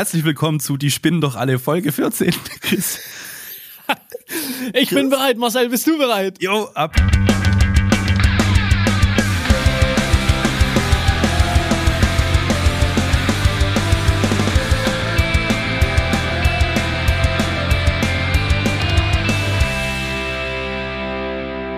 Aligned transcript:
Herzlich 0.00 0.24
willkommen 0.24 0.60
zu 0.60 0.78
Die 0.78 0.90
Spinnen 0.90 1.20
doch 1.20 1.36
alle 1.36 1.58
Folge 1.58 1.92
14. 1.92 2.30
Chris. 2.62 3.00
Ich 4.72 4.88
bin 4.88 5.10
bereit, 5.10 5.36
Marcel, 5.36 5.68
bist 5.68 5.86
du 5.86 5.98
bereit? 5.98 6.40
Jo, 6.40 6.70
ab. 6.72 6.96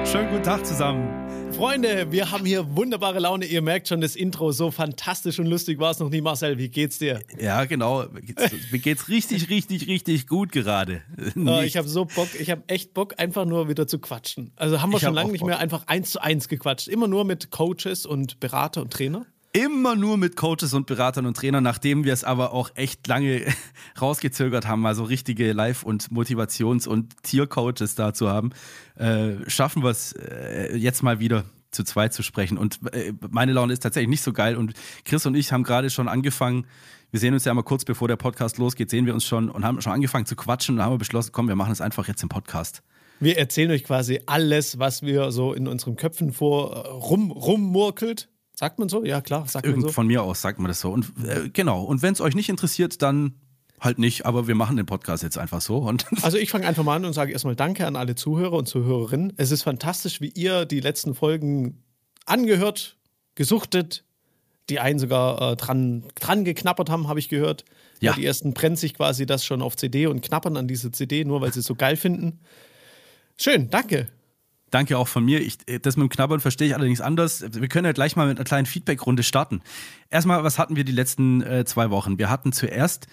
Schönen 0.07 0.31
guten 0.31 0.45
Tag 0.45 0.65
zusammen. 0.65 1.32
Freunde, 1.57 2.11
wir 2.11 2.31
haben 2.31 2.45
hier 2.45 2.77
wunderbare 2.77 3.21
Laune. 3.21 3.45
Ihr 3.45 3.63
merkt 3.63 3.87
schon, 3.87 4.01
das 4.01 4.17
Intro 4.17 4.51
so 4.53 4.71
fantastisch 4.71 5.39
und 5.39 5.47
lustig 5.47 5.79
war 5.79 5.91
es 5.91 5.99
noch 6.01 6.09
nie. 6.09 6.21
Marcel, 6.21 6.59
wie 6.59 6.69
geht's 6.69 6.99
dir? 6.99 7.21
Ja, 7.39 7.65
genau. 7.67 8.05
Mir 8.11 8.79
geht's 8.81 9.09
richtig, 9.09 9.49
richtig, 9.49 9.87
richtig 9.87 10.27
gut 10.27 10.51
gerade. 10.51 11.03
Oh, 11.37 11.61
ich 11.61 11.77
habe 11.77 11.89
so 11.89 12.05
Bock, 12.05 12.29
ich 12.39 12.51
habe 12.51 12.63
echt 12.67 12.95
Bock, 12.95 13.15
einfach 13.19 13.45
nur 13.45 13.69
wieder 13.69 13.87
zu 13.87 13.99
quatschen. 13.99 14.53
Also 14.57 14.83
haben 14.83 14.91
wir 14.91 14.97
ich 14.97 15.03
schon 15.05 15.15
lange 15.15 15.33
nicht 15.33 15.45
mehr 15.45 15.59
einfach 15.59 15.87
eins 15.87 16.11
zu 16.11 16.23
eins 16.23 16.49
gequatscht. 16.49 16.89
Immer 16.89 17.07
nur 17.07 17.25
mit 17.25 17.51
Coaches 17.51 18.07
und 18.07 18.41
Berater 18.41 18.83
und 18.83 18.93
Trainer. 18.93 19.27
Immer 19.55 19.97
nur 19.97 20.17
mit 20.17 20.35
Coaches 20.37 20.73
und 20.73 20.87
Beratern 20.87 21.27
und 21.27 21.37
Trainern, 21.37 21.63
nachdem 21.63 22.05
wir 22.05 22.15
es 22.15 22.25
aber 22.25 22.53
auch 22.55 22.71
echt 22.75 23.07
lange 23.07 23.45
rausgezögert 24.01 24.67
haben, 24.67 24.87
also 24.87 25.05
richtige 25.05 25.53
Live- 25.53 25.83
und 25.83 26.11
Motivations- 26.11 26.89
und 26.89 27.23
Tiercoaches 27.23 27.95
da 27.95 28.15
zu 28.15 28.31
haben, 28.31 28.53
äh, 28.97 29.33
schaffen 29.49 29.83
wir 29.83 29.91
es 29.91 30.13
äh, 30.13 30.75
jetzt 30.75 31.03
mal 31.03 31.21
wieder 31.21 31.45
zu 31.71 31.85
zweit 31.85 32.15
zu 32.15 32.23
sprechen. 32.23 32.57
Und 32.57 32.81
äh, 32.95 33.13
meine 33.31 33.53
Laune 33.53 33.75
ist 33.75 33.81
tatsächlich 33.81 34.09
nicht 34.09 34.23
so 34.23 34.33
geil. 34.33 34.57
Und 34.57 34.73
Chris 35.05 35.27
und 35.27 35.35
ich 35.35 35.53
haben 35.53 35.65
gerade 35.65 35.91
schon 35.91 36.09
angefangen, 36.09 36.67
wir 37.11 37.21
sehen 37.21 37.35
uns 37.35 37.45
ja 37.45 37.53
mal 37.53 37.63
kurz 37.63 37.85
bevor 37.85 38.09
der 38.09 38.17
Podcast 38.17 38.57
losgeht, 38.57 38.89
sehen 38.89 39.05
wir 39.05 39.13
uns 39.13 39.27
schon 39.27 39.51
und 39.51 39.67
haben 39.67 39.83
schon 39.83 39.93
angefangen 39.93 40.25
zu 40.25 40.35
quatschen 40.35 40.77
und 40.77 40.83
haben 40.83 40.97
beschlossen, 40.97 41.31
komm, 41.33 41.49
wir 41.49 41.57
machen 41.57 41.73
es 41.73 41.83
einfach 41.83 42.09
jetzt 42.09 42.23
im 42.23 42.31
Podcast. 42.31 42.83
Wir 43.21 43.39
erzählen 43.39 43.71
euch 43.71 43.85
quasi 43.85 44.21
alles, 44.25 44.79
was 44.79 45.03
wir 45.03 45.31
so 45.31 45.53
in 45.53 45.69
unseren 45.69 45.97
Köpfen 45.97 46.33
vor 46.33 46.73
äh, 46.75 46.89
rum, 46.89 47.31
rummurkelt. 47.31 48.29
Sagt 48.63 48.79
man 48.79 48.89
so? 48.89 49.05
Ja, 49.05 49.21
klar, 49.21 49.49
sagt 49.49 49.67
man 49.67 49.81
so. 49.81 49.89
Von 49.89 50.07
mir 50.07 50.23
aus 50.23 50.41
sagt 50.41 50.61
man 50.61 50.69
das 50.69 50.79
so. 50.79 50.93
Und 50.93 51.07
äh, 51.27 51.49
genau. 51.53 51.83
Und 51.83 52.01
wenn 52.01 52.13
es 52.13 52.21
euch 52.21 52.37
nicht 52.37 52.49
interessiert, 52.49 53.03
dann 53.03 53.35
halt 53.81 53.99
nicht, 53.99 54.25
aber 54.25 54.47
wir 54.47 54.55
machen 54.55 54.77
den 54.77 54.87
Podcast 54.87 55.25
jetzt 55.25 55.37
einfach 55.37 55.61
so. 55.61 55.79
Und 55.79 56.07
also 56.23 56.39
ich 56.39 56.53
fange 56.53 56.69
einfach 56.69 56.85
mal 56.85 56.95
an 56.95 57.05
und 57.05 57.13
sage 57.13 57.33
erstmal 57.33 57.57
Danke 57.57 57.89
an 57.89 57.97
alle 57.97 58.15
Zuhörer 58.15 58.53
und 58.53 58.69
Zuhörerinnen. 58.69 59.33
Es 59.37 59.51
ist 59.51 59.65
fantastisch, 59.65 60.21
wie 60.21 60.29
ihr 60.29 60.65
die 60.65 60.79
letzten 60.79 61.17
Folgen 61.17 61.83
angehört, 62.25 62.99
gesuchtet, 63.35 64.05
die 64.69 64.79
einen 64.79 65.01
sogar 65.01 65.43
äh, 65.43 65.57
dran, 65.57 66.05
dran 66.15 66.45
geknappert 66.45 66.89
haben, 66.89 67.09
habe 67.09 67.19
ich 67.19 67.29
gehört. 67.29 67.65
Ja. 67.99 68.13
Die 68.13 68.25
ersten 68.25 68.55
brennt 68.55 68.79
sich 68.79 68.95
quasi 68.95 69.27
das 69.27 69.45
schon 69.45 69.61
auf 69.61 69.77
CD 69.77 70.07
und 70.07 70.23
knappern 70.23 70.57
an 70.57 70.69
diese 70.69 70.93
CD, 70.93 71.25
nur 71.25 71.41
weil 71.41 71.53
sie 71.53 71.59
es 71.59 71.67
so 71.67 71.75
geil 71.75 71.97
finden. 71.97 72.39
Schön, 73.37 73.71
danke. 73.71 74.07
Danke 74.73 74.97
auch 74.97 75.07
von 75.07 75.25
mir. 75.25 75.41
Ich, 75.43 75.59
das 75.83 75.97
mit 75.97 76.05
dem 76.05 76.09
Knabbern 76.09 76.41
verstehe 76.41 76.67
ich 76.67 76.75
allerdings 76.75 77.03
anders. 77.03 77.45
Wir 77.53 77.69
können 77.69 77.85
ja 77.85 77.93
gleich 77.93 78.17
mal 78.17 78.27
mit 78.27 78.39
einer 78.39 78.45
kleinen 78.45 78.67
Feedback-Runde 78.67 79.23
starten. 79.23 79.61
Erstmal, 80.09 80.43
was 80.45 80.59
hatten 80.59 80.77
wir 80.77 80.85
die 80.85 80.93
letzten 80.93 81.43
äh, 81.43 81.67
zwei 81.67 81.91
Wochen? 81.91 82.19
Wir 82.19 82.31
hatten 82.31 82.53
zuerst 82.53 83.07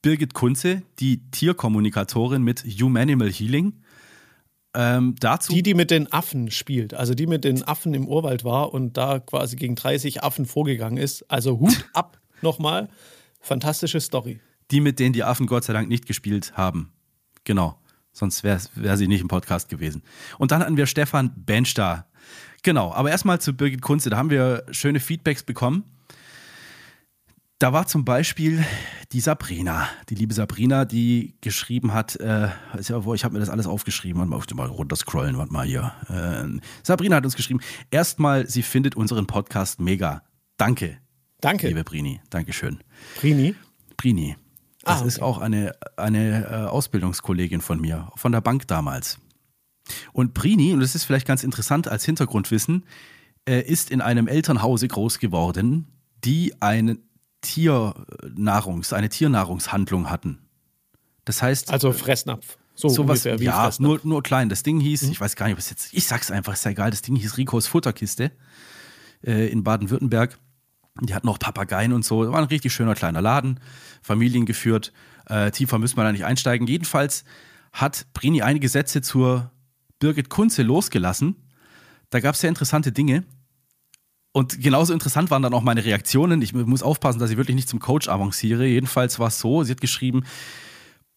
Birgit 0.00 0.32
Kunze, 0.32 0.82
die 0.98 1.30
Tierkommunikatorin 1.30 2.42
mit 2.42 2.64
Humanimal 2.64 3.30
Healing. 3.30 3.74
Ähm, 4.74 5.14
dazu 5.20 5.52
die, 5.52 5.62
die 5.62 5.74
mit 5.74 5.90
den 5.90 6.10
Affen 6.10 6.50
spielt, 6.50 6.94
also 6.94 7.14
die 7.14 7.26
mit 7.26 7.44
den 7.44 7.62
Affen 7.64 7.92
im 7.92 8.08
Urwald 8.08 8.44
war 8.44 8.72
und 8.72 8.96
da 8.96 9.18
quasi 9.18 9.56
gegen 9.56 9.74
30 9.74 10.22
Affen 10.22 10.46
vorgegangen 10.46 10.96
ist. 10.96 11.30
Also 11.30 11.60
Hut 11.60 11.86
ab 11.92 12.18
nochmal. 12.40 12.88
Fantastische 13.40 14.00
Story. 14.00 14.40
Die, 14.70 14.80
mit 14.80 14.98
denen 14.98 15.12
die 15.12 15.24
Affen 15.24 15.46
Gott 15.46 15.64
sei 15.64 15.74
Dank 15.74 15.90
nicht 15.90 16.06
gespielt 16.06 16.56
haben. 16.56 16.92
Genau. 17.44 17.78
Sonst 18.18 18.42
wäre 18.42 18.60
wär 18.74 18.96
sie 18.96 19.06
nicht 19.06 19.20
im 19.20 19.28
Podcast 19.28 19.68
gewesen. 19.68 20.02
Und 20.38 20.50
dann 20.50 20.60
hatten 20.60 20.76
wir 20.76 20.86
Stefan 20.86 21.32
Bench 21.36 21.74
da. 21.74 22.06
Genau. 22.64 22.92
Aber 22.92 23.10
erstmal 23.10 23.40
zu 23.40 23.54
Birgit 23.54 23.80
Kunze. 23.80 24.10
Da 24.10 24.16
haben 24.16 24.30
wir 24.30 24.64
schöne 24.72 24.98
Feedbacks 24.98 25.44
bekommen. 25.44 25.84
Da 27.60 27.72
war 27.72 27.86
zum 27.86 28.04
Beispiel 28.04 28.64
die 29.12 29.20
Sabrina, 29.20 29.88
die 30.08 30.14
liebe 30.14 30.34
Sabrina, 30.34 30.84
die 30.84 31.34
geschrieben 31.40 31.92
hat, 31.92 32.14
äh, 32.16 32.48
ich 32.78 32.90
habe 32.90 33.32
mir 33.32 33.40
das 33.40 33.50
alles 33.50 33.66
aufgeschrieben, 33.66 34.20
warte 34.20 34.30
mal, 34.30 34.40
ich 34.46 34.54
mal 34.54 34.66
runterscrollen, 34.66 35.38
warte 35.38 35.52
mal 35.52 35.66
hier. 35.66 35.92
Äh, 36.08 36.60
Sabrina 36.84 37.16
hat 37.16 37.24
uns 37.24 37.34
geschrieben, 37.34 37.60
erstmal, 37.90 38.48
sie 38.48 38.62
findet 38.62 38.94
unseren 38.94 39.26
Podcast 39.26 39.80
mega. 39.80 40.22
Danke. 40.56 40.98
Danke. 41.40 41.68
Liebe 41.68 41.82
Brini, 41.82 42.20
Dankeschön. 42.30 42.78
Brini? 43.20 43.56
Brini. 43.96 44.36
Das 44.88 44.96
ah, 44.96 45.00
okay. 45.00 45.08
ist 45.08 45.22
auch 45.22 45.38
eine, 45.38 45.74
eine 45.98 46.44
äh, 46.44 46.54
Ausbildungskollegin 46.66 47.60
von 47.60 47.78
mir, 47.78 48.10
von 48.16 48.32
der 48.32 48.40
Bank 48.40 48.66
damals. 48.68 49.18
Und 50.14 50.32
Brini, 50.32 50.72
und 50.72 50.80
das 50.80 50.94
ist 50.94 51.04
vielleicht 51.04 51.26
ganz 51.26 51.44
interessant 51.44 51.88
als 51.88 52.06
Hintergrundwissen, 52.06 52.86
äh, 53.46 53.60
ist 53.60 53.90
in 53.90 54.00
einem 54.00 54.28
Elternhause 54.28 54.88
groß 54.88 55.18
geworden, 55.18 55.88
die 56.24 56.54
einen 56.62 57.06
Tiernahrungs, 57.42 58.94
eine 58.94 59.10
Tiernahrungshandlung 59.10 60.10
hatten. 60.10 60.38
Das 61.26 61.42
heißt. 61.42 61.70
Also 61.70 61.92
Fressnapf. 61.92 62.56
So 62.74 62.88
sowas, 62.88 63.26
ungefähr 63.26 63.40
wie 63.40 63.44
ja, 63.44 63.70
nur, 63.80 64.00
nur 64.04 64.22
klein. 64.22 64.48
Das 64.48 64.62
Ding 64.62 64.80
hieß, 64.80 65.02
mhm. 65.02 65.12
ich 65.12 65.20
weiß 65.20 65.36
gar 65.36 65.46
nicht, 65.46 65.54
ob 65.54 65.58
es 65.58 65.68
jetzt, 65.68 65.92
ich 65.92 66.06
sag's 66.06 66.30
einfach, 66.30 66.54
ist 66.54 66.64
ja 66.64 66.70
egal, 66.70 66.90
das 66.90 67.02
Ding 67.02 67.16
hieß 67.16 67.36
Ricos 67.36 67.66
Futterkiste 67.66 68.30
äh, 69.22 69.48
in 69.48 69.64
Baden-Württemberg. 69.64 70.38
Die 71.00 71.14
hatten 71.14 71.28
auch 71.28 71.38
Papageien 71.38 71.92
und 71.92 72.04
so. 72.04 72.30
War 72.32 72.38
ein 72.38 72.44
richtig 72.44 72.72
schöner 72.72 72.94
kleiner 72.94 73.20
Laden, 73.20 73.60
familiengeführt. 74.02 74.92
Äh, 75.26 75.50
tiefer 75.50 75.78
müssen 75.78 75.96
wir 75.96 76.04
da 76.04 76.12
nicht 76.12 76.24
einsteigen. 76.24 76.66
Jedenfalls 76.66 77.24
hat 77.72 78.06
Brini 78.14 78.42
einige 78.42 78.68
Sätze 78.68 79.02
zur 79.02 79.50
Birgit 79.98 80.28
Kunze 80.30 80.62
losgelassen. 80.62 81.36
Da 82.10 82.20
gab 82.20 82.34
es 82.34 82.40
sehr 82.40 82.48
interessante 82.48 82.92
Dinge. 82.92 83.24
Und 84.32 84.60
genauso 84.60 84.92
interessant 84.92 85.30
waren 85.30 85.42
dann 85.42 85.54
auch 85.54 85.62
meine 85.62 85.84
Reaktionen. 85.84 86.42
Ich 86.42 86.52
muss 86.52 86.82
aufpassen, 86.82 87.18
dass 87.18 87.30
ich 87.30 87.36
wirklich 87.36 87.56
nicht 87.56 87.68
zum 87.68 87.80
Coach 87.80 88.08
avanciere. 88.08 88.66
Jedenfalls 88.66 89.18
war 89.18 89.28
es 89.28 89.38
so, 89.38 89.64
sie 89.64 89.72
hat 89.72 89.80
geschrieben, 89.80 90.24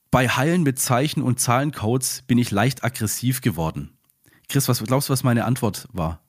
bei 0.10 0.28
Heilen 0.28 0.64
mit 0.64 0.80
Zeichen- 0.80 1.22
und 1.22 1.40
Zahlencodes 1.40 2.24
bin 2.24 2.38
ich 2.38 2.52
leicht 2.52 2.84
aggressiv 2.84 3.42
geworden. 3.42 3.98
Chris, 4.50 4.68
was 4.68 4.84
glaubst 4.84 5.08
du, 5.08 5.14
was 5.14 5.24
meine 5.24 5.46
Antwort 5.46 5.88
war? 5.94 6.22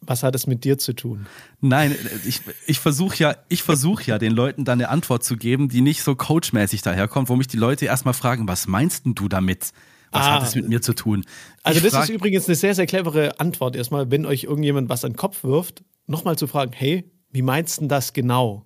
Was 0.00 0.22
hat 0.22 0.34
es 0.34 0.46
mit 0.46 0.64
dir 0.64 0.78
zu 0.78 0.92
tun? 0.92 1.26
Nein, 1.60 1.96
ich, 2.26 2.42
ich 2.66 2.78
versuche 2.78 3.16
ja, 3.16 3.36
ich 3.48 3.64
ja, 4.06 4.18
den 4.18 4.32
Leuten 4.32 4.64
dann 4.64 4.80
eine 4.80 4.90
Antwort 4.90 5.24
zu 5.24 5.36
geben, 5.36 5.68
die 5.68 5.80
nicht 5.80 6.02
so 6.02 6.14
coachmäßig 6.14 6.82
daherkommt, 6.82 7.28
wo 7.28 7.36
mich 7.36 7.48
die 7.48 7.56
Leute 7.56 7.86
erstmal 7.86 8.14
fragen, 8.14 8.46
was 8.46 8.66
meinst 8.66 9.04
du 9.06 9.28
damit? 9.28 9.72
Was 10.10 10.26
ah, 10.26 10.34
hat 10.34 10.42
es 10.44 10.54
mit 10.54 10.68
mir 10.68 10.80
zu 10.80 10.92
tun? 10.92 11.24
Also, 11.62 11.78
ich 11.84 11.90
das 11.90 12.04
ist 12.04 12.10
übrigens 12.10 12.46
eine 12.46 12.54
sehr, 12.54 12.74
sehr 12.74 12.86
clevere 12.86 13.40
Antwort 13.40 13.74
erstmal, 13.74 14.10
wenn 14.10 14.26
euch 14.26 14.44
irgendjemand 14.44 14.88
was 14.88 15.04
an 15.04 15.12
den 15.12 15.16
Kopf 15.16 15.42
wirft, 15.42 15.82
nochmal 16.06 16.36
zu 16.36 16.46
fragen, 16.46 16.72
hey, 16.72 17.10
wie 17.32 17.42
meinst 17.42 17.80
du 17.80 17.86
das 17.86 18.12
genau? 18.12 18.64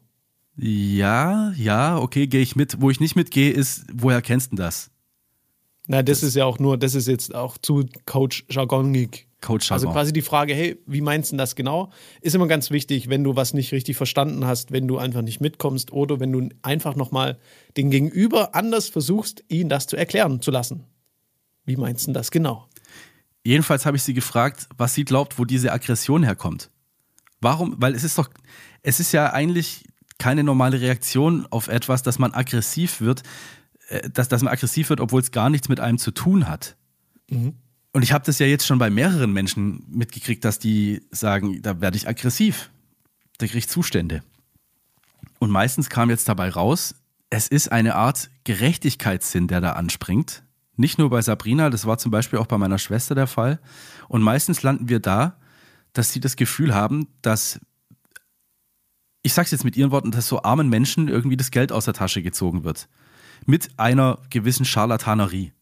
Ja, 0.56 1.52
ja, 1.52 1.98
okay, 1.98 2.26
gehe 2.26 2.42
ich 2.42 2.56
mit. 2.56 2.80
Wo 2.80 2.90
ich 2.90 2.98
nicht 2.98 3.14
mitgehe, 3.14 3.52
ist, 3.52 3.86
woher 3.92 4.20
kennst 4.20 4.52
du 4.52 4.56
das? 4.56 4.90
Na, 5.86 6.02
das, 6.02 6.20
das, 6.20 6.30
ist 6.30 6.34
ja 6.34 6.44
auch 6.44 6.58
nur, 6.58 6.76
das 6.76 6.94
ist 6.94 7.06
jetzt 7.06 7.34
auch 7.34 7.56
zu 7.56 7.86
Coach-Jargonig. 8.04 9.27
Coach 9.40 9.70
also 9.70 9.90
quasi 9.90 10.12
die 10.12 10.22
Frage, 10.22 10.52
hey, 10.52 10.78
wie 10.86 11.00
meinst 11.00 11.32
du 11.32 11.36
das 11.36 11.54
genau? 11.54 11.90
Ist 12.20 12.34
immer 12.34 12.48
ganz 12.48 12.70
wichtig, 12.70 13.08
wenn 13.08 13.22
du 13.22 13.36
was 13.36 13.54
nicht 13.54 13.72
richtig 13.72 13.96
verstanden 13.96 14.44
hast, 14.46 14.72
wenn 14.72 14.88
du 14.88 14.98
einfach 14.98 15.22
nicht 15.22 15.40
mitkommst 15.40 15.92
oder 15.92 16.18
wenn 16.18 16.32
du 16.32 16.48
einfach 16.62 16.96
nochmal 16.96 17.38
den 17.76 17.90
Gegenüber 17.90 18.54
anders 18.56 18.88
versuchst, 18.88 19.44
ihn 19.48 19.68
das 19.68 19.86
zu 19.86 19.96
erklären 19.96 20.42
zu 20.42 20.50
lassen. 20.50 20.84
Wie 21.64 21.76
meinst 21.76 22.08
du 22.08 22.12
das 22.12 22.30
genau? 22.30 22.68
Jedenfalls 23.44 23.86
habe 23.86 23.96
ich 23.96 24.02
sie 24.02 24.14
gefragt, 24.14 24.68
was 24.76 24.94
sie 24.94 25.04
glaubt, 25.04 25.38
wo 25.38 25.44
diese 25.44 25.72
Aggression 25.72 26.24
herkommt. 26.24 26.70
Warum? 27.40 27.76
Weil 27.78 27.94
es 27.94 28.02
ist 28.02 28.18
doch, 28.18 28.28
es 28.82 28.98
ist 28.98 29.12
ja 29.12 29.32
eigentlich 29.32 29.84
keine 30.18 30.42
normale 30.42 30.80
Reaktion 30.80 31.46
auf 31.50 31.68
etwas, 31.68 32.02
dass 32.02 32.18
man 32.18 32.34
aggressiv 32.34 33.00
wird, 33.00 33.22
äh, 33.88 34.10
dass, 34.10 34.28
dass 34.28 34.42
man 34.42 34.52
aggressiv 34.52 34.90
wird, 34.90 35.00
obwohl 35.00 35.20
es 35.20 35.30
gar 35.30 35.48
nichts 35.48 35.68
mit 35.68 35.78
einem 35.78 35.98
zu 35.98 36.10
tun 36.10 36.48
hat. 36.48 36.76
Mhm. 37.30 37.54
Und 37.92 38.02
ich 38.02 38.12
habe 38.12 38.24
das 38.24 38.38
ja 38.38 38.46
jetzt 38.46 38.66
schon 38.66 38.78
bei 38.78 38.90
mehreren 38.90 39.32
Menschen 39.32 39.84
mitgekriegt, 39.88 40.44
dass 40.44 40.58
die 40.58 41.02
sagen, 41.10 41.62
da 41.62 41.80
werde 41.80 41.96
ich 41.96 42.08
aggressiv, 42.08 42.70
da 43.38 43.46
kriege 43.46 43.58
ich 43.58 43.68
Zustände. 43.68 44.22
Und 45.38 45.50
meistens 45.50 45.88
kam 45.88 46.10
jetzt 46.10 46.28
dabei 46.28 46.50
raus, 46.50 46.94
es 47.30 47.48
ist 47.48 47.72
eine 47.72 47.94
Art 47.94 48.30
Gerechtigkeitssinn, 48.44 49.48
der 49.48 49.60
da 49.60 49.72
anspringt, 49.72 50.42
nicht 50.78 50.96
nur 50.96 51.10
bei 51.10 51.20
Sabrina, 51.20 51.70
das 51.70 51.86
war 51.86 51.98
zum 51.98 52.12
Beispiel 52.12 52.38
auch 52.38 52.46
bei 52.46 52.56
meiner 52.56 52.78
Schwester 52.78 53.16
der 53.16 53.26
Fall. 53.26 53.58
Und 54.06 54.22
meistens 54.22 54.62
landen 54.62 54.88
wir 54.88 55.00
da, 55.00 55.36
dass 55.92 56.12
sie 56.12 56.20
das 56.20 56.36
Gefühl 56.36 56.72
haben, 56.72 57.08
dass, 57.20 57.58
ich 59.22 59.32
sag's 59.32 59.50
jetzt 59.50 59.64
mit 59.64 59.76
ihren 59.76 59.90
Worten, 59.90 60.12
dass 60.12 60.28
so 60.28 60.42
armen 60.42 60.68
Menschen 60.68 61.08
irgendwie 61.08 61.36
das 61.36 61.50
Geld 61.50 61.72
aus 61.72 61.86
der 61.86 61.94
Tasche 61.94 62.22
gezogen 62.22 62.62
wird. 62.62 62.88
Mit 63.44 63.70
einer 63.76 64.20
gewissen 64.30 64.64
Charlatanerie. 64.64 65.52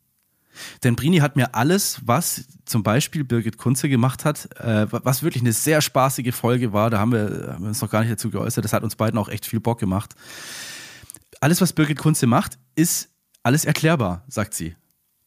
Denn 0.84 0.96
Brini 0.96 1.18
hat 1.18 1.36
mir 1.36 1.54
alles, 1.54 2.00
was 2.04 2.46
zum 2.64 2.82
Beispiel 2.82 3.24
Birgit 3.24 3.58
Kunze 3.58 3.88
gemacht 3.88 4.24
hat, 4.24 4.48
äh, 4.60 4.86
was 4.90 5.22
wirklich 5.22 5.42
eine 5.42 5.52
sehr 5.52 5.80
spaßige 5.80 6.34
Folge 6.34 6.72
war, 6.72 6.90
da 6.90 6.98
haben 6.98 7.12
wir, 7.12 7.52
haben 7.52 7.62
wir 7.62 7.68
uns 7.68 7.80
noch 7.80 7.90
gar 7.90 8.00
nicht 8.00 8.12
dazu 8.12 8.30
geäußert, 8.30 8.64
das 8.64 8.72
hat 8.72 8.82
uns 8.82 8.96
beiden 8.96 9.18
auch 9.18 9.28
echt 9.28 9.46
viel 9.46 9.60
Bock 9.60 9.78
gemacht 9.78 10.14
alles, 11.40 11.60
was 11.60 11.72
Birgit 11.72 11.98
Kunze 11.98 12.26
macht, 12.26 12.58
ist 12.74 13.10
alles 13.42 13.64
erklärbar, 13.64 14.24
sagt 14.28 14.54
sie. 14.54 14.76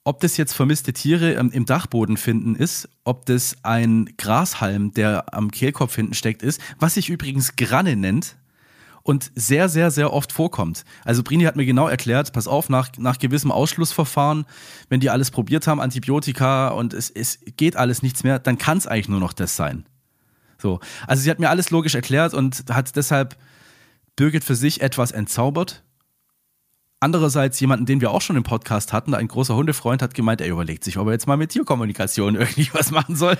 Ob 0.03 0.21
das 0.21 0.37
jetzt 0.37 0.53
vermisste 0.53 0.93
Tiere 0.93 1.33
im 1.33 1.65
Dachboden 1.65 2.17
finden 2.17 2.55
ist, 2.55 2.89
ob 3.03 3.25
das 3.25 3.57
ein 3.63 4.13
Grashalm, 4.17 4.93
der 4.93 5.33
am 5.33 5.51
Kehlkopf 5.51 5.95
hinten 5.95 6.13
steckt, 6.13 6.41
ist, 6.41 6.59
was 6.79 6.95
sich 6.95 7.09
übrigens 7.09 7.55
Granne 7.55 7.95
nennt 7.95 8.37
und 9.09 9.31
sehr, 9.33 9.69
sehr, 9.69 9.89
sehr 9.89 10.13
oft 10.13 10.31
vorkommt. 10.31 10.85
Also 11.03 11.23
Brini 11.23 11.45
hat 11.45 11.55
mir 11.55 11.65
genau 11.65 11.87
erklärt, 11.87 12.31
pass 12.31 12.47
auf, 12.47 12.69
nach, 12.69 12.89
nach 12.99 13.17
gewissem 13.17 13.51
Ausschlussverfahren, 13.51 14.45
wenn 14.87 14.99
die 14.99 15.09
alles 15.09 15.31
probiert 15.31 15.65
haben, 15.65 15.81
Antibiotika 15.81 16.67
und 16.67 16.93
es, 16.93 17.09
es 17.09 17.39
geht 17.57 17.75
alles 17.75 18.03
nichts 18.03 18.23
mehr, 18.23 18.37
dann 18.37 18.59
kann 18.59 18.77
es 18.77 18.85
eigentlich 18.85 19.09
nur 19.09 19.19
noch 19.19 19.33
das 19.33 19.55
sein. 19.55 19.87
So. 20.59 20.79
Also 21.07 21.23
sie 21.23 21.31
hat 21.31 21.39
mir 21.39 21.49
alles 21.49 21.71
logisch 21.71 21.95
erklärt 21.95 22.35
und 22.35 22.65
hat 22.69 22.95
deshalb 22.95 23.35
Birgit 24.15 24.43
für 24.43 24.53
sich 24.53 24.81
etwas 24.81 25.11
entzaubert 25.11 25.83
Andererseits 27.01 27.57
jemanden, 27.61 27.85
den 27.85 28.01
wir 28.01 28.11
auch 28.11 28.19
schon 28.19 28.35
im 28.35 28.43
Podcast 28.43 28.91
hatten, 28.91 29.13
ein 29.13 29.29
großer 29.29 29.55
Hundefreund 29.55 30.01
hat 30.01 30.13
gemeint, 30.13 30.41
er 30.41 30.49
überlegt 30.49 30.83
sich, 30.83 30.97
ob 30.97 31.07
er 31.07 31.13
jetzt 31.13 31.27
mal 31.27 31.37
mit 31.37 31.51
Tierkommunikation 31.51 32.35
irgendwie 32.39 32.67
was 32.73 32.91
machen 32.91 33.15
soll. 33.15 33.37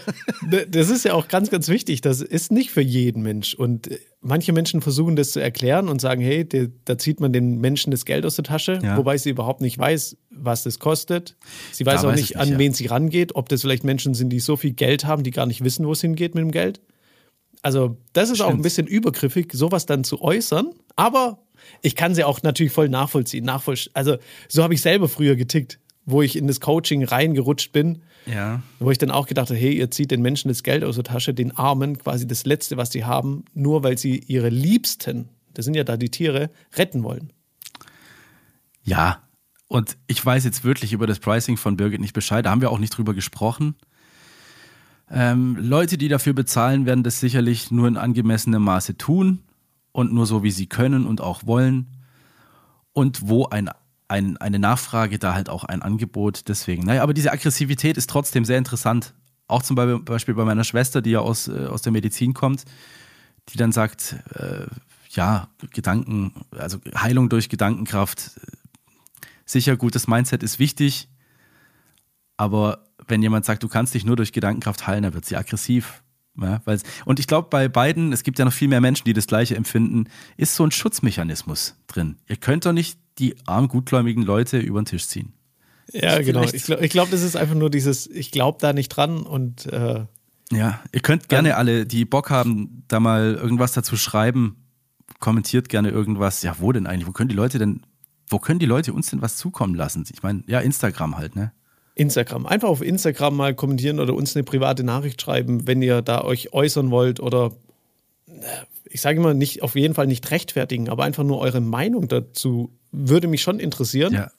Das 0.70 0.90
ist 0.90 1.04
ja 1.04 1.14
auch 1.14 1.28
ganz, 1.28 1.50
ganz 1.50 1.68
wichtig. 1.68 2.00
Das 2.00 2.22
ist 2.22 2.54
nicht 2.54 2.72
für 2.72 2.82
jeden 2.82 3.22
Mensch. 3.22 3.54
Und 3.56 3.90
manche 4.22 4.54
Menschen 4.54 4.82
versuchen 4.82 5.18
das 5.18 5.32
zu 5.32 5.42
erklären 5.42 5.90
und 5.90 6.00
sagen, 6.00 6.22
hey, 6.22 6.48
da 6.86 6.98
zieht 6.98 7.20
man 7.20 7.34
den 7.34 7.58
Menschen 7.58 7.92
das 7.92 8.06
Geld 8.06 8.26
aus 8.26 8.36
der 8.36 8.46
Tasche, 8.46 8.80
ja. 8.82 8.96
wobei 8.96 9.18
sie 9.18 9.30
überhaupt 9.30 9.60
nicht 9.60 9.78
weiß, 9.78 10.16
was 10.30 10.64
das 10.64 10.80
kostet. 10.80 11.36
Sie 11.74 11.86
weiß 11.86 12.02
da 12.02 12.08
auch 12.08 12.12
weiß 12.12 12.20
nicht, 12.20 12.30
nicht, 12.30 12.40
an 12.40 12.52
ja. 12.52 12.60
wen 12.60 12.74
sie 12.74 12.86
rangeht, 12.86 13.36
ob 13.36 13.50
das 13.50 13.62
vielleicht 13.62 13.84
Menschen 13.84 14.14
sind, 14.14 14.30
die 14.30 14.40
so 14.40 14.56
viel 14.56 14.72
Geld 14.72 15.04
haben, 15.04 15.24
die 15.24 15.32
gar 15.32 15.46
nicht 15.46 15.66
wissen, 15.66 15.86
wo 15.86 15.92
es 15.92 16.00
hingeht 16.00 16.34
mit 16.34 16.44
dem 16.44 16.52
Geld. 16.52 16.80
Also, 17.62 17.98
das 18.14 18.30
ist 18.30 18.38
Stimmt. 18.38 18.50
auch 18.50 18.54
ein 18.54 18.62
bisschen 18.62 18.88
übergriffig, 18.88 19.52
sowas 19.52 19.86
dann 19.86 20.06
zu 20.06 20.22
äußern. 20.22 20.72
Aber 20.96 21.40
ich 21.82 21.96
kann 21.96 22.16
sie 22.16 22.24
auch 22.24 22.42
natürlich 22.44 22.74
voll 22.74 22.90
nachvollziehen. 22.90 23.46
Nachvoll 23.46 23.78
also, 23.94 24.18
so 24.48 24.64
habe 24.64 24.74
ich 24.74 24.82
selber 24.82 25.08
früher 25.08 25.36
getickt, 25.36 25.80
wo 26.06 26.22
ich 26.22 26.36
in 26.36 26.48
das 26.48 26.60
Coaching 26.60 27.04
reingerutscht 27.04 27.72
bin. 27.72 28.02
Ja. 28.26 28.62
Wo 28.80 28.92
ich 28.92 28.98
dann 28.98 29.12
auch 29.12 29.28
gedacht 29.28 29.50
habe, 29.50 29.60
hey, 29.60 29.74
ihr 29.74 29.90
zieht 29.92 30.12
den 30.12 30.22
Menschen 30.22 30.50
das 30.50 30.64
Geld 30.64 30.84
aus 30.84 30.96
der 30.96 31.04
Tasche, 31.04 31.34
den 31.34 31.56
Armen 31.56 31.98
quasi 31.98 32.28
das 32.28 32.46
Letzte, 32.46 32.78
was 32.78 32.92
sie 32.92 33.06
haben, 33.06 33.46
nur 33.54 33.84
weil 33.84 33.98
sie 33.98 34.20
ihre 34.28 34.50
Liebsten, 34.50 35.30
das 35.54 35.66
sind 35.66 35.74
ja 35.74 35.84
da 35.84 35.98
die 35.98 36.10
Tiere, 36.10 36.52
retten 36.76 37.04
wollen. 37.04 37.32
Ja, 38.84 39.24
und 39.68 39.98
ich 40.08 40.24
weiß 40.24 40.44
jetzt 40.46 40.64
wirklich 40.64 40.94
über 40.94 41.08
das 41.08 41.20
Pricing 41.20 41.58
von 41.58 41.78
Birgit 41.78 42.02
nicht 42.02 42.14
Bescheid. 42.14 42.46
Da 42.46 42.52
haben 42.52 42.62
wir 42.62 42.72
auch 42.72 42.80
nicht 42.80 42.96
drüber 42.96 43.14
gesprochen. 43.14 43.76
Ähm, 45.12 45.58
Leute, 45.60 45.98
die 45.98 46.08
dafür 46.08 46.34
bezahlen, 46.34 46.86
werden 46.86 47.04
das 47.04 47.20
sicherlich 47.20 47.72
nur 47.72 47.88
in 47.88 47.98
angemessenem 47.98 48.62
Maße 48.62 48.98
tun 48.98 49.40
und 49.92 50.14
nur 50.14 50.26
so, 50.26 50.44
wie 50.44 50.52
sie 50.52 50.68
können 50.68 51.06
und 51.06 51.22
auch 51.22 51.46
wollen. 51.46 51.88
Und 52.94 53.28
wo 53.28 53.46
ein, 53.46 53.70
ein, 54.08 54.38
eine 54.38 54.60
Nachfrage, 54.60 55.20
da 55.20 55.34
halt 55.34 55.50
auch 55.50 55.64
ein 55.64 55.82
Angebot. 55.82 56.48
Deswegen, 56.48 56.84
naja, 56.84 57.04
aber 57.04 57.14
diese 57.14 57.32
Aggressivität 57.32 57.98
ist 57.98 58.10
trotzdem 58.10 58.46
sehr 58.46 58.58
interessant. 58.58 59.14
Auch 59.48 59.64
zum 59.64 59.76
Beispiel 59.76 60.36
bei 60.36 60.46
meiner 60.46 60.64
Schwester, 60.64 61.02
die 61.02 61.12
ja 61.12 61.20
aus, 61.20 61.48
äh, 61.48 61.68
aus 61.68 61.82
der 61.82 61.92
Medizin 61.92 62.34
kommt, 62.34 62.66
die 63.50 63.58
dann 63.58 63.72
sagt, 63.72 64.16
äh, 64.36 64.68
ja, 65.10 65.48
Gedanken, 65.74 66.34
also 66.52 66.78
Heilung 66.96 67.30
durch 67.30 67.50
Gedankenkraft, 67.50 68.40
sicher 69.46 69.76
gutes 69.76 70.08
Mindset 70.08 70.44
ist 70.44 70.60
wichtig, 70.60 71.10
aber 72.38 72.86
wenn 73.08 73.22
jemand 73.22 73.46
sagt, 73.46 73.64
du 73.64 73.68
kannst 73.68 73.94
dich 73.96 74.06
nur 74.06 74.16
durch 74.16 74.32
Gedankenkraft 74.32 74.86
heilen, 74.88 75.04
dann 75.04 75.14
wird 75.14 75.26
sie 75.26 75.36
aggressiv. 75.36 76.04
Ja, 76.42 76.62
und 77.06 77.20
ich 77.20 77.28
glaube, 77.28 77.48
bei 77.50 77.68
beiden, 77.68 78.14
es 78.14 78.24
gibt 78.24 78.40
ja 78.40 78.46
noch 78.46 78.54
viel 78.54 78.68
mehr 78.68 78.82
Menschen, 78.82 79.06
die 79.06 79.14
das 79.14 79.28
Gleiche 79.28 79.56
empfinden, 79.56 80.06
ist 80.38 80.56
so 80.56 80.64
ein 80.64 80.72
Schutzmechanismus 80.72 81.76
drin. 81.88 82.18
Ihr 82.28 82.38
könnt 82.38 82.66
doch 82.66 82.74
nicht 82.74 82.98
die 83.18 83.36
armen, 83.46 83.68
gutgläubigen 83.68 84.24
Leute 84.24 84.60
über 84.60 84.82
den 84.82 84.86
Tisch 84.86 85.08
ziehen. 85.08 85.34
Ja, 85.92 86.22
genau. 86.22 86.44
Ich 86.44 86.64
glaube, 86.64 86.86
ich 86.86 86.92
glaub, 86.92 87.10
das 87.10 87.24
ist 87.24 87.36
einfach 87.36 87.56
nur 87.56 87.70
dieses, 87.70 88.08
ich 88.08 88.32
glaube 88.32 88.60
da 88.62 88.74
nicht 88.74 88.90
dran 88.90 89.24
und. 89.24 89.66
Äh, 89.66 90.06
ja, 90.52 90.80
ihr 90.92 91.02
könnt 91.02 91.30
gerne 91.30 91.58
alle, 91.58 91.86
die 91.86 92.06
Bock 92.06 92.30
haben, 92.30 92.84
da 92.88 93.00
mal 93.00 93.36
irgendwas 93.36 93.74
dazu 93.74 93.98
schreiben, 93.98 94.56
kommentiert 95.20 95.70
gerne 95.70 95.90
irgendwas. 95.90 96.42
Ja, 96.42 96.56
wo 96.60 96.72
denn 96.72 96.88
eigentlich? 96.88 97.08
Wo 97.08 97.12
können 97.12 97.30
die 97.30 97.36
Leute 97.36 97.60
denn, 97.60 97.82
wo 98.28 98.40
können 98.40 98.60
die 98.60 98.66
Leute 98.66 98.94
uns 98.94 99.10
denn 99.10 99.22
was 99.22 99.38
zukommen 99.38 99.76
lassen? 99.76 100.06
Ich 100.12 100.24
meine, 100.24 100.44
ja, 100.48 100.60
Instagram 100.60 101.18
halt, 101.18 101.36
ne? 101.36 101.52
Instagram. 102.00 102.46
Einfach 102.46 102.70
auf 102.70 102.82
Instagram 102.82 103.36
mal 103.36 103.54
kommentieren 103.54 104.00
oder 104.00 104.14
uns 104.14 104.36
eine 104.36 104.44
private 104.44 104.84
Nachricht 104.84 105.22
schreiben, 105.22 105.68
wenn 105.68 105.82
ihr 105.82 106.02
da 106.02 106.24
euch 106.24 106.54
äußern 106.54 106.92
wollt 106.92 107.20
oder 107.20 107.52
äh, 108.28 108.32
ich 108.92 109.02
sage 109.02 109.20
immer 109.20 109.34
nicht, 109.34 109.62
auf 109.62 109.76
jeden 109.76 109.94
Fall 109.94 110.08
nicht 110.08 110.32
rechtfertigen, 110.32 110.90
aber 110.90 111.04
einfach 111.04 111.24
nur 111.24 111.40
eure 111.40 111.62
Meinung 111.62 112.08
dazu 112.08 112.72
würde 112.92 113.28
mich 113.28 113.42
schon 113.44 113.60
interessieren. 113.60 114.14
Ja. 114.14 114.32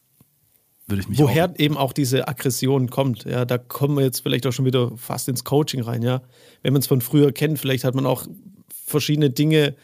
Würde 0.89 1.03
ich 1.03 1.09
mich 1.09 1.19
Woher 1.19 1.51
auch. 1.51 1.59
eben 1.59 1.77
auch 1.77 1.93
diese 1.93 2.27
Aggression 2.27 2.91
kommt. 2.91 3.25
Ja, 3.25 3.45
da 3.45 3.59
kommen 3.59 3.97
wir 3.97 4.03
jetzt 4.03 4.21
vielleicht 4.21 4.47
auch 4.47 4.53
schon 4.53 4.65
wieder 4.65 4.91
fast 4.97 5.29
ins 5.29 5.45
Coaching 5.45 5.83
rein, 5.83 6.03
ja. 6.03 6.23
Wenn 6.63 6.73
man 6.73 6.81
es 6.81 6.89
von 6.89 7.01
früher 7.01 7.31
kennt, 7.31 7.61
vielleicht 7.61 7.85
hat 7.85 7.95
man 7.95 8.07
auch 8.07 8.27
verschiedene 8.87 9.31
Dinge 9.31 9.77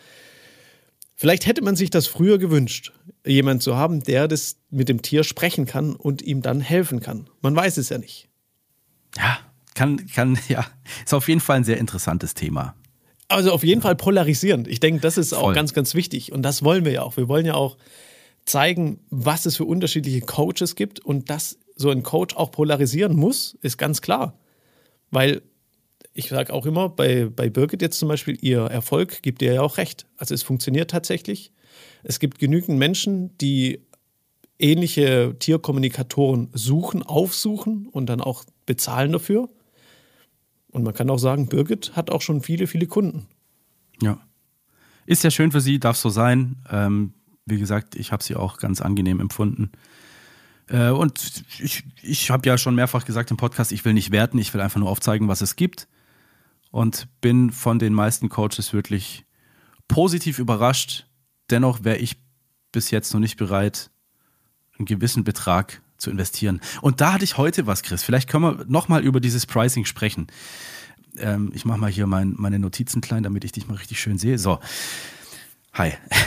Vielleicht 1.18 1.46
hätte 1.46 1.62
man 1.62 1.76
sich 1.76 1.88
das 1.88 2.06
früher 2.06 2.36
gewünscht, 2.36 2.92
jemand 3.26 3.62
zu 3.62 3.74
haben, 3.74 4.02
der 4.02 4.28
das 4.28 4.58
mit 4.70 4.90
dem 4.90 5.00
Tier 5.00 5.24
sprechen 5.24 5.64
kann 5.64 5.96
und 5.96 6.20
ihm 6.20 6.42
dann 6.42 6.60
helfen 6.60 7.00
kann. 7.00 7.28
Man 7.40 7.56
weiß 7.56 7.78
es 7.78 7.88
ja 7.88 7.96
nicht. 7.96 8.28
Ja, 9.16 9.38
kann, 9.74 10.06
kann, 10.08 10.38
ja, 10.48 10.66
ist 11.04 11.14
auf 11.14 11.28
jeden 11.28 11.40
Fall 11.40 11.56
ein 11.56 11.64
sehr 11.64 11.78
interessantes 11.78 12.34
Thema. 12.34 12.74
Also 13.28 13.50
auf 13.50 13.64
jeden 13.64 13.80
Fall 13.80 13.96
polarisierend. 13.96 14.68
Ich 14.68 14.78
denke, 14.78 15.00
das 15.00 15.16
ist 15.16 15.30
Voll. 15.30 15.38
auch 15.38 15.54
ganz, 15.54 15.72
ganz 15.72 15.94
wichtig. 15.94 16.32
Und 16.32 16.42
das 16.42 16.62
wollen 16.62 16.84
wir 16.84 16.92
ja 16.92 17.02
auch. 17.02 17.16
Wir 17.16 17.28
wollen 17.28 17.46
ja 17.46 17.54
auch 17.54 17.78
zeigen, 18.44 19.00
was 19.10 19.46
es 19.46 19.56
für 19.56 19.64
unterschiedliche 19.64 20.20
Coaches 20.20 20.76
gibt 20.76 21.00
und 21.00 21.30
dass 21.30 21.58
so 21.74 21.90
ein 21.90 22.02
Coach 22.02 22.36
auch 22.36 22.50
polarisieren 22.50 23.16
muss, 23.16 23.56
ist 23.62 23.78
ganz 23.78 24.00
klar. 24.02 24.38
Weil 25.10 25.42
ich 26.16 26.30
sage 26.30 26.52
auch 26.52 26.64
immer, 26.64 26.88
bei, 26.88 27.26
bei 27.26 27.50
Birgit 27.50 27.82
jetzt 27.82 27.98
zum 27.98 28.08
Beispiel, 28.08 28.38
ihr 28.40 28.62
Erfolg 28.62 29.22
gibt 29.22 29.42
ihr 29.42 29.52
ja 29.52 29.60
auch 29.60 29.76
recht. 29.76 30.06
Also 30.16 30.34
es 30.34 30.42
funktioniert 30.42 30.90
tatsächlich. 30.90 31.52
Es 32.02 32.18
gibt 32.18 32.38
genügend 32.38 32.78
Menschen, 32.78 33.36
die 33.38 33.80
ähnliche 34.58 35.36
Tierkommunikatoren 35.38 36.48
suchen, 36.54 37.02
aufsuchen 37.02 37.88
und 37.88 38.06
dann 38.06 38.22
auch 38.22 38.44
bezahlen 38.64 39.12
dafür. 39.12 39.50
Und 40.72 40.84
man 40.84 40.94
kann 40.94 41.10
auch 41.10 41.18
sagen, 41.18 41.48
Birgit 41.48 41.94
hat 41.94 42.10
auch 42.10 42.22
schon 42.22 42.40
viele, 42.40 42.66
viele 42.66 42.86
Kunden. 42.86 43.26
Ja. 44.00 44.18
Ist 45.04 45.22
ja 45.22 45.30
schön 45.30 45.52
für 45.52 45.60
sie, 45.60 45.78
darf 45.78 45.98
so 45.98 46.08
sein. 46.08 46.56
Ähm, 46.70 47.12
wie 47.44 47.58
gesagt, 47.58 47.94
ich 47.94 48.10
habe 48.10 48.24
sie 48.24 48.36
auch 48.36 48.56
ganz 48.56 48.80
angenehm 48.80 49.20
empfunden. 49.20 49.70
Äh, 50.68 50.88
und 50.88 51.44
ich, 51.58 51.84
ich 52.02 52.30
habe 52.30 52.48
ja 52.48 52.56
schon 52.56 52.74
mehrfach 52.74 53.04
gesagt 53.04 53.30
im 53.30 53.36
Podcast, 53.36 53.70
ich 53.70 53.84
will 53.84 53.92
nicht 53.92 54.12
werten, 54.12 54.38
ich 54.38 54.54
will 54.54 54.62
einfach 54.62 54.80
nur 54.80 54.88
aufzeigen, 54.88 55.28
was 55.28 55.42
es 55.42 55.56
gibt 55.56 55.86
und 56.70 57.08
bin 57.20 57.50
von 57.50 57.78
den 57.78 57.94
meisten 57.94 58.28
Coaches 58.28 58.72
wirklich 58.72 59.24
positiv 59.88 60.38
überrascht. 60.38 61.06
Dennoch 61.50 61.84
wäre 61.84 61.98
ich 61.98 62.16
bis 62.72 62.90
jetzt 62.90 63.12
noch 63.14 63.20
nicht 63.20 63.36
bereit, 63.36 63.90
einen 64.78 64.86
gewissen 64.86 65.24
Betrag 65.24 65.80
zu 65.96 66.10
investieren. 66.10 66.60
Und 66.82 67.00
da 67.00 67.14
hatte 67.14 67.24
ich 67.24 67.38
heute 67.38 67.66
was, 67.66 67.82
Chris. 67.82 68.02
Vielleicht 68.02 68.28
können 68.28 68.44
wir 68.44 68.64
nochmal 68.68 69.02
über 69.02 69.20
dieses 69.20 69.46
Pricing 69.46 69.84
sprechen. 69.84 70.26
Ähm, 71.18 71.50
ich 71.54 71.64
mache 71.64 71.78
mal 71.78 71.90
hier 71.90 72.06
mein, 72.06 72.34
meine 72.36 72.58
Notizen 72.58 73.00
klein, 73.00 73.22
damit 73.22 73.44
ich 73.44 73.52
dich 73.52 73.68
mal 73.68 73.76
richtig 73.76 74.00
schön 74.00 74.18
sehe. 74.18 74.38
So. 74.38 74.60
Hi. 75.72 75.92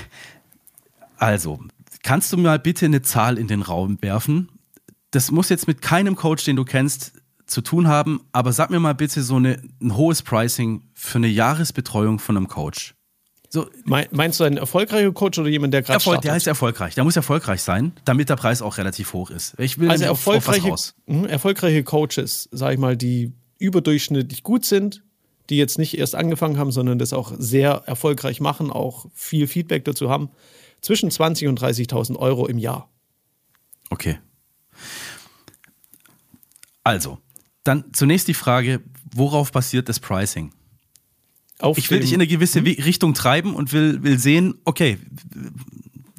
Also, 1.21 1.59
kannst 2.01 2.31
du 2.31 2.37
mal 2.37 2.59
bitte 2.59 2.85
eine 2.85 3.01
Zahl 3.01 3.37
in 3.37 3.49
den 3.49 3.61
Raum 3.61 4.01
werfen? 4.01 4.47
Das 5.11 5.31
muss 5.31 5.49
jetzt 5.49 5.67
mit 5.67 5.81
keinem 5.81 6.15
Coach, 6.15 6.45
den 6.45 6.55
du 6.55 6.63
kennst, 6.63 7.18
zu 7.49 7.61
tun 7.61 7.87
haben, 7.87 8.21
aber 8.31 8.53
sag 8.53 8.69
mir 8.69 8.79
mal 8.79 8.95
bitte 8.95 9.23
so 9.23 9.35
eine, 9.35 9.61
ein 9.81 9.95
hohes 9.95 10.21
Pricing 10.21 10.83
für 10.93 11.17
eine 11.17 11.27
Jahresbetreuung 11.27 12.19
von 12.19 12.37
einem 12.37 12.47
Coach. 12.47 12.95
So, 13.51 13.67
Meinst 13.85 14.39
du 14.39 14.43
einen 14.43 14.57
erfolgreichen 14.57 15.11
Coach 15.15 15.39
oder 15.39 15.49
jemand, 15.49 15.73
der 15.73 15.81
gerade 15.81 15.95
Erfolg, 15.95 16.21
Der 16.21 16.35
ist 16.35 16.45
erfolgreich. 16.45 16.93
Der 16.93 17.03
muss 17.03 17.15
erfolgreich 17.15 17.63
sein, 17.63 17.93
damit 18.05 18.29
der 18.29 18.35
Preis 18.35 18.61
auch 18.61 18.77
relativ 18.77 19.13
hoch 19.13 19.31
ist. 19.31 19.55
Ich 19.57 19.79
will 19.79 19.89
also 19.89 20.05
erfolgreiche, 20.05 20.71
auf 20.71 20.93
erfolgreiche 21.27 21.83
Coaches, 21.83 22.47
sag 22.51 22.73
ich 22.73 22.79
mal, 22.79 22.95
die 22.95 23.33
überdurchschnittlich 23.57 24.43
gut 24.43 24.65
sind, 24.65 25.03
die 25.49 25.57
jetzt 25.57 25.79
nicht 25.79 25.97
erst 25.97 26.13
angefangen 26.13 26.59
haben, 26.59 26.71
sondern 26.71 26.99
das 26.99 27.11
auch 27.11 27.33
sehr 27.39 27.71
erfolgreich 27.87 28.39
machen, 28.39 28.69
auch 28.69 29.07
viel 29.15 29.47
Feedback 29.47 29.83
dazu 29.83 30.11
haben, 30.11 30.29
zwischen 30.81 31.09
20 31.09 31.47
und 31.47 31.59
30.000 31.59 32.17
Euro 32.17 32.45
im 32.45 32.59
Jahr. 32.59 32.87
Okay. 33.89 34.19
Also, 36.83 37.17
dann 37.69 37.85
zunächst 37.93 38.27
die 38.27 38.33
Frage, 38.33 38.81
worauf 39.13 39.51
basiert 39.51 39.87
das 39.87 39.99
Pricing? 39.99 40.51
Auf 41.59 41.77
ich 41.77 41.91
will 41.91 41.99
dich 41.99 42.11
in 42.13 42.19
eine 42.19 42.27
gewisse 42.27 42.59
hm? 42.59 42.83
Richtung 42.83 43.13
treiben 43.13 43.53
und 43.53 43.73
will, 43.73 44.01
will 44.03 44.17
sehen, 44.17 44.55
okay, 44.65 44.97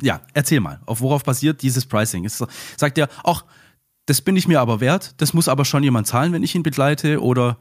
ja, 0.00 0.22
erzähl 0.32 0.60
mal, 0.60 0.80
auf 0.86 1.00
worauf 1.00 1.24
basiert 1.24 1.62
dieses 1.62 1.86
Pricing? 1.86 2.24
Es 2.24 2.42
sagt 2.76 2.98
ja, 2.98 3.08
ach, 3.24 3.44
das 4.06 4.20
bin 4.20 4.36
ich 4.36 4.48
mir 4.48 4.60
aber 4.60 4.80
wert, 4.80 5.14
das 5.18 5.34
muss 5.34 5.48
aber 5.48 5.64
schon 5.64 5.82
jemand 5.82 6.06
zahlen, 6.06 6.32
wenn 6.32 6.42
ich 6.42 6.54
ihn 6.54 6.62
begleite 6.62 7.22
oder 7.22 7.58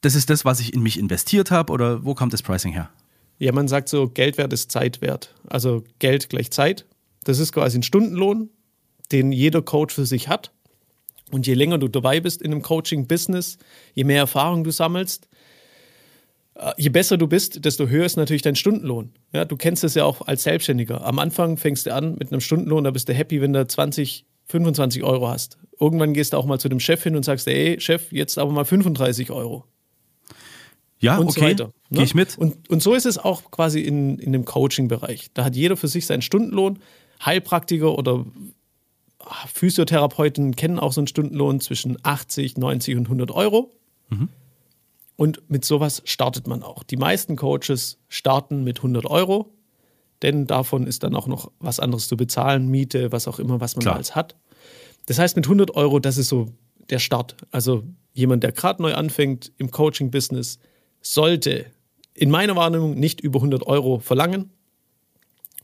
das 0.00 0.14
ist 0.14 0.30
das, 0.30 0.44
was 0.44 0.60
ich 0.60 0.72
in 0.72 0.82
mich 0.82 0.98
investiert 0.98 1.50
habe 1.50 1.72
oder 1.72 2.04
wo 2.04 2.14
kommt 2.14 2.32
das 2.32 2.42
Pricing 2.42 2.72
her? 2.72 2.90
Ja, 3.38 3.52
man 3.52 3.66
sagt 3.66 3.88
so, 3.88 4.08
Geld 4.08 4.38
wert 4.38 4.52
ist 4.52 4.70
Zeit 4.70 5.00
wert. 5.00 5.34
Also 5.48 5.84
Geld 5.98 6.28
gleich 6.28 6.50
Zeit 6.50 6.86
Das 7.24 7.38
ist 7.38 7.52
quasi 7.52 7.78
ein 7.78 7.82
Stundenlohn, 7.82 8.50
den 9.10 9.32
jeder 9.32 9.62
Coach 9.62 9.94
für 9.94 10.06
sich 10.06 10.28
hat. 10.28 10.52
Und 11.32 11.46
je 11.46 11.54
länger 11.54 11.78
du 11.78 11.88
dabei 11.88 12.20
bist 12.20 12.42
in 12.42 12.52
einem 12.52 12.62
Coaching-Business, 12.62 13.58
je 13.94 14.04
mehr 14.04 14.18
Erfahrung 14.18 14.64
du 14.64 14.70
sammelst, 14.70 15.28
äh, 16.54 16.72
je 16.76 16.90
besser 16.90 17.16
du 17.16 17.26
bist, 17.26 17.64
desto 17.64 17.88
höher 17.88 18.04
ist 18.04 18.16
natürlich 18.16 18.42
dein 18.42 18.54
Stundenlohn. 18.54 19.12
Ja, 19.32 19.44
du 19.44 19.56
kennst 19.56 19.82
es 19.82 19.94
ja 19.94 20.04
auch 20.04 20.20
als 20.22 20.42
Selbstständiger. 20.42 21.04
Am 21.04 21.18
Anfang 21.18 21.56
fängst 21.56 21.86
du 21.86 21.94
an 21.94 22.16
mit 22.18 22.30
einem 22.30 22.40
Stundenlohn, 22.40 22.84
da 22.84 22.90
bist 22.90 23.08
du 23.08 23.14
happy, 23.14 23.40
wenn 23.40 23.54
du 23.54 23.66
20, 23.66 24.26
25 24.48 25.02
Euro 25.02 25.28
hast. 25.28 25.58
Irgendwann 25.80 26.12
gehst 26.12 26.34
du 26.34 26.36
auch 26.36 26.44
mal 26.44 26.60
zu 26.60 26.68
dem 26.68 26.80
Chef 26.80 27.02
hin 27.02 27.16
und 27.16 27.24
sagst, 27.24 27.48
ey, 27.48 27.80
Chef, 27.80 28.12
jetzt 28.12 28.38
aber 28.38 28.52
mal 28.52 28.64
35 28.64 29.30
Euro. 29.30 29.64
Ja, 31.00 31.16
und 31.16 31.28
okay. 31.28 31.40
so 31.40 31.46
weiter. 31.46 31.64
Ne? 31.88 31.96
Gehe 31.96 32.04
ich 32.04 32.14
mit. 32.14 32.38
Und, 32.38 32.70
und 32.70 32.82
so 32.82 32.94
ist 32.94 33.06
es 33.06 33.18
auch 33.18 33.50
quasi 33.50 33.80
in, 33.80 34.18
in 34.18 34.32
dem 34.32 34.44
Coaching-Bereich. 34.44 35.30
Da 35.34 35.44
hat 35.44 35.56
jeder 35.56 35.76
für 35.76 35.88
sich 35.88 36.06
seinen 36.06 36.22
Stundenlohn. 36.22 36.78
Heilpraktiker 37.24 37.98
oder 37.98 38.24
Physiotherapeuten 39.52 40.56
kennen 40.56 40.78
auch 40.78 40.92
so 40.92 41.00
einen 41.00 41.06
Stundenlohn 41.06 41.60
zwischen 41.60 41.98
80, 42.02 42.56
90 42.56 42.96
und 42.96 43.06
100 43.06 43.30
Euro. 43.30 43.70
Und 45.16 45.48
mit 45.48 45.64
sowas 45.64 46.02
startet 46.04 46.46
man 46.46 46.62
auch. 46.62 46.82
Die 46.82 46.96
meisten 46.96 47.36
Coaches 47.36 47.98
starten 48.08 48.64
mit 48.64 48.78
100 48.78 49.06
Euro, 49.06 49.52
denn 50.22 50.46
davon 50.46 50.86
ist 50.86 51.02
dann 51.02 51.14
auch 51.14 51.26
noch 51.26 51.50
was 51.58 51.80
anderes 51.80 52.08
zu 52.08 52.16
bezahlen, 52.16 52.68
Miete, 52.68 53.12
was 53.12 53.28
auch 53.28 53.38
immer, 53.38 53.60
was 53.60 53.76
man 53.76 53.82
Klar. 53.82 53.94
alles 53.96 54.14
hat. 54.16 54.36
Das 55.06 55.18
heißt, 55.18 55.36
mit 55.36 55.46
100 55.46 55.74
Euro, 55.76 55.98
das 55.98 56.16
ist 56.16 56.28
so 56.28 56.48
der 56.90 56.98
Start. 56.98 57.36
Also 57.50 57.84
jemand, 58.12 58.42
der 58.42 58.52
gerade 58.52 58.82
neu 58.82 58.94
anfängt 58.94 59.52
im 59.58 59.70
Coaching-Business, 59.70 60.58
sollte 61.00 61.66
in 62.14 62.30
meiner 62.30 62.56
Wahrnehmung 62.56 62.94
nicht 62.98 63.20
über 63.20 63.38
100 63.38 63.66
Euro 63.66 63.98
verlangen 63.98 64.50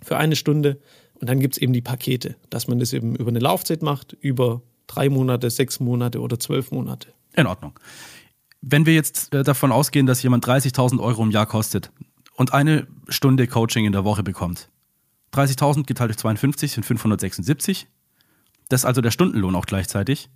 für 0.02 0.16
eine 0.16 0.36
Stunde. 0.36 0.80
Und 1.20 1.28
dann 1.28 1.40
gibt 1.40 1.54
es 1.54 1.58
eben 1.58 1.72
die 1.72 1.80
Pakete, 1.80 2.36
dass 2.50 2.68
man 2.68 2.78
das 2.78 2.92
eben 2.92 3.16
über 3.16 3.28
eine 3.28 3.40
Laufzeit 3.40 3.82
macht, 3.82 4.16
über 4.20 4.62
drei 4.86 5.08
Monate, 5.08 5.50
sechs 5.50 5.80
Monate 5.80 6.20
oder 6.20 6.38
zwölf 6.38 6.70
Monate. 6.70 7.08
In 7.34 7.46
Ordnung. 7.46 7.78
Wenn 8.60 8.86
wir 8.86 8.94
jetzt 8.94 9.34
äh, 9.34 9.42
davon 9.42 9.72
ausgehen, 9.72 10.06
dass 10.06 10.22
jemand 10.22 10.46
30.000 10.46 11.00
Euro 11.00 11.22
im 11.22 11.30
Jahr 11.30 11.46
kostet 11.46 11.90
und 12.34 12.52
eine 12.52 12.86
Stunde 13.08 13.46
Coaching 13.46 13.84
in 13.84 13.92
der 13.92 14.04
Woche 14.04 14.22
bekommt, 14.22 14.68
30.000 15.34 15.84
geteilt 15.84 16.10
durch 16.10 16.18
52 16.18 16.72
sind 16.72 16.84
576. 16.84 17.86
Das 18.68 18.80
ist 18.80 18.84
also 18.84 19.00
der 19.00 19.10
Stundenlohn 19.10 19.54
auch 19.54 19.66
gleichzeitig. 19.66 20.30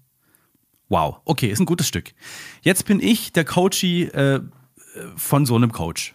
Wow, 0.89 1.21
okay, 1.25 1.49
ist 1.49 1.61
ein 1.61 1.67
gutes 1.67 1.89
Stück. 1.89 2.13
Jetzt 2.61 2.85
bin 2.85 3.01
ich 3.01 3.33
der 3.33 3.45
Coachie 3.45 4.05
äh, 4.05 4.41
von 5.17 5.47
so 5.47 5.57
einem 5.57 5.73
Coach. 5.73 6.15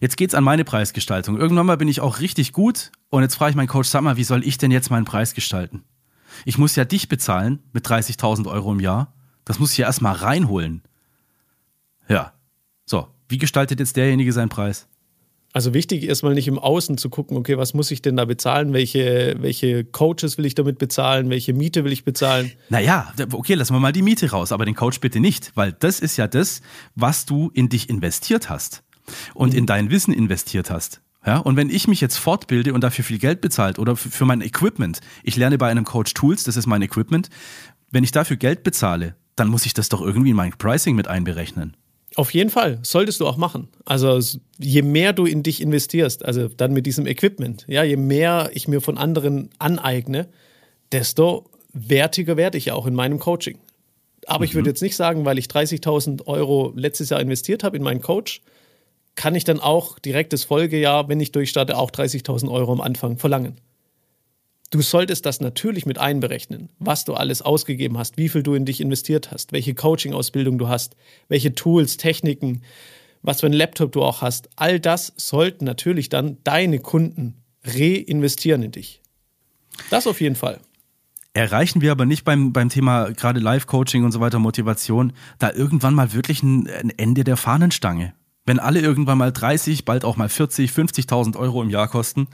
Jetzt 0.00 0.16
geht's 0.16 0.34
an 0.34 0.44
meine 0.44 0.64
Preisgestaltung. 0.64 1.38
Irgendwann 1.38 1.66
mal 1.66 1.76
bin 1.76 1.88
ich 1.88 2.00
auch 2.00 2.20
richtig 2.20 2.52
gut 2.52 2.92
und 3.10 3.22
jetzt 3.22 3.34
frage 3.34 3.50
ich 3.50 3.56
meinen 3.56 3.68
Coach, 3.68 3.88
sag 3.88 4.02
mal, 4.02 4.16
wie 4.16 4.24
soll 4.24 4.46
ich 4.46 4.58
denn 4.58 4.70
jetzt 4.70 4.90
meinen 4.90 5.04
Preis 5.04 5.34
gestalten? 5.34 5.84
Ich 6.44 6.58
muss 6.58 6.76
ja 6.76 6.84
dich 6.84 7.08
bezahlen 7.08 7.60
mit 7.72 7.86
30.000 7.86 8.48
Euro 8.50 8.72
im 8.72 8.80
Jahr. 8.80 9.12
Das 9.44 9.58
muss 9.58 9.72
ich 9.72 9.78
ja 9.78 9.86
erstmal 9.86 10.14
reinholen. 10.14 10.82
Ja. 12.08 12.32
So, 12.86 13.08
wie 13.28 13.38
gestaltet 13.38 13.80
jetzt 13.80 13.96
derjenige 13.96 14.32
seinen 14.32 14.48
Preis? 14.48 14.86
Also 15.52 15.74
wichtig 15.74 16.04
erstmal 16.04 16.34
nicht 16.34 16.46
im 16.46 16.60
Außen 16.60 16.96
zu 16.96 17.10
gucken, 17.10 17.36
okay, 17.36 17.58
was 17.58 17.74
muss 17.74 17.90
ich 17.90 18.02
denn 18.02 18.16
da 18.16 18.24
bezahlen? 18.24 18.72
Welche, 18.72 19.34
welche 19.40 19.84
Coaches 19.84 20.38
will 20.38 20.46
ich 20.46 20.54
damit 20.54 20.78
bezahlen? 20.78 21.28
Welche 21.28 21.52
Miete 21.52 21.82
will 21.82 21.90
ich 21.90 22.04
bezahlen? 22.04 22.52
Naja, 22.68 23.12
okay, 23.32 23.54
lassen 23.54 23.74
wir 23.74 23.80
mal 23.80 23.90
die 23.90 24.02
Miete 24.02 24.30
raus, 24.30 24.52
aber 24.52 24.64
den 24.64 24.76
Coach 24.76 25.00
bitte 25.00 25.18
nicht, 25.18 25.50
weil 25.56 25.72
das 25.72 25.98
ist 25.98 26.16
ja 26.16 26.28
das, 26.28 26.62
was 26.94 27.26
du 27.26 27.50
in 27.52 27.68
dich 27.68 27.90
investiert 27.90 28.48
hast 28.48 28.84
und 29.34 29.54
in 29.54 29.66
dein 29.66 29.90
Wissen 29.90 30.14
investiert 30.14 30.70
hast. 30.70 31.00
Ja, 31.24 31.38
und 31.38 31.56
wenn 31.56 31.68
ich 31.68 31.86
mich 31.86 32.00
jetzt 32.00 32.16
fortbilde 32.16 32.72
und 32.72 32.82
dafür 32.82 33.04
viel 33.04 33.18
Geld 33.18 33.40
bezahlt 33.40 33.78
oder 33.78 33.94
für 33.94 34.24
mein 34.24 34.40
Equipment, 34.40 35.00
ich 35.22 35.36
lerne 35.36 35.58
bei 35.58 35.70
einem 35.70 35.84
Coach 35.84 36.14
Tools, 36.14 36.44
das 36.44 36.56
ist 36.56 36.66
mein 36.66 36.82
Equipment, 36.82 37.28
wenn 37.90 38.04
ich 38.04 38.12
dafür 38.12 38.36
Geld 38.36 38.62
bezahle, 38.62 39.16
dann 39.36 39.48
muss 39.48 39.66
ich 39.66 39.74
das 39.74 39.88
doch 39.88 40.00
irgendwie 40.00 40.30
in 40.30 40.36
mein 40.36 40.52
Pricing 40.52 40.96
mit 40.96 41.08
einberechnen. 41.08 41.76
Auf 42.16 42.32
jeden 42.34 42.50
Fall, 42.50 42.80
solltest 42.82 43.20
du 43.20 43.26
auch 43.26 43.36
machen. 43.36 43.68
Also 43.84 44.18
je 44.58 44.82
mehr 44.82 45.12
du 45.12 45.26
in 45.26 45.42
dich 45.42 45.60
investierst, 45.60 46.24
also 46.24 46.48
dann 46.48 46.72
mit 46.72 46.86
diesem 46.86 47.06
Equipment, 47.06 47.64
ja, 47.68 47.84
je 47.84 47.96
mehr 47.96 48.50
ich 48.52 48.66
mir 48.66 48.80
von 48.80 48.98
anderen 48.98 49.50
aneigne, 49.58 50.28
desto 50.90 51.50
wertiger 51.72 52.36
werde 52.36 52.58
ich 52.58 52.66
ja 52.66 52.74
auch 52.74 52.86
in 52.86 52.94
meinem 52.94 53.18
Coaching. 53.20 53.58
Aber 54.26 54.44
ich 54.44 54.54
würde 54.54 54.70
jetzt 54.70 54.82
nicht 54.82 54.96
sagen, 54.96 55.24
weil 55.24 55.38
ich 55.38 55.46
30.000 55.46 56.26
Euro 56.26 56.72
letztes 56.74 57.10
Jahr 57.10 57.20
investiert 57.20 57.62
habe 57.62 57.76
in 57.76 57.82
meinen 57.82 58.00
Coach, 58.00 58.42
kann 59.20 59.34
ich 59.34 59.44
dann 59.44 59.60
auch 59.60 59.98
direkt 59.98 60.32
das 60.32 60.44
Folgejahr, 60.44 61.10
wenn 61.10 61.20
ich 61.20 61.30
durchstarte, 61.30 61.76
auch 61.76 61.90
30.000 61.90 62.50
Euro 62.50 62.72
am 62.72 62.80
Anfang 62.80 63.18
verlangen. 63.18 63.60
Du 64.70 64.80
solltest 64.80 65.26
das 65.26 65.42
natürlich 65.42 65.84
mit 65.84 65.98
einberechnen, 65.98 66.70
was 66.78 67.04
du 67.04 67.12
alles 67.12 67.42
ausgegeben 67.42 67.98
hast, 67.98 68.16
wie 68.16 68.30
viel 68.30 68.42
du 68.42 68.54
in 68.54 68.64
dich 68.64 68.80
investiert 68.80 69.30
hast, 69.30 69.52
welche 69.52 69.74
Coaching-Ausbildung 69.74 70.56
du 70.56 70.68
hast, 70.68 70.96
welche 71.28 71.54
Tools, 71.54 71.98
Techniken, 71.98 72.62
was 73.20 73.40
für 73.40 73.46
ein 73.46 73.52
Laptop 73.52 73.92
du 73.92 74.02
auch 74.02 74.22
hast. 74.22 74.48
All 74.56 74.80
das 74.80 75.12
sollten 75.18 75.66
natürlich 75.66 76.08
dann 76.08 76.38
deine 76.42 76.78
Kunden 76.78 77.42
reinvestieren 77.62 78.62
in 78.62 78.70
dich. 78.70 79.02
Das 79.90 80.06
auf 80.06 80.22
jeden 80.22 80.36
Fall. 80.36 80.60
Erreichen 81.34 81.82
wir 81.82 81.92
aber 81.92 82.06
nicht 82.06 82.24
beim, 82.24 82.54
beim 82.54 82.70
Thema 82.70 83.10
gerade 83.10 83.38
Live-Coaching 83.38 84.02
und 84.02 84.12
so 84.12 84.20
weiter, 84.20 84.38
Motivation, 84.38 85.12
da 85.38 85.52
irgendwann 85.52 85.92
mal 85.92 86.14
wirklich 86.14 86.42
ein, 86.42 86.66
ein 86.70 86.88
Ende 86.96 87.22
der 87.22 87.36
Fahnenstange. 87.36 88.14
Wenn 88.46 88.58
alle 88.58 88.80
irgendwann 88.80 89.18
mal 89.18 89.32
30, 89.32 89.84
bald 89.84 90.04
auch 90.04 90.16
mal 90.16 90.28
40, 90.28 90.70
50.000 90.70 91.36
Euro 91.36 91.62
im 91.62 91.70
Jahr 91.70 91.88
kosten, 91.88 92.28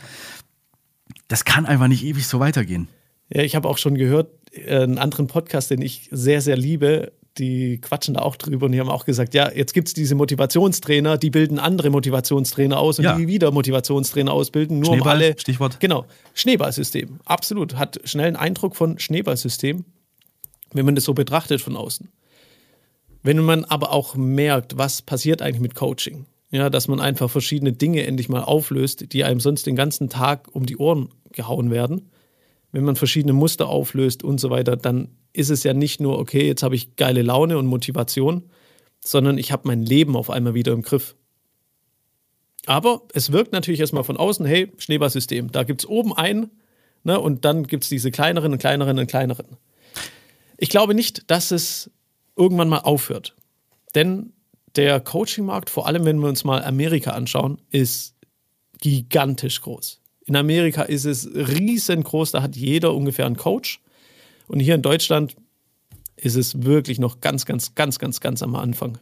das 1.28 1.44
kann 1.44 1.66
einfach 1.66 1.88
nicht 1.88 2.04
ewig 2.04 2.26
so 2.26 2.40
weitergehen. 2.40 2.88
Ja, 3.28 3.42
ich 3.42 3.56
habe 3.56 3.68
auch 3.68 3.78
schon 3.78 3.96
gehört, 3.96 4.30
äh, 4.52 4.82
einen 4.82 4.98
anderen 4.98 5.26
Podcast, 5.26 5.70
den 5.70 5.82
ich 5.82 6.08
sehr, 6.12 6.40
sehr 6.40 6.56
liebe, 6.56 7.12
die 7.38 7.78
quatschen 7.80 8.14
da 8.14 8.22
auch 8.22 8.36
drüber 8.36 8.66
und 8.66 8.72
die 8.72 8.80
haben 8.80 8.88
auch 8.88 9.04
gesagt, 9.04 9.34
ja, 9.34 9.50
jetzt 9.52 9.75
gibt 9.75 9.88
es 9.88 9.94
diese 9.94 10.14
Motivationstrainer, 10.14 11.18
die 11.18 11.28
bilden 11.30 11.58
andere 11.58 11.90
Motivationstrainer 11.90 12.78
aus 12.78 12.98
und 12.98 13.04
Ja. 13.04 13.16
die 13.16 13.26
wieder 13.26 13.50
Motivationstrainer 13.50 14.32
ausbilden, 14.32 14.78
nur 14.78 14.90
um 14.90 14.94
Schneeball, 14.96 15.16
alle. 15.16 15.38
Stichwort. 15.38 15.78
Genau, 15.80 16.06
Schneeballsystem, 16.34 17.20
absolut. 17.26 17.76
Hat 17.76 18.00
schnell 18.04 18.28
einen 18.28 18.36
Eindruck 18.36 18.75
von 18.75 18.98
Schneeballsystem, 18.98 19.84
wenn 20.72 20.86
man 20.86 20.94
das 20.94 21.04
so 21.04 21.12
betrachtet 21.12 21.60
von 21.60 21.76
außen. 21.76 22.08
Wenn 23.26 23.42
man 23.42 23.64
aber 23.64 23.90
auch 23.90 24.14
merkt, 24.14 24.78
was 24.78 25.02
passiert 25.02 25.42
eigentlich 25.42 25.61
mit 25.61 25.75
Coaching, 25.75 26.26
ja, 26.52 26.71
dass 26.71 26.87
man 26.87 27.00
einfach 27.00 27.28
verschiedene 27.28 27.73
Dinge 27.73 28.06
endlich 28.06 28.28
mal 28.28 28.45
auflöst, 28.45 29.12
die 29.12 29.25
einem 29.25 29.40
sonst 29.40 29.66
den 29.66 29.75
ganzen 29.75 30.09
Tag 30.09 30.47
um 30.52 30.64
die 30.64 30.76
Ohren 30.76 31.09
gehauen 31.33 31.73
werden, 31.73 32.09
wenn 32.71 32.85
man 32.85 32.95
verschiedene 32.95 33.33
Muster 33.33 33.68
auflöst 33.68 34.23
und 34.23 34.38
so 34.38 34.50
weiter, 34.50 34.76
dann 34.76 35.09
ist 35.33 35.50
es 35.50 35.64
ja 35.64 35.75
nicht 35.75 36.00
nur, 36.00 36.21
okay, 36.21 36.47
jetzt 36.47 36.62
habe 36.62 36.76
ich 36.76 36.95
geile 36.95 37.23
Laune 37.23 37.59
und 37.59 37.66
Motivation, 37.66 38.45
sondern 39.00 39.38
ich 39.38 39.50
habe 39.50 39.66
mein 39.66 39.83
Leben 39.83 40.14
auf 40.14 40.30
einmal 40.30 40.54
wieder 40.54 40.71
im 40.71 40.83
Griff. 40.83 41.16
Aber 42.66 43.02
es 43.12 43.33
wirkt 43.33 43.52
natürlich 43.52 43.80
erstmal 43.80 44.04
von 44.04 44.18
außen, 44.18 44.47
hey, 44.47 44.71
Schneeballsystem, 44.78 45.50
da 45.50 45.64
gibt 45.64 45.80
es 45.80 45.88
oben 45.88 46.16
einen 46.16 46.52
ne, 47.02 47.18
und 47.18 47.45
dann 47.45 47.66
gibt 47.66 47.83
es 47.83 47.88
diese 47.88 48.12
kleineren 48.12 48.52
und 48.52 48.59
kleineren 48.59 49.00
und 49.00 49.09
kleineren. 49.09 49.56
Ich 50.59 50.71
glaube 50.71 50.95
nicht, 50.95 51.28
dass 51.28 51.50
es 51.50 51.90
irgendwann 52.37 52.69
mal 52.69 52.81
aufhört. 52.81 53.35
Denn 53.95 54.33
der 54.76 55.00
Coaching-Markt, 55.00 55.71
vor 55.71 55.87
allem 55.87 56.05
wenn 56.05 56.21
wir 56.21 56.28
uns 56.28 56.45
mal 56.45 56.62
Amerika 56.62 57.12
anschauen, 57.12 57.61
ist 57.71 58.14
gigantisch 58.81 59.62
groß. 59.62 60.02
In 60.26 60.37
Amerika 60.37 60.83
ist 60.83 61.05
es 61.05 61.28
riesengroß, 61.35 62.33
da 62.33 62.43
hat 62.43 62.57
jeder 62.57 62.95
ungefähr 62.95 63.26
einen 63.26 63.37
Coach. 63.37 63.81
Und 64.49 64.61
hier 64.61 64.75
in 64.75 64.83
Deutschland 64.83 65.37
ist 66.16 66.37
es 66.37 66.62
wirklich 66.62 66.99
noch 66.99 67.21
ganz, 67.21 67.47
ganz, 67.47 67.75
ganz, 67.75 67.99
ganz, 67.99 68.21
ganz 68.21 68.43
am 68.43 68.55
Anfang. 68.55 68.99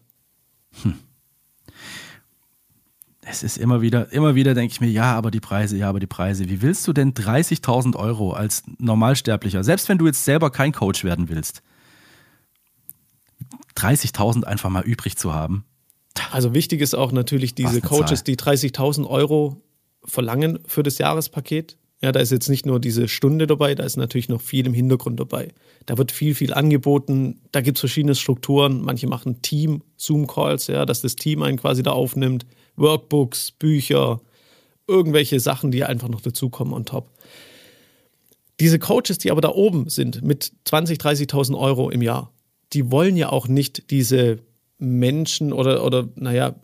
Es 3.26 3.42
ist 3.42 3.56
immer 3.56 3.80
wieder, 3.80 4.12
immer 4.12 4.34
wieder 4.34 4.54
denke 4.54 4.72
ich 4.72 4.80
mir, 4.80 4.90
ja, 4.90 5.14
aber 5.14 5.30
die 5.30 5.40
Preise, 5.40 5.78
ja, 5.78 5.88
aber 5.88 5.98
die 5.98 6.06
Preise. 6.06 6.48
Wie 6.50 6.60
willst 6.60 6.86
du 6.86 6.92
denn 6.92 7.14
30.000 7.14 7.96
Euro 7.96 8.32
als 8.32 8.62
Normalsterblicher, 8.78 9.64
selbst 9.64 9.88
wenn 9.88 9.98
du 9.98 10.06
jetzt 10.06 10.24
selber 10.24 10.50
kein 10.50 10.72
Coach 10.72 11.04
werden 11.04 11.30
willst, 11.30 11.62
30.000 13.76 14.44
einfach 14.44 14.70
mal 14.70 14.84
übrig 14.84 15.16
zu 15.16 15.34
haben? 15.34 15.64
Also 16.30 16.54
wichtig 16.54 16.80
ist 16.80 16.94
auch 16.94 17.12
natürlich 17.12 17.54
diese 17.54 17.80
Coaches, 17.80 18.22
Zahl. 18.22 18.24
die 18.24 18.36
30.000 18.36 19.06
Euro 19.08 19.60
verlangen 20.04 20.60
für 20.66 20.82
das 20.82 20.98
Jahrespaket. 20.98 21.76
Ja, 22.02 22.12
da 22.12 22.20
ist 22.20 22.30
jetzt 22.30 22.50
nicht 22.50 22.66
nur 22.66 22.80
diese 22.80 23.08
Stunde 23.08 23.46
dabei, 23.46 23.74
da 23.74 23.82
ist 23.82 23.96
natürlich 23.96 24.28
noch 24.28 24.42
viel 24.42 24.66
im 24.66 24.74
Hintergrund 24.74 25.18
dabei. 25.18 25.54
Da 25.86 25.96
wird 25.96 26.12
viel, 26.12 26.34
viel 26.34 26.52
angeboten. 26.52 27.40
Da 27.50 27.62
gibt 27.62 27.78
es 27.78 27.80
verschiedene 27.80 28.14
Strukturen. 28.14 28.82
Manche 28.82 29.06
machen 29.06 29.40
Team, 29.40 29.82
Zoom-Calls, 29.96 30.66
ja, 30.66 30.84
dass 30.84 31.00
das 31.00 31.16
Team 31.16 31.42
einen 31.42 31.58
quasi 31.58 31.82
da 31.82 31.92
aufnimmt. 31.92 32.44
Workbooks, 32.76 33.52
Bücher, 33.52 34.20
irgendwelche 34.86 35.40
Sachen, 35.40 35.70
die 35.70 35.84
einfach 35.84 36.08
noch 36.08 36.20
dazukommen 36.20 36.74
on 36.74 36.84
top. 36.84 37.10
Diese 38.60 38.78
Coaches, 38.78 39.16
die 39.18 39.30
aber 39.30 39.40
da 39.40 39.48
oben 39.48 39.88
sind 39.88 40.22
mit 40.22 40.52
20.000, 40.66 41.00
30.000 41.00 41.58
Euro 41.58 41.88
im 41.88 42.02
Jahr, 42.02 42.33
die 42.74 42.90
wollen 42.90 43.16
ja 43.16 43.30
auch 43.30 43.48
nicht 43.48 43.90
diese 43.90 44.38
Menschen 44.78 45.52
oder, 45.52 45.84
oder 45.84 46.08
naja, 46.16 46.56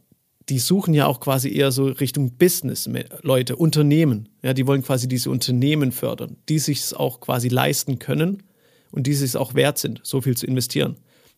die 0.48 0.58
suchen 0.58 0.94
ja 0.94 1.06
auch 1.06 1.20
quasi 1.20 1.54
eher 1.54 1.70
so 1.70 1.84
Richtung 1.86 2.36
Business-Leute, 2.36 3.56
Unternehmen. 3.56 4.28
Ja, 4.42 4.52
die 4.52 4.66
wollen 4.66 4.82
quasi 4.82 5.06
diese 5.06 5.30
Unternehmen 5.30 5.92
fördern, 5.92 6.36
die 6.48 6.58
sich 6.58 6.80
es 6.80 6.92
auch 6.92 7.20
quasi 7.20 7.48
leisten 7.48 8.00
können 8.00 8.42
und 8.90 9.06
die 9.06 9.14
sich 9.14 9.30
es 9.30 9.36
auch 9.36 9.54
wert 9.54 9.78
sind, 9.78 10.00
so 10.02 10.20
viel 10.20 10.36
zu 10.36 10.46
investieren. 10.46 10.96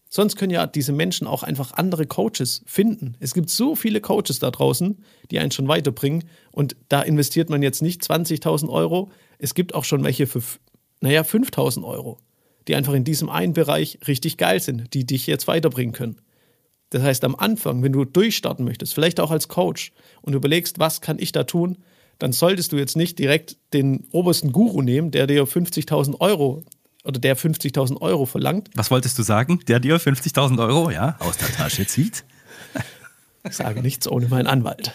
Sonst 0.09 0.37
können 0.37 0.53
ja 0.53 0.67
diese 0.67 0.93
Menschen 0.93 1.27
auch 1.27 1.43
einfach 1.43 1.73
andere 1.73 2.07
Coaches 2.07 2.63
finden. 2.67 3.17
Es 3.19 3.33
gibt 3.33 3.49
so 3.49 3.75
viele 3.75 4.01
Coaches 4.01 4.39
da 4.39 4.51
draußen, 4.51 5.03
die 5.31 5.39
einen 5.39 5.51
schon 5.51 5.69
weiterbringen. 5.69 6.25
Und 6.51 6.77
da 6.89 7.01
investiert 7.01 7.49
man 7.49 7.63
jetzt 7.63 7.81
nicht 7.81 8.03
20.000 8.03 8.69
Euro. 8.69 9.11
Es 9.39 9.55
gibt 9.55 9.75
auch 9.75 9.85
schon 9.85 10.05
welche 10.05 10.27
für, 10.27 10.43
naja, 11.01 11.23
5.000 11.23 11.85
Euro, 11.85 12.19
die 12.69 12.75
einfach 12.75 12.95
in 12.95 13.05
diesem 13.05 13.29
einen 13.29 13.53
Bereich 13.53 13.99
richtig 14.07 14.37
geil 14.37 14.61
sind, 14.61 14.95
die 14.95 15.05
dich 15.05 15.27
jetzt 15.27 15.49
weiterbringen 15.49 15.93
können. 15.93 16.21
Das 16.91 17.03
heißt, 17.03 17.25
am 17.25 17.35
Anfang, 17.35 17.83
wenn 17.83 17.93
du 17.93 18.05
durchstarten 18.05 18.65
möchtest, 18.65 18.95
vielleicht 18.95 19.19
auch 19.19 19.31
als 19.31 19.49
Coach 19.49 19.93
und 20.21 20.35
überlegst, 20.35 20.79
was 20.79 21.01
kann 21.01 21.19
ich 21.19 21.33
da 21.33 21.45
tun, 21.45 21.79
dann 22.19 22.33
solltest 22.33 22.73
du 22.73 22.77
jetzt 22.77 22.97
nicht 22.97 23.19
direkt 23.19 23.57
den 23.73 24.05
obersten 24.13 24.53
Guru 24.53 24.83
nehmen, 24.83 25.11
der 25.11 25.27
dir 25.27 25.45
50.000 25.45 26.21
Euro 26.21 26.63
oder 27.05 27.19
der 27.19 27.37
50.000 27.37 28.01
Euro 28.01 28.27
verlangt. 28.27 28.69
Was 28.75 28.91
wolltest 28.91 29.19
du 29.19 29.23
sagen? 29.23 29.61
Der 29.67 29.81
dir 29.81 29.99
50.000 29.99 30.59
Euro, 30.61 30.91
ja, 30.91 31.17
aus 31.19 31.39
der 31.39 31.49
Tasche 31.49 31.87
zieht? 31.87 32.25
Ich 33.45 33.57
sage 33.57 33.83
nichts 33.83 34.07
ohne 34.07 34.29
meinen 34.29 34.47
Anwalt. 34.47 34.93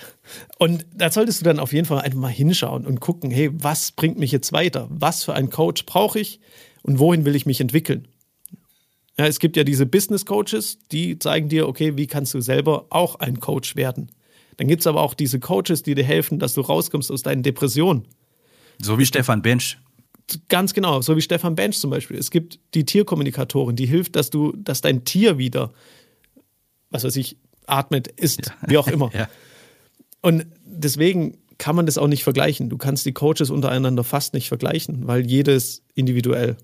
Und 0.57 0.86
da 0.95 1.12
solltest 1.12 1.41
du 1.41 1.43
dann 1.43 1.59
auf 1.59 1.74
jeden 1.74 1.86
Fall 1.86 2.00
einfach 2.00 2.19
mal 2.19 2.29
hinschauen 2.29 2.86
und 2.86 3.01
gucken, 3.01 3.29
hey, 3.29 3.50
was 3.51 3.91
bringt 3.91 4.17
mich 4.17 4.31
jetzt 4.31 4.53
weiter? 4.53 4.88
Was 4.89 5.24
für 5.24 5.33
einen 5.33 5.50
Coach 5.50 5.86
brauche 5.86 6.19
ich 6.19 6.39
und 6.84 7.00
wohin 7.00 7.25
will 7.25 7.36
ich 7.36 7.46
mich 7.46 7.62
entwickeln? 7.62 8.07
Ja, 9.17 9.25
es 9.25 9.39
gibt 9.39 9.57
ja 9.57 9.63
diese 9.63 9.86
Business 9.86 10.25
Coaches, 10.25 10.77
die 10.91 11.17
zeigen 11.17 11.50
dir, 11.50 11.67
okay, 11.67 11.98
wie 11.98 12.07
kannst 12.07 12.34
du 12.34 12.41
selber 12.41 12.86
auch 12.89 13.15
ein 13.15 13.39
Coach 13.39 13.75
werden? 13.75 14.12
Dann 14.57 14.67
gibt 14.67 14.81
es 14.81 14.88
aber 14.88 15.01
auch 15.01 15.13
diese 15.13 15.39
Coaches, 15.39 15.84
die 15.84 15.96
dir 15.96 16.03
helfen, 16.03 16.39
dass 16.39 16.53
du 16.53 16.62
rauskommst 16.62 17.12
aus 17.12 17.24
deinen 17.24 17.43
Depressionen. 17.43 18.07
So 18.79 19.00
wie 19.00 19.05
Stefan 19.05 19.41
Bench. 19.41 19.77
Ganz 20.50 20.74
genau, 20.74 21.01
so 21.01 21.15
wie 21.15 21.22
Stefan 21.22 21.55
Bench 21.55 21.79
zum 21.79 21.89
Beispiel. 21.89 22.17
Es 22.17 22.31
gibt 22.31 22.60
die 22.74 22.84
Tierkommunikatorin, 22.84 23.75
die 23.75 23.86
hilft, 23.86 24.15
dass 24.15 24.29
du, 24.29 24.53
dass 24.57 24.81
dein 24.81 25.05
Tier 25.05 25.38
wieder, 25.38 25.72
was 26.89 27.03
weiß 27.03 27.15
ich, 27.15 27.38
atmet, 27.65 28.07
isst, 28.07 28.48
ja. 28.48 28.53
wie 28.67 28.77
auch 28.77 28.88
immer. 28.88 29.10
ja. 29.15 29.29
Und 30.22 30.46
deswegen 30.65 31.38
kann 31.57 31.75
man 31.75 31.85
das 31.85 31.97
auch 31.97 32.07
nicht 32.07 32.23
vergleichen. 32.23 32.69
Du 32.69 32.77
kannst 32.77 33.05
die 33.05 33.13
Coaches 33.13 33.49
untereinander 33.49 34.03
fast 34.03 34.33
nicht 34.33 34.47
vergleichen, 34.47 35.07
weil 35.07 35.25
jedes 35.25 35.83
individuell. 35.95 36.57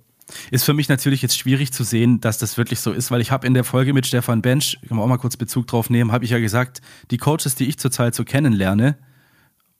Ist 0.51 0.63
für 0.63 0.73
mich 0.73 0.87
natürlich 0.87 1.21
jetzt 1.21 1.37
schwierig 1.37 1.73
zu 1.73 1.83
sehen, 1.83 2.21
dass 2.21 2.37
das 2.37 2.57
wirklich 2.57 2.79
so 2.79 2.91
ist, 2.91 3.11
weil 3.11 3.21
ich 3.21 3.31
habe 3.31 3.45
in 3.45 3.53
der 3.53 3.63
Folge 3.63 3.93
mit 3.93 4.07
Stefan 4.07 4.41
Bench, 4.41 4.77
kann 4.87 4.97
man 4.97 5.03
auch 5.03 5.09
mal 5.09 5.17
kurz 5.17 5.35
Bezug 5.35 5.67
drauf 5.67 5.89
nehmen, 5.89 6.11
habe 6.11 6.25
ich 6.25 6.31
ja 6.31 6.39
gesagt, 6.39 6.81
die 7.11 7.17
Coaches, 7.17 7.55
die 7.55 7.67
ich 7.67 7.77
zurzeit 7.77 8.15
so 8.15 8.23
kennenlerne, 8.23 8.97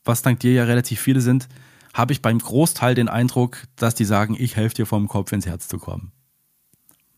was 0.04 0.22
dank 0.22 0.40
dir 0.42 0.52
ja 0.52 0.66
relativ 0.66 1.00
viele 1.00 1.22
sind, 1.22 1.48
habe 1.94 2.12
ich 2.12 2.22
beim 2.22 2.40
Großteil 2.40 2.96
den 2.96 3.08
Eindruck, 3.08 3.64
dass 3.76 3.96
die 3.96 4.06
sagen, 4.06 4.36
ich 4.38 4.56
helfe 4.56 4.76
dir 4.76 4.86
vom 4.86 5.08
Kopf 5.08 5.32
ins 5.32 5.46
Herz 5.46 5.68
zu 5.68 5.78
kommen. 5.78 6.12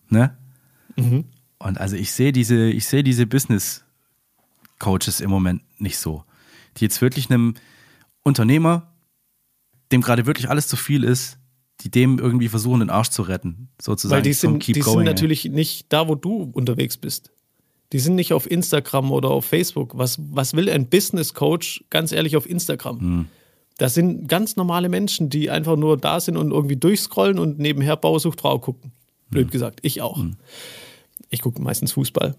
Ne? 0.10 0.38
Mhm. 0.96 1.26
Und 1.58 1.80
also 1.80 1.96
ich 1.96 2.12
sehe 2.12 2.32
diese, 2.32 2.70
ich 2.70 2.86
sehe 2.86 3.04
diese 3.04 3.26
Business 3.26 3.86
Coaches 4.80 5.22
im 5.22 5.30
Moment 5.30 5.62
nicht 5.80 5.98
so. 5.98 6.24
Die 6.78 6.84
jetzt 6.84 7.02
wirklich 7.02 7.30
einem 7.32 7.56
Unternehmer, 8.26 8.92
dem 9.92 10.02
gerade 10.02 10.26
wirklich 10.26 10.50
alles 10.50 10.68
zu 10.68 10.76
viel 10.76 11.04
ist, 11.04 11.38
die 11.82 11.92
dem 11.92 12.20
irgendwie 12.20 12.50
versuchen, 12.50 12.80
den 12.80 12.90
Arsch 12.90 13.10
zu 13.10 13.22
retten, 13.22 13.70
sozusagen. 13.82 14.18
Weil 14.18 14.24
die 14.24 14.34
sind, 14.34 14.66
die 14.68 14.82
sind 14.82 15.04
natürlich 15.04 15.46
ey. 15.46 15.52
nicht 15.52 15.94
da, 15.94 16.08
wo 16.08 16.16
du 16.16 16.50
unterwegs 16.54 16.98
bist. 16.98 17.32
Die 17.94 18.00
sind 18.00 18.16
nicht 18.16 18.34
auf 18.34 18.50
Instagram 18.50 19.12
oder 19.12 19.30
auf 19.30 19.46
Facebook. 19.46 19.98
Was, 19.98 20.18
was 20.32 20.54
will 20.54 20.70
ein 20.70 20.90
Business 20.90 21.34
Coach 21.34 21.86
ganz 21.90 22.12
ehrlich 22.12 22.36
auf 22.36 22.50
Instagram? 22.50 23.00
Hm. 23.00 23.26
Das 23.78 23.94
sind 23.94 24.28
ganz 24.28 24.56
normale 24.56 24.90
Menschen, 24.90 25.30
die 25.30 25.50
einfach 25.52 25.76
nur 25.76 25.98
da 25.98 26.20
sind 26.20 26.38
und 26.38 26.52
irgendwie 26.52 26.78
durchscrollen 26.78 27.38
und 27.38 27.60
nebenher 27.60 27.96
Bausucht 27.96 28.42
Frau 28.42 28.58
gucken. 28.58 28.92
Blöd 29.30 29.46
hm. 29.46 29.52
gesagt, 29.52 29.80
ich 29.84 30.02
auch. 30.02 30.18
Hm. 30.18 30.38
Ich 31.30 31.42
gucke 31.42 31.62
meistens 31.62 31.92
Fußball. 31.92 32.36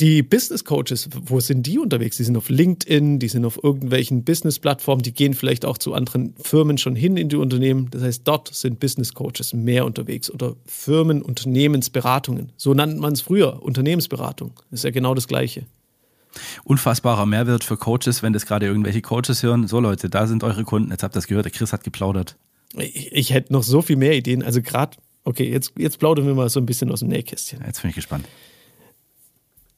Die 0.00 0.22
Business 0.24 0.64
Coaches, 0.64 1.08
wo 1.26 1.38
sind 1.38 1.66
die 1.66 1.78
unterwegs? 1.78 2.16
Die 2.16 2.24
sind 2.24 2.36
auf 2.36 2.48
LinkedIn, 2.48 3.20
die 3.20 3.28
sind 3.28 3.44
auf 3.44 3.62
irgendwelchen 3.62 4.24
Business-Plattformen, 4.24 5.02
die 5.02 5.12
gehen 5.12 5.34
vielleicht 5.34 5.64
auch 5.64 5.78
zu 5.78 5.94
anderen 5.94 6.34
Firmen 6.42 6.78
schon 6.78 6.96
hin 6.96 7.16
in 7.16 7.28
die 7.28 7.36
Unternehmen. 7.36 7.88
Das 7.92 8.02
heißt, 8.02 8.22
dort 8.24 8.52
sind 8.52 8.80
Business 8.80 9.14
Coaches 9.14 9.52
mehr 9.52 9.84
unterwegs 9.84 10.30
oder 10.30 10.56
Firmen, 10.66 11.22
Unternehmensberatungen. 11.22 12.50
So 12.56 12.74
nannte 12.74 12.96
man 12.96 13.12
es 13.12 13.20
früher, 13.20 13.62
Unternehmensberatung. 13.62 14.52
Das 14.70 14.80
ist 14.80 14.84
ja 14.84 14.90
genau 14.90 15.14
das 15.14 15.28
Gleiche. 15.28 15.62
Unfassbarer 16.64 17.26
Mehrwert 17.26 17.62
für 17.62 17.76
Coaches, 17.76 18.24
wenn 18.24 18.32
das 18.32 18.46
gerade 18.46 18.66
irgendwelche 18.66 19.00
Coaches 19.00 19.44
hören. 19.44 19.68
So 19.68 19.78
Leute, 19.78 20.10
da 20.10 20.26
sind 20.26 20.42
eure 20.42 20.64
Kunden. 20.64 20.90
Jetzt 20.90 21.04
habt 21.04 21.14
ihr 21.14 21.18
das 21.18 21.28
gehört, 21.28 21.44
der 21.44 21.52
Chris 21.52 21.72
hat 21.72 21.84
geplaudert. 21.84 22.36
Ich, 22.76 23.12
ich 23.12 23.32
hätte 23.32 23.52
noch 23.52 23.62
so 23.62 23.80
viel 23.80 23.94
mehr 23.94 24.16
Ideen. 24.16 24.42
Also 24.42 24.60
gerade, 24.60 24.96
okay, 25.22 25.48
jetzt, 25.48 25.74
jetzt 25.78 26.00
plaudern 26.00 26.26
wir 26.26 26.34
mal 26.34 26.48
so 26.48 26.58
ein 26.58 26.66
bisschen 26.66 26.90
aus 26.90 26.98
dem 26.98 27.10
Nähkästchen. 27.10 27.60
Jetzt 27.64 27.82
bin 27.82 27.90
ich 27.90 27.94
gespannt 27.94 28.24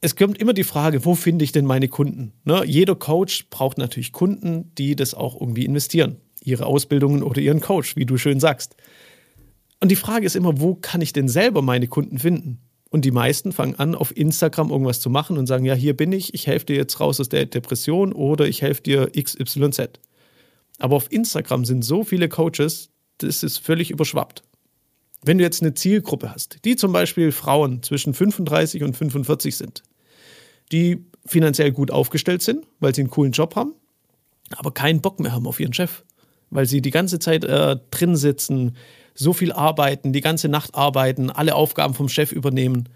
es 0.01 0.15
kommt 0.15 0.37
immer 0.37 0.53
die 0.53 0.63
Frage, 0.63 1.05
wo 1.05 1.15
finde 1.15 1.43
ich 1.43 1.51
denn 1.51 1.65
meine 1.65 1.87
Kunden? 1.87 2.33
Ne? 2.43 2.63
Jeder 2.65 2.95
Coach 2.95 3.47
braucht 3.49 3.77
natürlich 3.77 4.11
Kunden, 4.11 4.71
die 4.77 4.95
das 4.95 5.13
auch 5.13 5.39
irgendwie 5.39 5.65
investieren. 5.65 6.17
Ihre 6.43 6.65
Ausbildungen 6.65 7.23
oder 7.23 7.41
ihren 7.41 7.61
Coach, 7.61 7.95
wie 7.95 8.05
du 8.05 8.17
schön 8.17 8.39
sagst. 8.39 8.75
Und 9.79 9.89
die 9.89 9.95
Frage 9.95 10.25
ist 10.25 10.35
immer, 10.35 10.59
wo 10.59 10.75
kann 10.75 11.01
ich 11.01 11.13
denn 11.13 11.27
selber 11.27 11.61
meine 11.61 11.87
Kunden 11.87 12.19
finden? 12.19 12.59
Und 12.89 13.05
die 13.05 13.11
meisten 13.11 13.51
fangen 13.51 13.75
an, 13.75 13.95
auf 13.95 14.15
Instagram 14.15 14.69
irgendwas 14.69 14.99
zu 14.99 15.09
machen 15.09 15.37
und 15.37 15.45
sagen, 15.45 15.65
ja, 15.65 15.73
hier 15.73 15.95
bin 15.95 16.11
ich, 16.11 16.33
ich 16.33 16.47
helfe 16.47 16.67
dir 16.67 16.75
jetzt 16.77 16.99
raus 16.99 17.19
aus 17.19 17.29
der 17.29 17.45
Depression 17.45 18.13
oder 18.13 18.47
ich 18.47 18.61
helfe 18.61 18.81
dir 18.81 19.11
XYZ. 19.11 19.99
Aber 20.79 20.95
auf 20.95 21.11
Instagram 21.11 21.65
sind 21.65 21.83
so 21.83 22.03
viele 22.03 22.29
Coaches, 22.29 22.91
das 23.17 23.43
ist 23.43 23.57
völlig 23.57 23.91
überschwappt. 23.91 24.43
Wenn 25.27 25.39
du 25.39 25.43
jetzt 25.43 25.61
eine 25.61 25.73
Zielgruppe 25.73 26.33
hast, 26.33 26.63
die 26.63 26.77
zum 26.77 26.93
Beispiel 26.93 27.33
Frauen 27.33 27.83
zwischen 27.83 28.13
35 28.13 28.81
und 28.83 28.95
45 28.95 29.57
sind, 29.57 29.83
die 30.71 31.05
finanziell 31.25 31.73
gut 31.73 31.91
aufgestellt 31.91 32.41
sind, 32.41 32.65
weil 32.79 32.95
sie 32.95 33.01
einen 33.01 33.09
coolen 33.09 33.33
Job 33.33 33.57
haben, 33.57 33.73
aber 34.55 34.71
keinen 34.71 35.01
Bock 35.01 35.19
mehr 35.19 35.33
haben 35.33 35.45
auf 35.45 35.59
ihren 35.59 35.73
Chef, 35.73 36.05
weil 36.49 36.65
sie 36.65 36.81
die 36.81 36.91
ganze 36.91 37.19
Zeit 37.19 37.43
äh, 37.43 37.75
drin 37.91 38.15
sitzen, 38.15 38.77
so 39.15 39.33
viel 39.33 39.51
arbeiten, 39.51 40.13
die 40.13 40.21
ganze 40.21 40.47
Nacht 40.47 40.75
arbeiten, 40.75 41.29
alle 41.29 41.55
Aufgaben 41.55 41.93
vom 41.93 42.07
Chef 42.07 42.31
übernehmen. 42.31 42.87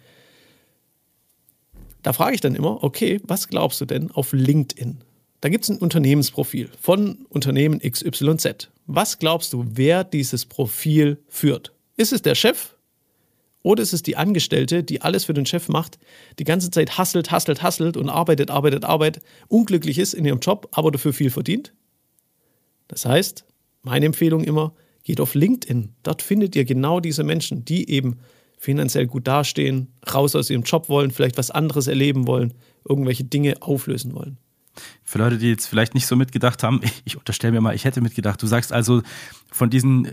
Da 2.01 2.13
frage 2.13 2.35
ich 2.35 2.41
dann 2.41 2.55
immer, 2.55 2.81
okay, 2.81 3.19
was 3.25 3.49
glaubst 3.49 3.81
du 3.81 3.85
denn 3.85 4.09
auf 4.09 4.31
LinkedIn? 4.31 5.03
Da 5.41 5.49
gibt 5.49 5.65
es 5.65 5.69
ein 5.69 5.79
Unternehmensprofil 5.79 6.69
von 6.79 7.25
Unternehmen 7.27 7.79
XYZ. 7.79 8.69
Was 8.87 9.19
glaubst 9.19 9.51
du, 9.51 9.65
wer 9.73 10.05
dieses 10.05 10.45
Profil 10.45 11.21
führt? 11.27 11.73
Ist 11.97 12.13
es 12.13 12.21
der 12.21 12.35
Chef 12.35 12.75
oder 13.63 13.83
ist 13.83 13.93
es 13.93 14.03
die 14.03 14.17
Angestellte, 14.17 14.83
die 14.83 15.01
alles 15.01 15.25
für 15.25 15.33
den 15.33 15.45
Chef 15.45 15.69
macht, 15.69 15.99
die 16.39 16.43
ganze 16.43 16.71
Zeit 16.71 16.97
hasselt, 16.97 17.31
hasselt, 17.31 17.61
hasselt 17.61 17.97
und 17.97 18.09
arbeitet, 18.09 18.49
arbeitet, 18.49 18.85
arbeitet, 18.85 19.23
unglücklich 19.47 19.97
ist 19.97 20.13
in 20.13 20.25
ihrem 20.25 20.39
Job, 20.39 20.67
aber 20.71 20.91
dafür 20.91 21.13
viel 21.13 21.29
verdient? 21.29 21.73
Das 22.87 23.05
heißt, 23.05 23.45
meine 23.83 24.05
Empfehlung 24.05 24.43
immer, 24.43 24.73
geht 25.03 25.19
auf 25.19 25.33
LinkedIn. 25.33 25.93
Dort 26.03 26.21
findet 26.21 26.55
ihr 26.55 26.65
genau 26.65 26.99
diese 26.99 27.23
Menschen, 27.23 27.65
die 27.65 27.89
eben 27.89 28.19
finanziell 28.57 29.07
gut 29.07 29.27
dastehen, 29.27 29.87
raus 30.13 30.35
aus 30.35 30.49
ihrem 30.49 30.63
Job 30.63 30.89
wollen, 30.89 31.11
vielleicht 31.11 31.37
was 31.37 31.49
anderes 31.49 31.87
erleben 31.87 32.27
wollen, 32.27 32.53
irgendwelche 32.87 33.23
Dinge 33.23 33.55
auflösen 33.61 34.13
wollen. 34.13 34.37
Für 35.03 35.17
Leute, 35.17 35.37
die 35.37 35.49
jetzt 35.49 35.67
vielleicht 35.67 35.93
nicht 35.93 36.07
so 36.07 36.15
mitgedacht 36.15 36.63
haben, 36.63 36.81
ich 37.05 37.17
unterstelle 37.17 37.53
mir 37.53 37.61
mal, 37.61 37.75
ich 37.75 37.85
hätte 37.85 38.01
mitgedacht. 38.01 38.41
Du 38.41 38.47
sagst 38.47 38.71
also, 38.71 39.01
von 39.51 39.69
diesen, 39.69 40.07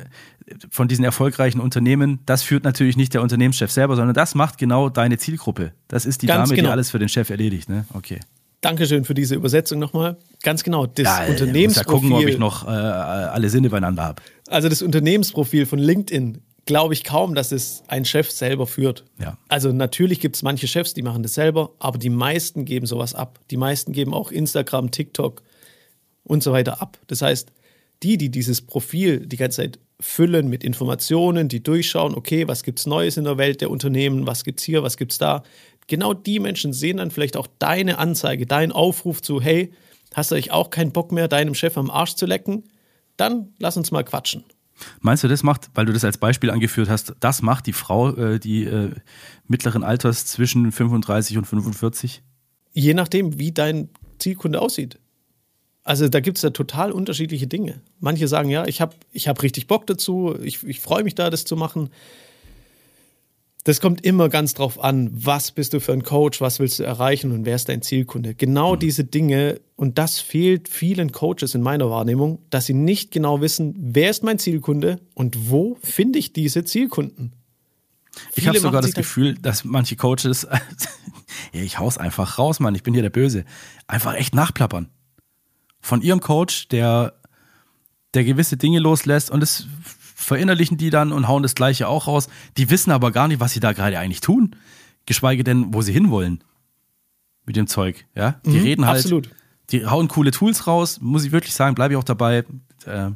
von 0.70 0.88
diesen 0.88 1.04
erfolgreichen 1.04 1.60
Unternehmen, 1.60 2.20
das 2.26 2.42
führt 2.42 2.64
natürlich 2.64 2.96
nicht 2.96 3.14
der 3.14 3.22
Unternehmenschef 3.22 3.70
selber, 3.70 3.96
sondern 3.96 4.14
das 4.14 4.34
macht 4.34 4.58
genau 4.58 4.88
deine 4.88 5.18
Zielgruppe. 5.18 5.72
Das 5.86 6.06
ist 6.06 6.22
die 6.22 6.26
Ganz 6.26 6.48
Dame, 6.48 6.56
genau. 6.56 6.68
die 6.68 6.72
alles 6.72 6.90
für 6.90 6.98
den 6.98 7.08
Chef 7.08 7.30
erledigt. 7.30 7.68
Ne? 7.68 7.84
Okay. 7.94 8.20
Dankeschön 8.60 9.04
für 9.04 9.14
diese 9.14 9.36
Übersetzung 9.36 9.78
nochmal. 9.78 10.16
Ganz 10.42 10.64
genau, 10.64 10.86
das 10.86 11.04
ja, 11.04 11.26
Unternehmensprofil. 11.26 11.60
Ich 11.60 11.66
muss 11.68 11.76
ja 11.76 11.84
gucken, 11.84 12.12
ob 12.12 12.26
ich 12.26 12.38
noch 12.38 12.66
äh, 12.66 12.70
alle 12.70 13.50
Sinne 13.50 13.70
beieinander 13.70 14.02
habe. 14.02 14.22
Also 14.48 14.68
das 14.68 14.82
Unternehmensprofil 14.82 15.64
von 15.64 15.78
LinkedIn 15.78 16.42
glaube 16.68 16.92
ich 16.92 17.02
kaum, 17.02 17.34
dass 17.34 17.50
es 17.50 17.82
ein 17.88 18.04
Chef 18.04 18.30
selber 18.30 18.66
führt. 18.66 19.02
Ja. 19.18 19.38
Also 19.48 19.72
natürlich 19.72 20.20
gibt 20.20 20.36
es 20.36 20.42
manche 20.42 20.68
Chefs, 20.68 20.92
die 20.92 21.00
machen 21.00 21.22
das 21.22 21.32
selber, 21.32 21.70
aber 21.78 21.96
die 21.96 22.10
meisten 22.10 22.66
geben 22.66 22.84
sowas 22.84 23.14
ab. 23.14 23.40
Die 23.50 23.56
meisten 23.56 23.92
geben 23.92 24.12
auch 24.12 24.30
Instagram, 24.30 24.90
TikTok 24.90 25.42
und 26.24 26.42
so 26.42 26.52
weiter 26.52 26.82
ab. 26.82 26.98
Das 27.06 27.22
heißt, 27.22 27.50
die, 28.02 28.18
die 28.18 28.28
dieses 28.28 28.60
Profil 28.60 29.26
die 29.26 29.38
ganze 29.38 29.62
Zeit 29.62 29.78
füllen 29.98 30.48
mit 30.48 30.62
Informationen, 30.62 31.48
die 31.48 31.62
durchschauen, 31.62 32.14
okay, 32.14 32.46
was 32.46 32.62
gibt 32.62 32.80
es 32.80 32.86
Neues 32.86 33.16
in 33.16 33.24
der 33.24 33.38
Welt 33.38 33.62
der 33.62 33.70
Unternehmen, 33.70 34.26
was 34.26 34.44
gibt 34.44 34.60
es 34.60 34.66
hier, 34.66 34.82
was 34.82 34.98
gibt 34.98 35.12
es 35.12 35.18
da. 35.18 35.44
Genau 35.86 36.12
die 36.12 36.38
Menschen 36.38 36.74
sehen 36.74 36.98
dann 36.98 37.10
vielleicht 37.10 37.38
auch 37.38 37.46
deine 37.58 37.96
Anzeige, 37.96 38.44
deinen 38.44 38.72
Aufruf 38.72 39.22
zu, 39.22 39.40
hey, 39.40 39.72
hast 40.12 40.32
du 40.32 40.34
euch 40.34 40.50
auch 40.50 40.68
keinen 40.68 40.92
Bock 40.92 41.12
mehr, 41.12 41.28
deinem 41.28 41.54
Chef 41.54 41.78
am 41.78 41.90
Arsch 41.90 42.14
zu 42.14 42.26
lecken? 42.26 42.64
Dann 43.16 43.54
lass 43.58 43.78
uns 43.78 43.90
mal 43.90 44.04
quatschen. 44.04 44.44
Meinst 45.00 45.24
du, 45.24 45.28
das 45.28 45.42
macht, 45.42 45.70
weil 45.74 45.86
du 45.86 45.92
das 45.92 46.04
als 46.04 46.18
Beispiel 46.18 46.50
angeführt 46.50 46.88
hast, 46.88 47.14
das 47.20 47.42
macht 47.42 47.66
die 47.66 47.72
Frau, 47.72 48.14
äh, 48.14 48.38
die 48.38 48.64
äh, 48.64 48.92
mittleren 49.46 49.82
Alters 49.82 50.26
zwischen 50.26 50.72
35 50.72 51.38
und 51.38 51.44
45? 51.44 52.22
Je 52.72 52.94
nachdem, 52.94 53.38
wie 53.38 53.52
dein 53.52 53.88
Zielkunde 54.18 54.60
aussieht. 54.60 54.98
Also 55.84 56.08
da 56.08 56.20
gibt 56.20 56.36
es 56.36 56.42
ja 56.42 56.50
total 56.50 56.92
unterschiedliche 56.92 57.46
Dinge. 57.46 57.80
Manche 57.98 58.28
sagen, 58.28 58.50
ja, 58.50 58.66
ich 58.66 58.80
habe 58.80 58.94
ich 59.12 59.26
hab 59.26 59.42
richtig 59.42 59.66
Bock 59.68 59.86
dazu, 59.86 60.36
ich, 60.42 60.62
ich 60.64 60.80
freue 60.80 61.02
mich 61.02 61.14
da, 61.14 61.30
das 61.30 61.44
zu 61.46 61.56
machen. 61.56 61.88
Das 63.68 63.82
kommt 63.82 64.02
immer 64.02 64.30
ganz 64.30 64.54
drauf 64.54 64.82
an, 64.82 65.10
was 65.12 65.50
bist 65.50 65.74
du 65.74 65.80
für 65.80 65.92
ein 65.92 66.02
Coach, 66.02 66.40
was 66.40 66.58
willst 66.58 66.78
du 66.78 66.84
erreichen 66.84 67.32
und 67.32 67.44
wer 67.44 67.54
ist 67.54 67.68
dein 67.68 67.82
Zielkunde. 67.82 68.34
Genau 68.34 68.76
mhm. 68.76 68.78
diese 68.78 69.04
Dinge, 69.04 69.60
und 69.76 69.98
das 69.98 70.20
fehlt 70.20 70.70
vielen 70.70 71.12
Coaches 71.12 71.54
in 71.54 71.60
meiner 71.60 71.90
Wahrnehmung, 71.90 72.38
dass 72.48 72.64
sie 72.64 72.72
nicht 72.72 73.10
genau 73.10 73.42
wissen, 73.42 73.74
wer 73.78 74.08
ist 74.08 74.24
mein 74.24 74.38
Zielkunde 74.38 75.02
und 75.12 75.50
wo 75.50 75.76
finde 75.82 76.18
ich 76.18 76.32
diese 76.32 76.64
Zielkunden. 76.64 77.34
Ich 78.34 78.48
habe 78.48 78.58
sogar 78.58 78.80
das 78.80 78.94
Gefühl, 78.94 79.34
dass 79.34 79.64
manche 79.64 79.96
Coaches, 79.96 80.46
ja, 81.52 81.60
ich 81.60 81.78
hau's 81.78 81.98
einfach 81.98 82.38
raus, 82.38 82.60
Mann, 82.60 82.74
ich 82.74 82.82
bin 82.82 82.94
hier 82.94 83.02
der 83.02 83.10
Böse, 83.10 83.44
einfach 83.86 84.14
echt 84.14 84.34
nachplappern. 84.34 84.88
Von 85.78 86.00
ihrem 86.00 86.20
Coach, 86.20 86.68
der, 86.68 87.20
der 88.14 88.24
gewisse 88.24 88.56
Dinge 88.56 88.78
loslässt 88.78 89.30
und 89.30 89.42
es 89.42 89.66
verinnerlichen 90.28 90.76
die 90.76 90.90
dann 90.90 91.12
und 91.12 91.26
hauen 91.26 91.42
das 91.42 91.54
Gleiche 91.54 91.88
auch 91.88 92.06
raus. 92.06 92.28
Die 92.56 92.70
wissen 92.70 92.92
aber 92.92 93.10
gar 93.10 93.28
nicht, 93.28 93.40
was 93.40 93.52
sie 93.52 93.60
da 93.60 93.72
gerade 93.72 93.98
eigentlich 93.98 94.20
tun. 94.20 94.54
Geschweige 95.06 95.42
denn, 95.42 95.74
wo 95.74 95.82
sie 95.82 95.92
hinwollen. 95.92 96.44
Mit 97.46 97.56
dem 97.56 97.66
Zeug, 97.66 98.06
ja. 98.14 98.40
Die 98.44 98.58
mhm, 98.58 98.62
reden 98.62 98.86
halt. 98.86 98.98
Absolut. 98.98 99.30
Die 99.70 99.86
hauen 99.86 100.08
coole 100.08 100.30
Tools 100.30 100.66
raus, 100.66 101.00
muss 101.00 101.24
ich 101.24 101.32
wirklich 101.32 101.54
sagen, 101.54 101.74
bleibe 101.74 101.94
ich 101.94 101.98
auch 101.98 102.04
dabei. 102.04 102.44
Äh, 102.86 103.10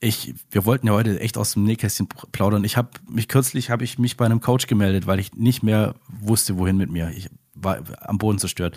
ich, 0.00 0.34
wir 0.50 0.64
wollten 0.64 0.86
ja 0.86 0.94
heute 0.94 1.20
echt 1.20 1.36
aus 1.36 1.52
dem 1.52 1.64
Nähkästchen 1.64 2.08
plaudern. 2.32 2.64
Ich 2.64 2.76
habe 2.76 2.90
mich 3.08 3.28
kürzlich 3.28 3.68
habe 3.70 3.84
ich 3.84 3.98
mich 3.98 4.16
bei 4.16 4.24
einem 4.24 4.40
Coach 4.40 4.66
gemeldet, 4.66 5.06
weil 5.06 5.18
ich 5.18 5.34
nicht 5.34 5.62
mehr 5.62 5.94
wusste, 6.08 6.56
wohin 6.58 6.76
mit 6.78 6.90
mir. 6.90 7.10
Ich 7.10 7.28
war 7.54 7.80
am 8.00 8.16
Boden 8.16 8.38
zerstört 8.38 8.76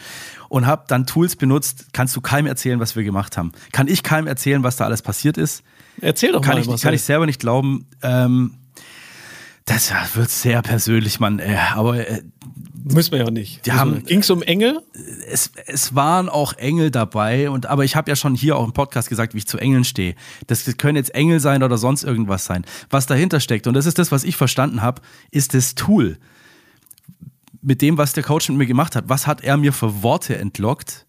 und 0.49 0.65
habe 0.65 0.83
dann 0.87 1.05
Tools 1.05 1.37
benutzt. 1.37 1.87
Kannst 1.93 2.15
du 2.15 2.21
keinem 2.21 2.47
erzählen, 2.47 2.79
was 2.79 2.95
wir 2.97 3.03
gemacht 3.03 3.37
haben? 3.37 3.53
Kann 3.71 3.87
ich 3.87 4.03
keinem 4.03 4.27
erzählen, 4.27 4.63
was 4.63 4.75
da 4.75 4.85
alles 4.85 5.01
passiert 5.01 5.37
ist? 5.37 5.63
Erzähl 6.03 6.31
doch 6.33 6.41
kann 6.41 6.63
mal. 6.63 6.75
Ich, 6.75 6.81
kann 6.81 6.93
ich 6.93 7.03
selber 7.03 7.25
nicht 7.25 7.39
glauben. 7.39 7.87
Ähm, 8.01 8.55
das 9.65 9.93
wird 10.15 10.29
sehr 10.29 10.61
persönlich, 10.61 11.19
Mann. 11.19 11.39
Äh, 11.39 11.57
aber 11.73 12.07
äh, 12.07 12.21
Müssen 12.83 13.13
wir 13.13 13.19
ja 13.19 13.31
nicht. 13.31 13.63
Ging 14.05 14.19
es 14.19 14.29
um 14.29 14.41
Engel? 14.41 14.81
Es, 15.29 15.51
es 15.67 15.95
waren 15.95 16.27
auch 16.27 16.53
Engel 16.53 16.91
dabei, 16.91 17.49
und 17.49 17.65
aber 17.67 17.85
ich 17.85 17.95
habe 17.95 18.11
ja 18.11 18.17
schon 18.17 18.35
hier 18.35 18.57
auch 18.57 18.65
im 18.65 18.73
Podcast 18.73 19.07
gesagt, 19.07 19.33
wie 19.33 19.37
ich 19.37 19.47
zu 19.47 19.57
Engeln 19.57 19.85
stehe. 19.85 20.15
Das 20.47 20.65
können 20.77 20.97
jetzt 20.97 21.15
Engel 21.15 21.39
sein 21.39 21.63
oder 21.63 21.77
sonst 21.77 22.03
irgendwas 22.03 22.43
sein. 22.43 22.65
Was 22.89 23.05
dahinter 23.05 23.39
steckt, 23.39 23.67
und 23.67 23.73
das 23.73 23.85
ist 23.85 23.99
das, 23.99 24.11
was 24.11 24.25
ich 24.25 24.35
verstanden 24.35 24.81
habe, 24.81 25.01
ist 25.31 25.53
das 25.53 25.75
Tool. 25.75 26.17
Mit 27.61 27.81
dem, 27.81 27.97
was 27.97 28.11
der 28.11 28.23
Coach 28.23 28.49
mit 28.49 28.57
mir 28.57 28.65
gemacht 28.65 28.97
hat. 28.97 29.05
Was 29.07 29.27
hat 29.27 29.41
er 29.41 29.55
mir 29.55 29.71
für 29.71 30.03
Worte 30.03 30.37
entlockt? 30.37 31.05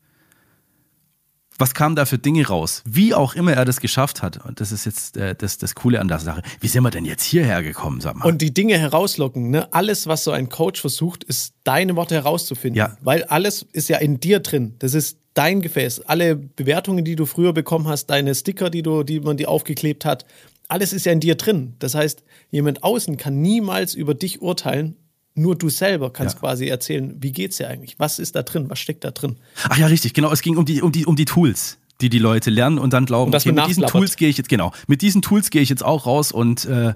Was 1.58 1.74
kam 1.74 1.94
da 1.94 2.04
für 2.04 2.18
Dinge 2.18 2.46
raus? 2.46 2.82
Wie 2.84 3.14
auch 3.14 3.34
immer 3.34 3.52
er 3.52 3.64
das 3.64 3.80
geschafft 3.80 4.22
hat. 4.22 4.44
Und 4.44 4.60
das 4.60 4.72
ist 4.72 4.86
jetzt 4.86 5.16
äh, 5.16 5.34
das, 5.34 5.58
das 5.58 5.74
Coole 5.74 6.00
an 6.00 6.08
der 6.08 6.18
Sache. 6.18 6.42
Wie 6.60 6.68
sind 6.68 6.82
wir 6.82 6.90
denn 6.90 7.04
jetzt 7.04 7.24
hierher 7.24 7.62
gekommen, 7.62 8.00
sag 8.00 8.16
mal? 8.16 8.26
Und 8.26 8.42
die 8.42 8.52
Dinge 8.52 8.78
herauslocken, 8.78 9.50
ne? 9.50 9.72
Alles, 9.72 10.06
was 10.06 10.24
so 10.24 10.32
ein 10.32 10.48
Coach 10.48 10.80
versucht, 10.80 11.24
ist 11.24 11.54
deine 11.64 11.96
Worte 11.96 12.14
herauszufinden. 12.14 12.78
Ja. 12.78 12.96
Weil 13.02 13.24
alles 13.24 13.66
ist 13.72 13.88
ja 13.88 13.98
in 13.98 14.20
dir 14.20 14.40
drin. 14.40 14.74
Das 14.80 14.94
ist 14.94 15.18
dein 15.34 15.60
Gefäß. 15.60 16.02
Alle 16.02 16.36
Bewertungen, 16.36 17.04
die 17.04 17.16
du 17.16 17.26
früher 17.26 17.52
bekommen 17.52 17.88
hast, 17.88 18.06
deine 18.06 18.34
Sticker, 18.34 18.70
die 18.70 18.82
du, 18.82 19.02
die 19.02 19.20
man 19.20 19.36
dir 19.36 19.48
aufgeklebt 19.48 20.04
hat, 20.04 20.24
alles 20.68 20.92
ist 20.92 21.06
ja 21.06 21.12
in 21.12 21.20
dir 21.20 21.34
drin. 21.34 21.74
Das 21.78 21.94
heißt, 21.94 22.24
jemand 22.50 22.82
außen 22.82 23.16
kann 23.16 23.40
niemals 23.40 23.94
über 23.94 24.14
dich 24.14 24.40
urteilen 24.42 24.96
nur 25.34 25.56
du 25.56 25.68
selber 25.68 26.12
kannst 26.12 26.36
ja. 26.36 26.40
quasi 26.40 26.66
erzählen, 26.68 27.16
wie 27.20 27.32
geht's 27.32 27.56
dir 27.56 27.68
eigentlich? 27.68 27.98
Was 27.98 28.18
ist 28.18 28.36
da 28.36 28.42
drin? 28.42 28.70
Was 28.70 28.78
steckt 28.78 29.04
da 29.04 29.10
drin? 29.10 29.36
Ach 29.68 29.76
ja, 29.76 29.86
richtig, 29.86 30.14
genau. 30.14 30.30
Es 30.30 30.42
ging 30.42 30.56
um 30.56 30.64
die, 30.64 30.80
um 30.80 30.92
die, 30.92 31.06
um 31.06 31.16
die 31.16 31.24
Tools, 31.24 31.78
die 32.00 32.08
die 32.08 32.18
Leute 32.18 32.50
lernen 32.50 32.78
und 32.78 32.92
dann 32.92 33.06
glauben, 33.06 33.32
und 33.32 33.36
okay, 33.36 33.52
mit 33.52 33.66
diesen 33.66 33.86
Tools 33.86 34.16
gehe 34.16 34.28
ich 34.28 34.38
jetzt, 34.38 34.48
genau, 34.48 34.72
mit 34.86 35.02
diesen 35.02 35.22
Tools 35.22 35.50
gehe 35.50 35.62
ich 35.62 35.68
jetzt 35.68 35.84
auch 35.84 36.06
raus 36.06 36.30
und 36.30 36.64
äh, 36.66 36.94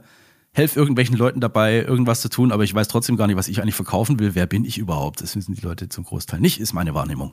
helfe 0.53 0.79
irgendwelchen 0.79 1.17
Leuten 1.17 1.41
dabei, 1.41 1.83
irgendwas 1.83 2.21
zu 2.21 2.29
tun, 2.29 2.53
aber 2.53 2.65
ich 2.65 2.75
weiß 2.75 2.89
trotzdem 2.89 3.17
gar 3.17 3.27
nicht, 3.27 3.37
was 3.37 3.49
ich 3.49 3.61
eigentlich 3.61 3.75
verkaufen 3.75 4.19
will. 4.19 4.35
Wer 4.35 4.47
bin 4.47 4.65
ich 4.65 4.79
überhaupt? 4.79 5.21
Das 5.21 5.37
wissen 5.37 5.55
die 5.55 5.61
Leute 5.61 5.89
zum 5.89 6.05
Großteil 6.05 6.41
nicht, 6.41 6.61
ist 6.61 6.73
meine 6.73 6.95
Wahrnehmung. 6.95 7.33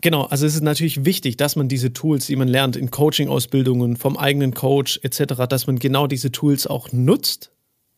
Genau, 0.00 0.24
also 0.24 0.46
es 0.46 0.54
ist 0.54 0.62
natürlich 0.62 1.04
wichtig, 1.04 1.36
dass 1.36 1.54
man 1.54 1.68
diese 1.68 1.92
Tools, 1.92 2.26
die 2.26 2.34
man 2.34 2.48
lernt 2.48 2.76
in 2.76 2.90
Coaching-Ausbildungen 2.90 3.96
vom 3.96 4.16
eigenen 4.16 4.52
Coach 4.52 4.98
etc., 5.02 5.46
dass 5.48 5.66
man 5.66 5.78
genau 5.78 6.08
diese 6.08 6.32
Tools 6.32 6.66
auch 6.66 6.90
nutzt, 6.92 7.52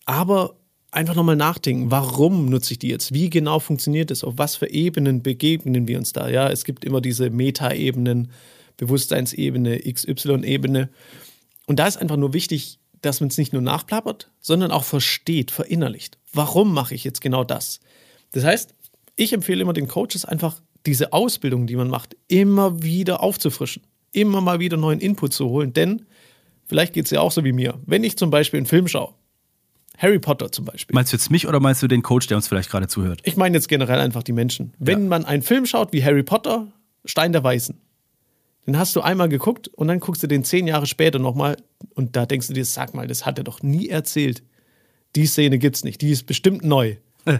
aber 0.05 0.57
einfach 0.95 1.15
nochmal 1.15 1.37
nachdenken, 1.37 1.91
warum 1.91 2.49
nutze 2.49 2.73
ich 2.73 2.79
die 2.79 2.89
jetzt? 2.89 3.13
Wie 3.13 3.31
genau 3.31 3.59
funktioniert 3.59 4.11
es? 4.11 4.25
Auf 4.25 4.35
was 4.37 4.57
für 4.57 4.71
Ebenen 4.71 5.23
begegnen 5.23 5.89
wir 5.89 5.99
uns 5.99 6.13
da? 6.13 6.29
Ja, 6.29 6.49
es 6.49 6.65
gibt 6.65 6.85
immer 6.85 7.01
diese 7.01 7.31
Meta-Ebenen, 7.31 8.31
Bewusstseinsebene, 8.77 9.81
XY-Ebene. 9.81 10.89
Und 11.67 11.79
da 11.79 11.87
ist 11.87 11.97
einfach 11.97 12.17
nur 12.17 12.33
wichtig, 12.33 12.79
dass 13.03 13.21
man 13.21 13.29
es 13.29 13.39
nicht 13.39 13.53
nur 13.53 13.63
nachplappert, 13.63 14.31
sondern 14.41 14.71
auch 14.71 14.85
versteht, 14.85 15.51
verinnerlicht. 15.51 16.19
Warum 16.33 16.73
mache 16.73 16.95
ich 16.95 17.05
jetzt 17.05 17.21
genau 17.21 17.45
das? 17.45 17.81
Das 18.33 18.45
heißt, 18.45 18.75
ich 19.17 19.33
empfehle 19.33 19.63
immer 19.63 19.73
den 19.73 19.89
Coaches 19.89 20.25
einfach 20.25 20.61
diese 20.87 21.13
Ausbildung, 21.13 21.67
die 21.67 21.77
man 21.77 21.89
macht, 21.89 22.17
immer 22.29 22.83
wieder 22.83 23.23
aufzufrischen, 23.23 23.83
immer 24.13 24.41
mal 24.41 24.61
wieder 24.61 24.77
neuen 24.77 25.01
Input 25.01 25.33
zu 25.33 25.49
holen. 25.49 25.73
Denn 25.73 26.07
vielleicht 26.67 26.93
geht 26.93 27.07
es 27.07 27.11
ja 27.11 27.21
auch 27.21 27.33
so 27.33 27.45
wie 27.45 27.53
mir. 27.53 27.81
Wenn 27.87 28.05
ich 28.05 28.17
zum 28.17 28.31
Beispiel 28.31 28.59
einen 28.59 28.67
Film 28.67 28.89
schaue, 28.89 29.15
Harry 29.99 30.19
Potter 30.19 30.51
zum 30.51 30.65
Beispiel. 30.65 30.95
Meinst 30.95 31.13
du 31.13 31.17
jetzt 31.17 31.31
mich 31.31 31.47
oder 31.47 31.61
meinst 31.61 31.83
du 31.83 31.89
den 31.89 32.03
Coach, 32.03 32.27
der 32.27 32.37
uns 32.37 32.49
vielleicht 32.49 32.71
gerade 32.71 32.89
zuhört? 32.89 33.21
Ich 33.25 33.37
meine 33.37 33.57
jetzt 33.57 33.69
generell 33.69 34.01
einfach 34.01 34.23
die 34.23 34.33
Menschen. 34.33 34.75
Wenn 34.79 35.03
ja. 35.05 35.09
man 35.09 35.25
einen 35.25 35.43
Film 35.43 35.67
schaut 35.67 35.93
wie 35.93 36.05
Harry 36.05 36.23
Potter, 36.23 36.73
Stein 37.05 37.33
der 37.33 37.45
Weißen, 37.45 37.81
den 38.67 38.79
hast 38.79 38.97
du 38.97 39.03
einmal 39.03 39.29
geguckt 39.29 39.69
und 39.69 39.89
dann 39.89 40.01
guckst 40.01 40.23
du 40.23 40.27
den 40.27 40.43
zehn 40.43 40.67
Jahre 40.67 40.87
später 40.87 41.19
nochmal 41.19 41.57
und 41.95 42.17
da 42.17 42.27
denkst 42.27 42.49
du 42.49 42.55
dir, 42.55 42.65
sag 42.65 42.95
mal, 42.95 43.07
das 43.07 43.27
hat 43.27 43.39
er 43.39 43.45
doch 43.45 43.63
nie 43.63 43.89
erzählt. 43.89 44.43
Die 45.17 45.27
Szene 45.27 45.59
gibt's 45.59 45.85
nicht, 45.85 46.01
die 46.01 46.11
ist 46.11 46.25
bestimmt 46.25 46.65
neu. 46.65 46.97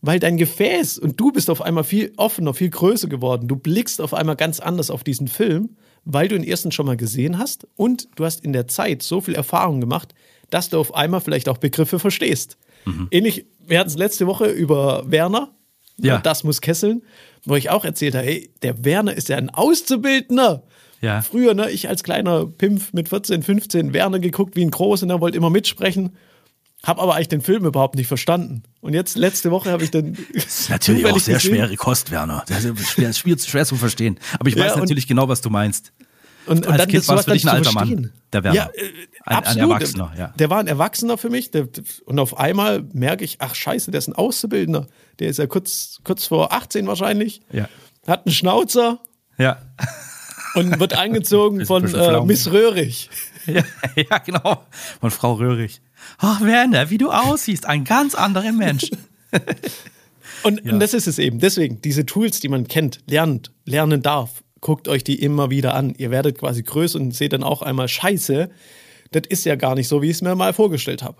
Weil 0.00 0.18
dein 0.18 0.36
Gefäß 0.36 0.98
und 0.98 1.20
du 1.20 1.30
bist 1.30 1.48
auf 1.48 1.62
einmal 1.62 1.84
viel 1.84 2.12
offener, 2.16 2.54
viel 2.54 2.70
größer 2.70 3.06
geworden. 3.06 3.46
Du 3.46 3.54
blickst 3.54 4.00
auf 4.00 4.14
einmal 4.14 4.34
ganz 4.34 4.58
anders 4.58 4.90
auf 4.90 5.04
diesen 5.04 5.28
Film, 5.28 5.76
weil 6.04 6.26
du 6.26 6.34
den 6.34 6.42
ersten 6.42 6.72
schon 6.72 6.86
mal 6.86 6.96
gesehen 6.96 7.38
hast 7.38 7.68
und 7.76 8.08
du 8.16 8.24
hast 8.24 8.44
in 8.44 8.52
der 8.52 8.66
Zeit 8.66 9.04
so 9.04 9.20
viel 9.20 9.36
Erfahrung 9.36 9.80
gemacht, 9.80 10.12
dass 10.52 10.68
du 10.68 10.78
auf 10.78 10.94
einmal 10.94 11.20
vielleicht 11.20 11.48
auch 11.48 11.58
Begriffe 11.58 11.98
verstehst. 11.98 12.58
Mhm. 12.84 13.08
Ähnlich, 13.10 13.46
wir 13.66 13.78
hatten 13.78 13.88
es 13.88 13.96
letzte 13.96 14.26
Woche 14.26 14.46
über 14.46 15.10
Werner, 15.10 15.50
ja. 15.96 16.18
das 16.18 16.44
muss 16.44 16.60
kesseln, 16.60 17.02
wo 17.44 17.56
ich 17.56 17.70
auch 17.70 17.84
erzählt 17.84 18.14
habe, 18.14 18.26
hey, 18.26 18.50
der 18.62 18.84
Werner 18.84 19.14
ist 19.14 19.28
ja 19.28 19.36
ein 19.36 19.50
Auszubildender. 19.50 20.64
Ja. 21.00 21.22
Früher, 21.22 21.54
ne, 21.54 21.70
ich 21.70 21.88
als 21.88 22.04
kleiner 22.04 22.46
Pimpf 22.46 22.92
mit 22.92 23.08
14, 23.08 23.42
15 23.42 23.92
Werner 23.92 24.18
geguckt 24.18 24.54
wie 24.54 24.64
ein 24.64 24.70
Großer, 24.70 25.06
der 25.06 25.20
wollte 25.20 25.38
immer 25.38 25.50
mitsprechen. 25.50 26.16
Hab 26.84 27.00
aber 27.00 27.14
eigentlich 27.14 27.28
den 27.28 27.40
Film 27.40 27.64
überhaupt 27.64 27.94
nicht 27.94 28.08
verstanden. 28.08 28.64
Und 28.80 28.92
jetzt, 28.92 29.16
letzte 29.16 29.52
Woche, 29.52 29.70
habe 29.70 29.84
ich 29.84 29.90
dann. 29.90 30.16
Das 30.34 30.44
ist 30.44 30.70
natürlich 30.70 31.06
auch 31.06 31.18
sehr 31.18 31.34
gesehen. 31.34 31.54
schwere 31.54 31.76
Kost, 31.76 32.10
Werner. 32.10 32.44
Das 32.46 32.64
ist 32.64 32.90
schwer, 32.90 33.12
schwer, 33.12 33.38
schwer 33.38 33.64
zu 33.64 33.76
verstehen. 33.76 34.18
Aber 34.38 34.48
ich 34.48 34.56
weiß 34.56 34.74
ja, 34.74 34.78
natürlich 34.78 35.06
genau, 35.06 35.28
was 35.28 35.40
du 35.40 35.50
meinst. 35.50 35.92
Und, 36.46 36.66
und, 36.66 36.78
dann 36.78 36.88
kind 36.88 37.06
war 37.08 37.18
es 37.18 37.24
für 37.24 37.32
dich 37.32 37.44
ein 37.44 37.56
alter. 37.56 37.72
Mann, 37.72 38.12
der 38.32 38.44
Werner. 38.44 38.56
Ja, 38.56 38.70
äh, 38.74 38.90
ein, 39.24 39.36
absolut. 39.36 39.62
ein 39.62 39.70
Erwachsener, 39.70 40.12
ja. 40.18 40.34
Der 40.38 40.50
war 40.50 40.58
ein 40.58 40.66
Erwachsener 40.66 41.18
für 41.18 41.30
mich. 41.30 41.50
Der, 41.50 41.68
und 42.04 42.18
auf 42.18 42.38
einmal 42.38 42.82
merke 42.92 43.24
ich, 43.24 43.36
ach 43.40 43.54
scheiße, 43.54 43.90
der 43.90 43.98
ist 43.98 44.08
ein 44.08 44.14
Auszubildender. 44.14 44.88
Der 45.18 45.28
ist 45.28 45.38
ja 45.38 45.46
kurz, 45.46 46.00
kurz 46.04 46.26
vor 46.26 46.52
18 46.52 46.86
wahrscheinlich. 46.86 47.42
Ja. 47.52 47.68
Hat 48.06 48.26
einen 48.26 48.34
Schnauzer. 48.34 49.00
Ja. 49.38 49.58
Und 50.54 50.80
wird 50.80 50.94
angezogen 50.94 51.64
von 51.66 51.92
äh, 51.94 52.20
Miss 52.22 52.50
Röhrig. 52.50 53.10
Ja, 53.44 53.64
ja, 53.96 54.18
genau. 54.18 54.64
Von 55.00 55.10
Frau 55.10 55.32
Röhrig. 55.32 55.82
Ach, 56.18 56.40
Werner, 56.42 56.90
wie 56.90 56.98
du 56.98 57.10
aussiehst. 57.10 57.66
Ein 57.66 57.82
ganz 57.82 58.14
anderer 58.14 58.52
Mensch. 58.52 58.88
und, 60.44 60.64
ja. 60.64 60.72
und 60.72 60.78
das 60.78 60.94
ist 60.94 61.08
es 61.08 61.18
eben. 61.18 61.40
Deswegen, 61.40 61.82
diese 61.82 62.06
Tools, 62.06 62.38
die 62.38 62.48
man 62.48 62.68
kennt, 62.68 63.00
lernt, 63.08 63.50
lernen 63.64 64.00
darf, 64.00 64.44
guckt 64.62 64.88
euch 64.88 65.04
die 65.04 65.20
immer 65.20 65.50
wieder 65.50 65.74
an. 65.74 65.94
Ihr 65.98 66.10
werdet 66.10 66.38
quasi 66.38 66.62
größer 66.62 66.98
und 66.98 67.14
seht 67.14 67.34
dann 67.34 67.42
auch 67.42 67.60
einmal 67.60 67.88
Scheiße. 67.88 68.48
Das 69.10 69.24
ist 69.28 69.44
ja 69.44 69.56
gar 69.56 69.74
nicht 69.74 69.88
so, 69.88 70.00
wie 70.00 70.06
ich 70.06 70.12
es 70.12 70.22
mir 70.22 70.34
mal 70.34 70.54
vorgestellt 70.54 71.02
habe. 71.02 71.18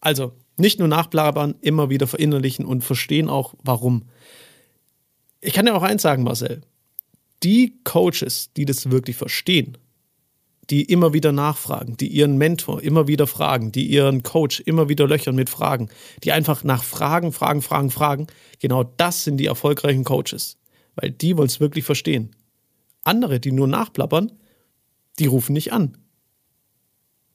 Also, 0.00 0.32
nicht 0.58 0.78
nur 0.78 0.88
nachblabern, 0.88 1.54
immer 1.62 1.88
wieder 1.88 2.06
verinnerlichen 2.06 2.66
und 2.66 2.84
verstehen 2.84 3.30
auch, 3.30 3.54
warum. 3.62 4.02
Ich 5.40 5.54
kann 5.54 5.66
ja 5.66 5.74
auch 5.74 5.82
eins 5.82 6.02
sagen, 6.02 6.24
Marcel. 6.24 6.60
Die 7.42 7.78
Coaches, 7.84 8.50
die 8.56 8.64
das 8.64 8.90
wirklich 8.90 9.16
verstehen, 9.16 9.78
die 10.70 10.82
immer 10.82 11.12
wieder 11.12 11.32
nachfragen, 11.32 11.96
die 11.96 12.08
ihren 12.08 12.38
Mentor 12.38 12.82
immer 12.82 13.06
wieder 13.06 13.26
fragen, 13.26 13.70
die 13.70 13.86
ihren 13.86 14.22
Coach 14.22 14.60
immer 14.60 14.88
wieder 14.88 15.06
löchern 15.06 15.34
mit 15.34 15.50
Fragen, 15.50 15.90
die 16.22 16.32
einfach 16.32 16.64
nach 16.64 16.82
Fragen, 16.82 17.32
Fragen, 17.32 17.62
Fragen, 17.62 17.90
Fragen, 17.90 18.26
genau 18.60 18.84
das 18.84 19.24
sind 19.24 19.36
die 19.36 19.46
erfolgreichen 19.46 20.04
Coaches, 20.04 20.56
weil 20.94 21.10
die 21.10 21.36
wollen 21.36 21.48
es 21.48 21.60
wirklich 21.60 21.84
verstehen. 21.84 22.34
Andere, 23.04 23.40
die 23.40 23.52
nur 23.52 23.68
nachplappern, 23.68 24.32
die 25.18 25.26
rufen 25.26 25.52
nicht 25.52 25.72
an. 25.72 25.96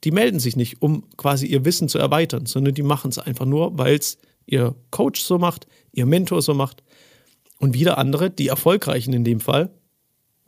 Die 0.03 0.12
melden 0.12 0.39
sich 0.39 0.55
nicht, 0.55 0.82
um 0.82 1.10
quasi 1.17 1.45
ihr 1.45 1.65
Wissen 1.65 1.89
zu 1.89 1.97
erweitern, 1.99 2.45
sondern 2.45 2.73
die 2.73 2.84
machen 2.84 3.10
es 3.10 3.19
einfach 3.19 3.45
nur, 3.45 3.77
weil 3.77 3.95
es 3.95 4.17
ihr 4.45 4.75
Coach 4.91 5.21
so 5.21 5.38
macht, 5.38 5.67
ihr 5.91 6.05
Mentor 6.05 6.41
so 6.41 6.53
macht. 6.53 6.84
Und 7.58 7.73
wieder 7.73 7.97
andere, 7.97 8.29
die 8.29 8.47
Erfolgreichen 8.47 9.13
in 9.13 9.23
dem 9.23 9.39
Fall, 9.39 9.69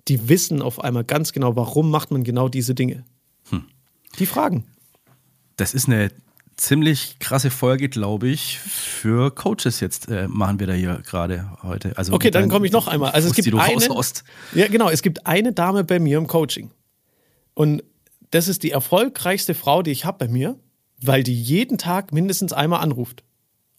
Die 0.08 0.30
wissen 0.30 0.62
auf 0.62 0.84
einmal 0.84 1.04
ganz 1.04 1.32
genau, 1.32 1.56
warum 1.56 1.92
macht 1.92 2.12
man 2.12 2.24
genau 2.24 2.50
diese 2.50 2.74
Dinge. 2.74 3.06
Hm. 3.50 3.66
Die 4.20 4.26
fragen. 4.26 4.66
Das 5.58 5.74
ist 5.74 5.88
eine 5.88 6.12
ziemlich 6.58 7.18
krasse 7.20 7.50
Folge, 7.50 7.90
glaube 7.90 8.28
ich, 8.30 8.60
für 8.60 9.34
Coaches 9.34 9.80
jetzt 9.80 10.10
äh, 10.10 10.28
machen 10.28 10.60
wir 10.60 10.68
da 10.68 10.74
hier 10.74 11.02
gerade 11.06 11.52
heute. 11.64 11.98
Also 11.98 12.14
okay, 12.14 12.32
dann 12.32 12.50
komme 12.50 12.66
ich 12.66 12.72
noch 12.72 12.88
einmal. 12.88 13.12
Also 13.12 13.30
es 13.30 13.36
gibt 13.36 13.54
eine, 13.54 13.88
ja 14.54 14.68
genau, 14.68 14.90
es 14.90 15.02
gibt 15.02 15.26
eine 15.26 15.54
Dame 15.54 15.84
bei 15.84 16.00
mir 16.00 16.18
im 16.18 16.28
Coaching 16.28 16.72
und 17.54 17.84
das 18.32 18.48
ist 18.48 18.64
die 18.64 18.72
erfolgreichste 18.72 19.54
Frau, 19.54 19.82
die 19.82 19.92
ich 19.92 20.06
habe 20.06 20.26
bei 20.26 20.32
mir, 20.32 20.58
weil 21.02 21.24
die 21.24 21.40
jeden 21.40 21.78
Tag 21.78 22.14
mindestens 22.14 22.54
einmal 22.54 22.82
anruft. 22.82 23.24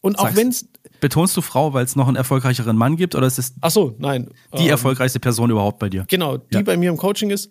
Und 0.01 0.19
auch 0.19 0.35
wenn 0.35 0.49
es 0.49 0.67
betonst 0.99 1.35
du 1.37 1.41
Frau, 1.41 1.73
weil 1.73 1.85
es 1.85 1.95
noch 1.95 2.07
einen 2.07 2.17
erfolgreicheren 2.17 2.75
Mann 2.75 2.97
gibt 2.97 3.15
oder 3.15 3.25
ist 3.25 3.39
es 3.39 3.53
Ach 3.61 3.71
so, 3.71 3.95
nein, 3.99 4.29
die 4.57 4.63
ähm, 4.63 4.69
erfolgreichste 4.69 5.21
Person 5.21 5.49
überhaupt 5.49 5.79
bei 5.79 5.87
dir? 5.89 6.05
Genau, 6.09 6.37
die 6.37 6.55
ja. 6.55 6.61
bei 6.61 6.75
mir 6.75 6.89
im 6.89 6.97
Coaching 6.97 7.29
ist 7.29 7.49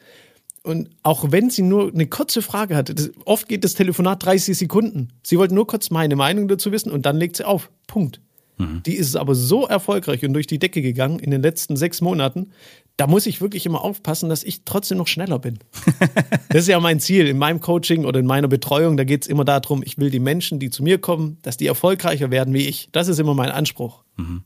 und 0.64 0.90
auch 1.02 1.32
wenn 1.32 1.50
sie 1.50 1.62
nur 1.62 1.92
eine 1.92 2.06
kurze 2.06 2.40
Frage 2.40 2.76
hatte, 2.76 2.94
das, 2.94 3.10
oft 3.24 3.48
geht 3.48 3.64
das 3.64 3.74
Telefonat 3.74 4.24
30 4.24 4.56
Sekunden. 4.56 5.08
Sie 5.22 5.38
wollte 5.38 5.54
nur 5.54 5.66
kurz 5.66 5.90
meine 5.90 6.14
Meinung 6.14 6.46
dazu 6.46 6.70
wissen 6.70 6.92
und 6.92 7.04
dann 7.04 7.16
legt 7.16 7.36
sie 7.36 7.44
auf. 7.44 7.70
Punkt. 7.88 8.20
Mhm. 8.58 8.82
Die 8.84 8.94
ist 8.94 9.16
aber 9.16 9.34
so 9.34 9.66
erfolgreich 9.66 10.24
und 10.24 10.34
durch 10.34 10.46
die 10.46 10.58
Decke 10.58 10.82
gegangen 10.82 11.18
in 11.18 11.30
den 11.30 11.42
letzten 11.42 11.76
sechs 11.76 12.00
Monaten. 12.00 12.52
Da 12.96 13.06
muss 13.06 13.26
ich 13.26 13.40
wirklich 13.40 13.66
immer 13.66 13.82
aufpassen, 13.82 14.28
dass 14.28 14.44
ich 14.44 14.64
trotzdem 14.64 14.98
noch 14.98 15.08
schneller 15.08 15.38
bin. 15.38 15.58
das 16.50 16.62
ist 16.62 16.68
ja 16.68 16.78
mein 16.78 17.00
Ziel. 17.00 17.26
In 17.26 17.38
meinem 17.38 17.60
Coaching 17.60 18.04
oder 18.04 18.20
in 18.20 18.26
meiner 18.26 18.48
Betreuung, 18.48 18.96
da 18.96 19.04
geht 19.04 19.22
es 19.22 19.28
immer 19.28 19.44
darum, 19.44 19.82
ich 19.84 19.98
will 19.98 20.10
die 20.10 20.20
Menschen, 20.20 20.60
die 20.60 20.70
zu 20.70 20.82
mir 20.82 20.98
kommen, 20.98 21.38
dass 21.42 21.56
die 21.56 21.66
erfolgreicher 21.66 22.30
werden 22.30 22.54
wie 22.54 22.68
ich. 22.68 22.88
Das 22.92 23.08
ist 23.08 23.18
immer 23.18 23.34
mein 23.34 23.50
Anspruch. 23.50 24.04
Mhm. 24.16 24.44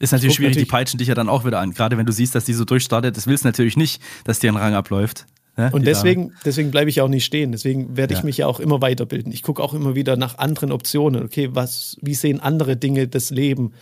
Ist 0.00 0.12
natürlich 0.12 0.34
schwierig, 0.36 0.52
natürlich. 0.52 0.68
die 0.68 0.70
peitschen 0.70 0.98
dich 0.98 1.08
ja 1.08 1.14
dann 1.14 1.28
auch 1.28 1.44
wieder 1.44 1.60
an. 1.60 1.72
Gerade 1.72 1.98
wenn 1.98 2.06
du 2.06 2.12
siehst, 2.12 2.34
dass 2.34 2.46
die 2.46 2.54
so 2.54 2.64
durchstartet, 2.64 3.18
das 3.18 3.26
willst 3.26 3.44
du 3.44 3.48
natürlich 3.48 3.76
nicht, 3.76 4.02
dass 4.24 4.38
dir 4.38 4.50
ein 4.50 4.56
Rang 4.56 4.72
abläuft. 4.72 5.26
Ne? 5.58 5.70
Und 5.72 5.86
deswegen, 5.86 6.32
deswegen 6.42 6.70
bleibe 6.70 6.88
ich 6.88 7.02
auch 7.02 7.08
nicht 7.08 7.26
stehen. 7.26 7.52
Deswegen 7.52 7.98
werde 7.98 8.14
ich 8.14 8.20
ja. 8.20 8.24
mich 8.24 8.38
ja 8.38 8.46
auch 8.46 8.60
immer 8.60 8.80
weiterbilden. 8.80 9.30
Ich 9.30 9.42
gucke 9.42 9.62
auch 9.62 9.74
immer 9.74 9.94
wieder 9.94 10.16
nach 10.16 10.38
anderen 10.38 10.72
Optionen. 10.72 11.22
Okay, 11.24 11.50
was, 11.52 11.98
wie 12.00 12.14
sehen 12.14 12.40
andere 12.40 12.78
Dinge 12.78 13.08
das 13.08 13.28
Leben? 13.28 13.74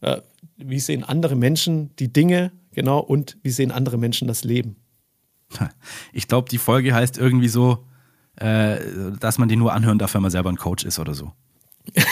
Äh, 0.00 0.16
wie 0.56 0.80
sehen 0.80 1.04
andere 1.04 1.36
Menschen 1.36 1.94
die 1.96 2.12
Dinge, 2.12 2.50
genau, 2.72 2.98
und 2.98 3.36
wie 3.44 3.50
sehen 3.50 3.70
andere 3.70 3.98
Menschen 3.98 4.26
das 4.26 4.42
Leben? 4.42 4.76
Ich 6.12 6.26
glaube, 6.26 6.48
die 6.50 6.58
Folge 6.58 6.92
heißt 6.92 7.18
irgendwie 7.18 7.48
so, 7.48 7.86
äh, 8.34 8.78
dass 9.20 9.38
man 9.38 9.48
die 9.48 9.54
nur 9.54 9.72
anhören 9.72 9.98
darf, 10.00 10.14
wenn 10.14 10.22
man 10.22 10.32
selber 10.32 10.50
ein 10.50 10.56
Coach 10.56 10.84
ist 10.84 10.98
oder 10.98 11.14
so. 11.14 11.32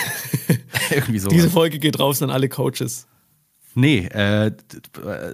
irgendwie 0.91 1.19
so. 1.19 1.29
Diese 1.29 1.51
Folge 1.51 1.79
geht 1.79 1.99
raus 1.99 2.23
an 2.23 2.31
alle 2.31 2.49
Coaches. 2.49 3.07
Nee, 3.75 4.07
äh, 4.07 4.53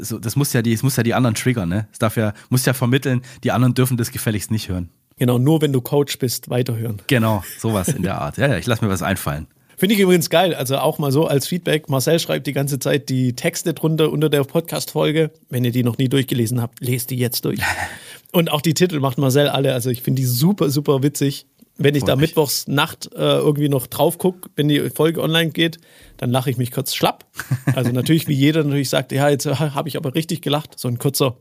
so, 0.01 0.19
das 0.19 0.37
muss 0.37 0.53
ja 0.53 0.63
die, 0.63 0.73
das 0.73 0.83
muss 0.83 0.97
ja 0.97 1.03
die 1.03 1.15
anderen 1.15 1.35
triggern, 1.35 1.69
ne? 1.69 1.89
Es 1.93 1.99
darf 1.99 2.17
ja, 2.17 2.33
muss 2.49 2.65
ja 2.65 2.73
vermitteln, 2.73 3.23
die 3.45 3.53
anderen 3.53 3.75
dürfen 3.75 3.97
das 3.97 4.11
gefälligst 4.11 4.51
nicht 4.51 4.69
hören. 4.69 4.89
Genau, 5.19 5.39
nur 5.39 5.61
wenn 5.61 5.73
du 5.73 5.83
Coach 5.83 6.19
bist, 6.19 6.49
weiterhören. 6.49 7.03
Genau, 7.07 7.45
sowas 7.59 7.89
in 7.89 8.03
der 8.03 8.21
Art. 8.21 8.39
Ja, 8.39 8.49
ja, 8.49 8.57
ich 8.57 8.67
lasse 8.67 8.83
mir 8.85 8.91
was 8.91 9.03
einfallen. 9.03 9.47
Finde 9.77 9.95
ich 9.95 10.01
übrigens 10.03 10.29
geil. 10.29 10.55
Also 10.55 10.77
auch 10.77 10.99
mal 10.99 11.11
so 11.11 11.27
als 11.27 11.47
Feedback. 11.47 11.89
Marcel 11.89 12.19
schreibt 12.19 12.47
die 12.47 12.53
ganze 12.53 12.79
Zeit 12.79 13.09
die 13.09 13.35
Texte 13.35 13.73
drunter 13.73 14.13
unter 14.13 14.29
der 14.29 14.45
Podcast-Folge. 14.45 15.31
Wenn 15.49 15.65
ihr 15.65 15.73
die 15.73 15.83
noch 15.83 15.97
nie 15.97 16.11
durchgelesen 16.11 16.61
habt, 16.61 16.81
lest 16.81 17.09
die 17.09 17.17
jetzt 17.17 17.47
durch. 17.47 17.61
Und 18.33 18.51
auch 18.51 18.61
die 18.61 18.75
Titel 18.75 19.01
macht 19.01 19.17
Marcel 19.17 19.49
alle. 19.49 19.73
Also 19.73 19.89
ich 19.89 20.03
finde 20.03 20.21
die 20.21 20.27
super, 20.27 20.69
super 20.69 21.03
witzig. 21.03 21.47
Wenn 21.83 21.95
ich 21.95 22.05
da 22.05 22.15
mittwochs 22.15 22.69
Nacht 22.69 23.11
äh, 23.15 23.19
irgendwie 23.19 23.71
noch 23.71 23.87
drauf 23.87 24.19
gucke, 24.19 24.51
wenn 24.55 24.69
die 24.69 24.91
Folge 24.91 25.23
online 25.23 25.51
geht, 25.51 25.81
dann 26.19 26.31
lache 26.31 26.51
ich 26.51 26.59
mich 26.59 26.71
kurz 26.71 26.95
schlapp. 26.95 27.25
Also 27.75 27.91
natürlich, 27.93 28.29
wie 28.29 28.35
jeder 28.35 28.65
natürlich 28.65 28.91
sagt, 28.91 29.13
ja, 29.13 29.29
jetzt 29.29 29.47
habe 29.47 29.89
ich 29.89 29.97
aber 29.97 30.15
richtig 30.15 30.43
gelacht. 30.43 30.79
So 30.79 30.89
ein 30.89 30.99
kurzer 30.99 31.37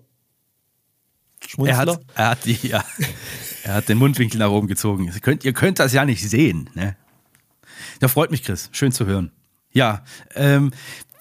Schmunzler. 1.45 1.75
Er 1.75 1.77
hat, 1.77 2.01
er 2.15 2.29
hat, 2.29 2.45
die, 2.45 2.67
ja, 2.67 2.85
er 3.63 3.73
hat 3.75 3.89
den 3.89 3.97
Mundwinkel 3.97 4.39
nach 4.39 4.49
oben 4.49 4.67
gezogen. 4.67 5.11
Ihr 5.13 5.19
könnt, 5.19 5.43
ihr 5.43 5.53
könnt 5.53 5.79
das 5.79 5.91
ja 5.91 6.05
nicht 6.05 6.27
sehen. 6.27 6.69
Ne? 6.73 6.95
Ja, 8.01 8.07
freut 8.07 8.31
mich, 8.31 8.43
Chris. 8.43 8.69
Schön 8.71 8.91
zu 8.91 9.05
hören. 9.05 9.31
Ja, 9.73 10.03
ähm, 10.35 10.71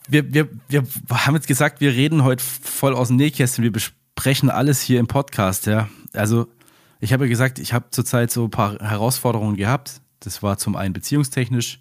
wir, 0.09 0.33
wir, 0.33 0.49
wir 0.69 0.85
haben 1.11 1.35
jetzt 1.35 1.49
gesagt, 1.49 1.81
wir 1.81 1.93
reden 1.93 2.23
heute 2.23 2.45
voll 2.45 2.95
aus 2.95 3.09
dem 3.09 3.17
Nähkästchen. 3.17 3.65
Wir 3.65 3.73
besprechen 3.73 4.51
alles 4.51 4.81
hier 4.81 5.01
im 5.01 5.09
Podcast. 5.09 5.67
Ja, 5.67 5.89
also 6.13 6.47
ich 7.01 7.13
habe 7.13 7.25
ja 7.25 7.29
gesagt, 7.29 7.59
ich 7.59 7.73
habe 7.73 7.91
zurzeit 7.91 8.31
so 8.31 8.45
ein 8.45 8.51
paar 8.51 8.79
Herausforderungen 8.79 9.57
gehabt. 9.57 10.01
Das 10.21 10.43
war 10.43 10.59
zum 10.59 10.77
einen 10.77 10.93
beziehungstechnisch, 10.93 11.81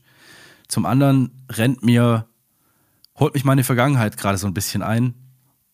zum 0.68 0.86
anderen 0.86 1.32
rennt 1.50 1.84
mir, 1.84 2.28
holt 3.16 3.34
mich 3.34 3.46
meine 3.46 3.64
Vergangenheit 3.64 4.18
gerade 4.18 4.38
so 4.38 4.48
ein 4.48 4.54
bisschen 4.54 4.84
ein. 4.84 5.16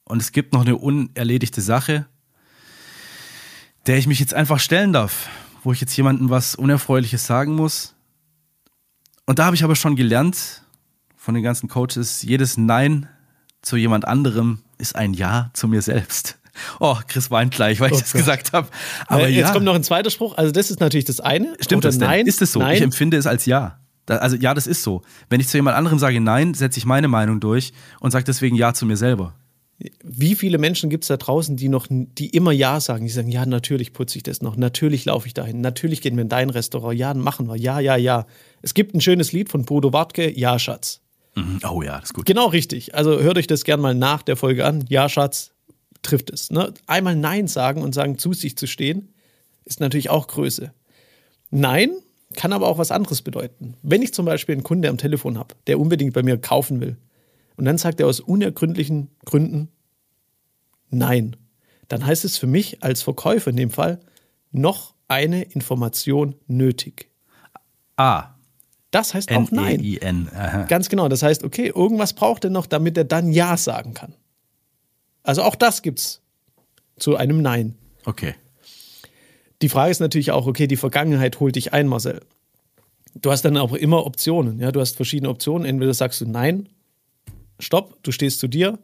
Und 0.05 0.21
es 0.21 0.31
gibt 0.31 0.53
noch 0.53 0.61
eine 0.61 0.77
unerledigte 0.77 1.61
Sache, 1.61 2.05
der 3.85 3.97
ich 3.97 4.07
mich 4.07 4.19
jetzt 4.19 4.33
einfach 4.33 4.59
stellen 4.59 4.93
darf, 4.93 5.29
wo 5.63 5.73
ich 5.73 5.81
jetzt 5.81 5.95
jemandem 5.97 6.29
was 6.29 6.55
Unerfreuliches 6.55 7.25
sagen 7.25 7.55
muss. 7.55 7.95
Und 9.25 9.39
da 9.39 9.45
habe 9.45 9.55
ich 9.55 9.63
aber 9.63 9.75
schon 9.75 9.95
gelernt 9.95 10.63
von 11.17 11.33
den 11.33 11.43
ganzen 11.43 11.69
Coaches, 11.69 12.21
jedes 12.21 12.57
Nein 12.57 13.07
zu 13.61 13.77
jemand 13.77 14.05
anderem 14.05 14.61
ist 14.77 14.95
ein 14.95 15.13
Ja 15.13 15.49
zu 15.53 15.67
mir 15.67 15.81
selbst. 15.81 16.37
Oh, 16.79 16.95
Chris 17.07 17.31
weint 17.31 17.53
gleich, 17.53 17.79
weil 17.79 17.91
oh 17.91 17.95
ich 17.95 18.01
das 18.01 18.11
Gott. 18.11 18.21
gesagt 18.21 18.53
habe. 18.53 18.67
Aber 19.07 19.27
äh, 19.27 19.31
jetzt 19.31 19.47
ja. 19.47 19.53
kommt 19.53 19.65
noch 19.65 19.75
ein 19.75 19.83
zweiter 19.83 20.09
Spruch. 20.09 20.37
Also 20.37 20.51
das 20.51 20.69
ist 20.69 20.79
natürlich 20.79 21.05
das 21.05 21.19
eine. 21.19 21.55
Stimmt 21.59 21.85
das 21.85 21.97
denn? 21.97 22.07
Nein? 22.07 22.27
Ist 22.27 22.41
es 22.41 22.51
so? 22.51 22.59
Nein. 22.59 22.75
Ich 22.75 22.81
empfinde 22.81 23.17
es 23.17 23.25
als 23.27 23.45
Ja. 23.45 23.79
also 24.07 24.35
ja, 24.35 24.53
das 24.53 24.67
ist 24.67 24.83
so. 24.83 25.01
Wenn 25.29 25.39
ich 25.39 25.47
zu 25.47 25.57
jemand 25.57 25.77
anderem 25.77 25.99
sage 25.99 26.19
Nein, 26.21 26.53
setze 26.53 26.77
ich 26.77 26.85
meine 26.85 27.07
Meinung 27.07 27.39
durch 27.39 27.73
und 27.99 28.11
sage 28.11 28.25
deswegen 28.25 28.55
Ja 28.55 28.73
zu 28.73 28.85
mir 28.85 28.97
selber. 28.97 29.33
Wie 30.03 30.35
viele 30.35 30.59
Menschen 30.59 30.89
gibt 30.89 31.03
es 31.03 31.07
da 31.07 31.17
draußen, 31.17 31.57
die 31.57 31.67
noch, 31.67 31.87
die 31.89 32.29
immer 32.29 32.51
Ja 32.51 32.79
sagen? 32.79 33.05
Die 33.05 33.11
sagen, 33.11 33.29
ja, 33.29 33.45
natürlich 33.45 33.91
putze 33.91 34.17
ich 34.17 34.23
das 34.23 34.41
noch, 34.41 34.55
natürlich 34.55 35.05
laufe 35.05 35.27
ich 35.27 35.33
dahin, 35.33 35.61
natürlich 35.61 36.01
gehen 36.01 36.15
wir 36.15 36.21
in 36.21 36.29
dein 36.29 36.51
Restaurant, 36.51 36.97
ja, 36.97 37.13
machen 37.13 37.47
wir, 37.47 37.57
ja, 37.57 37.79
ja, 37.79 37.97
ja. 37.97 38.25
Es 38.61 38.75
gibt 38.75 38.93
ein 38.93 39.01
schönes 39.01 39.33
Lied 39.33 39.49
von 39.49 39.65
Bodo 39.65 39.91
Wartke, 39.91 40.31
Ja, 40.31 40.57
Schatz. 40.59 41.01
Mhm. 41.35 41.59
Oh 41.67 41.81
ja, 41.81 41.95
das 41.99 42.09
ist 42.09 42.13
gut. 42.13 42.25
Genau 42.25 42.45
richtig. 42.47 42.93
Also 42.95 43.19
hört 43.19 43.37
euch 43.37 43.47
das 43.47 43.63
gerne 43.63 43.81
mal 43.81 43.95
nach 43.95 44.21
der 44.21 44.35
Folge 44.35 44.65
an. 44.65 44.85
Ja, 44.87 45.09
Schatz, 45.09 45.52
trifft 46.03 46.29
es. 46.29 46.51
Ne? 46.51 46.73
Einmal 46.85 47.15
Nein 47.15 47.47
sagen 47.47 47.81
und 47.81 47.95
sagen, 47.95 48.17
zu 48.17 48.33
sich 48.33 48.55
zu 48.57 48.67
stehen, 48.67 49.13
ist 49.65 49.79
natürlich 49.79 50.09
auch 50.09 50.27
Größe. 50.27 50.73
Nein 51.49 51.91
kann 52.35 52.53
aber 52.53 52.67
auch 52.67 52.77
was 52.77 52.91
anderes 52.91 53.21
bedeuten. 53.21 53.75
Wenn 53.81 54.01
ich 54.01 54.13
zum 54.13 54.25
Beispiel 54.25 54.53
einen 54.53 54.63
Kunde 54.63 54.89
am 54.89 54.97
Telefon 54.97 55.37
habe, 55.37 55.55
der 55.67 55.79
unbedingt 55.79 56.13
bei 56.13 56.23
mir 56.23 56.37
kaufen 56.37 56.81
will, 56.81 56.97
und 57.55 57.65
dann 57.65 57.77
sagt 57.77 57.99
er 57.99 58.07
aus 58.07 58.19
unergründlichen 58.19 59.09
Gründen 59.25 59.69
Nein, 60.89 61.35
dann 61.87 62.05
heißt 62.05 62.23
es 62.23 62.37
für 62.37 62.47
mich 62.47 62.83
als 62.83 63.01
Verkäufer 63.01 63.49
in 63.49 63.55
dem 63.55 63.71
Fall 63.71 63.99
noch 64.51 64.93
eine 65.07 65.43
Information 65.43 66.35
nötig. 66.47 67.09
Ah. 67.97 68.35
Das 68.91 69.13
heißt 69.15 69.31
auch 69.31 69.49
Nein. 69.49 69.83
N. 70.01 70.29
Ganz 70.67 70.89
genau. 70.89 71.07
Das 71.09 71.23
heißt, 71.23 71.43
okay, 71.43 71.71
irgendwas 71.73 72.13
braucht 72.13 72.43
er 72.43 72.51
noch, 72.51 72.67
damit 72.67 72.95
er 72.95 73.05
dann 73.05 73.31
Ja 73.31 73.57
sagen 73.57 73.95
kann. 73.95 74.13
Also 75.23 75.41
auch 75.41 75.55
das 75.55 75.81
gibt's 75.81 76.21
zu 76.99 77.15
einem 77.15 77.41
Nein. 77.41 77.75
Okay. 78.05 78.35
Die 79.61 79.69
Frage 79.69 79.91
ist 79.91 80.01
natürlich 80.01 80.31
auch, 80.31 80.45
okay, 80.45 80.67
die 80.67 80.75
Vergangenheit 80.75 81.39
holt 81.39 81.55
dich 81.55 81.73
ein, 81.73 81.87
Marcel. 81.87 82.21
Du 83.15 83.31
hast 83.31 83.43
dann 83.43 83.57
auch 83.57 83.73
immer 83.73 84.05
Optionen. 84.05 84.59
Ja, 84.59 84.71
du 84.71 84.81
hast 84.81 84.97
verschiedene 84.97 85.29
Optionen. 85.29 85.65
Entweder 85.65 85.93
sagst 85.93 86.19
du 86.19 86.25
Nein, 86.25 86.67
Stopp, 87.59 87.97
du 88.03 88.11
stehst 88.11 88.39
zu 88.39 88.47
dir. 88.47 88.79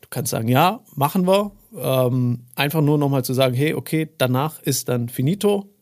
Du 0.00 0.08
kannst 0.08 0.30
sagen, 0.30 0.48
ja, 0.48 0.80
machen 0.94 1.26
wir. 1.26 1.52
Ähm, 1.76 2.46
einfach 2.54 2.80
nur 2.80 2.98
nochmal 2.98 3.24
zu 3.24 3.34
sagen, 3.34 3.54
hey, 3.54 3.74
okay, 3.74 4.08
danach 4.18 4.60
ist 4.60 4.88
dann 4.88 5.08
finito, 5.08 5.72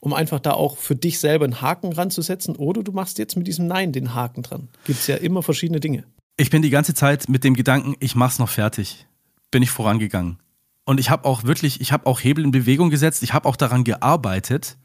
um 0.00 0.12
einfach 0.12 0.40
da 0.40 0.52
auch 0.52 0.76
für 0.76 0.94
dich 0.94 1.18
selber 1.18 1.44
einen 1.44 1.60
Haken 1.60 1.92
ranzusetzen. 1.92 2.56
Oder 2.56 2.82
du 2.82 2.92
machst 2.92 3.18
jetzt 3.18 3.36
mit 3.36 3.46
diesem 3.46 3.66
Nein 3.66 3.92
den 3.92 4.14
Haken 4.14 4.42
dran. 4.42 4.68
Gibt 4.84 5.00
es 5.00 5.06
ja 5.06 5.16
immer 5.16 5.42
verschiedene 5.42 5.80
Dinge. 5.80 6.04
Ich 6.36 6.50
bin 6.50 6.62
die 6.62 6.70
ganze 6.70 6.94
Zeit 6.94 7.28
mit 7.28 7.44
dem 7.44 7.54
Gedanken, 7.54 7.94
ich 7.98 8.14
mach's 8.14 8.38
noch 8.38 8.50
fertig 8.50 9.06
bin 9.50 9.62
ich 9.62 9.70
vorangegangen. 9.70 10.38
Und 10.84 11.00
ich 11.00 11.10
habe 11.10 11.24
auch 11.24 11.44
wirklich, 11.44 11.80
ich 11.80 11.92
habe 11.92 12.06
auch 12.06 12.20
Hebel 12.22 12.44
in 12.44 12.52
Bewegung 12.52 12.90
gesetzt, 12.90 13.22
ich 13.22 13.34
habe 13.34 13.48
auch 13.48 13.56
daran 13.56 13.84
gearbeitet. 13.84 14.76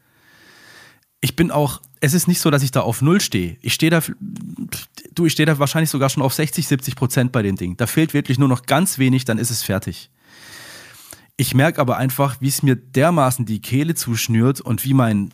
Ich 1.20 1.36
bin 1.36 1.52
auch, 1.52 1.80
es 2.00 2.14
ist 2.14 2.26
nicht 2.26 2.40
so, 2.40 2.50
dass 2.50 2.64
ich 2.64 2.72
da 2.72 2.80
auf 2.80 3.00
Null 3.00 3.20
stehe. 3.20 3.56
Ich 3.62 3.74
stehe 3.74 3.90
da, 3.90 4.02
du, 5.14 5.26
ich 5.26 5.32
stehe 5.32 5.46
da 5.46 5.60
wahrscheinlich 5.60 5.90
sogar 5.90 6.10
schon 6.10 6.24
auf 6.24 6.34
60, 6.34 6.66
70 6.66 6.96
Prozent 6.96 7.32
bei 7.32 7.42
den 7.42 7.54
Dingen. 7.54 7.76
Da 7.76 7.86
fehlt 7.86 8.14
wirklich 8.14 8.38
nur 8.38 8.48
noch 8.48 8.66
ganz 8.66 8.98
wenig, 8.98 9.24
dann 9.24 9.38
ist 9.38 9.50
es 9.50 9.62
fertig. 9.62 10.10
Ich 11.36 11.54
merke 11.54 11.80
aber 11.80 11.96
einfach, 11.96 12.40
wie 12.40 12.48
es 12.48 12.62
mir 12.62 12.74
dermaßen 12.74 13.46
die 13.46 13.62
Kehle 13.62 13.94
zuschnürt 13.94 14.60
und 14.60 14.84
wie 14.84 14.94
mein, 14.94 15.32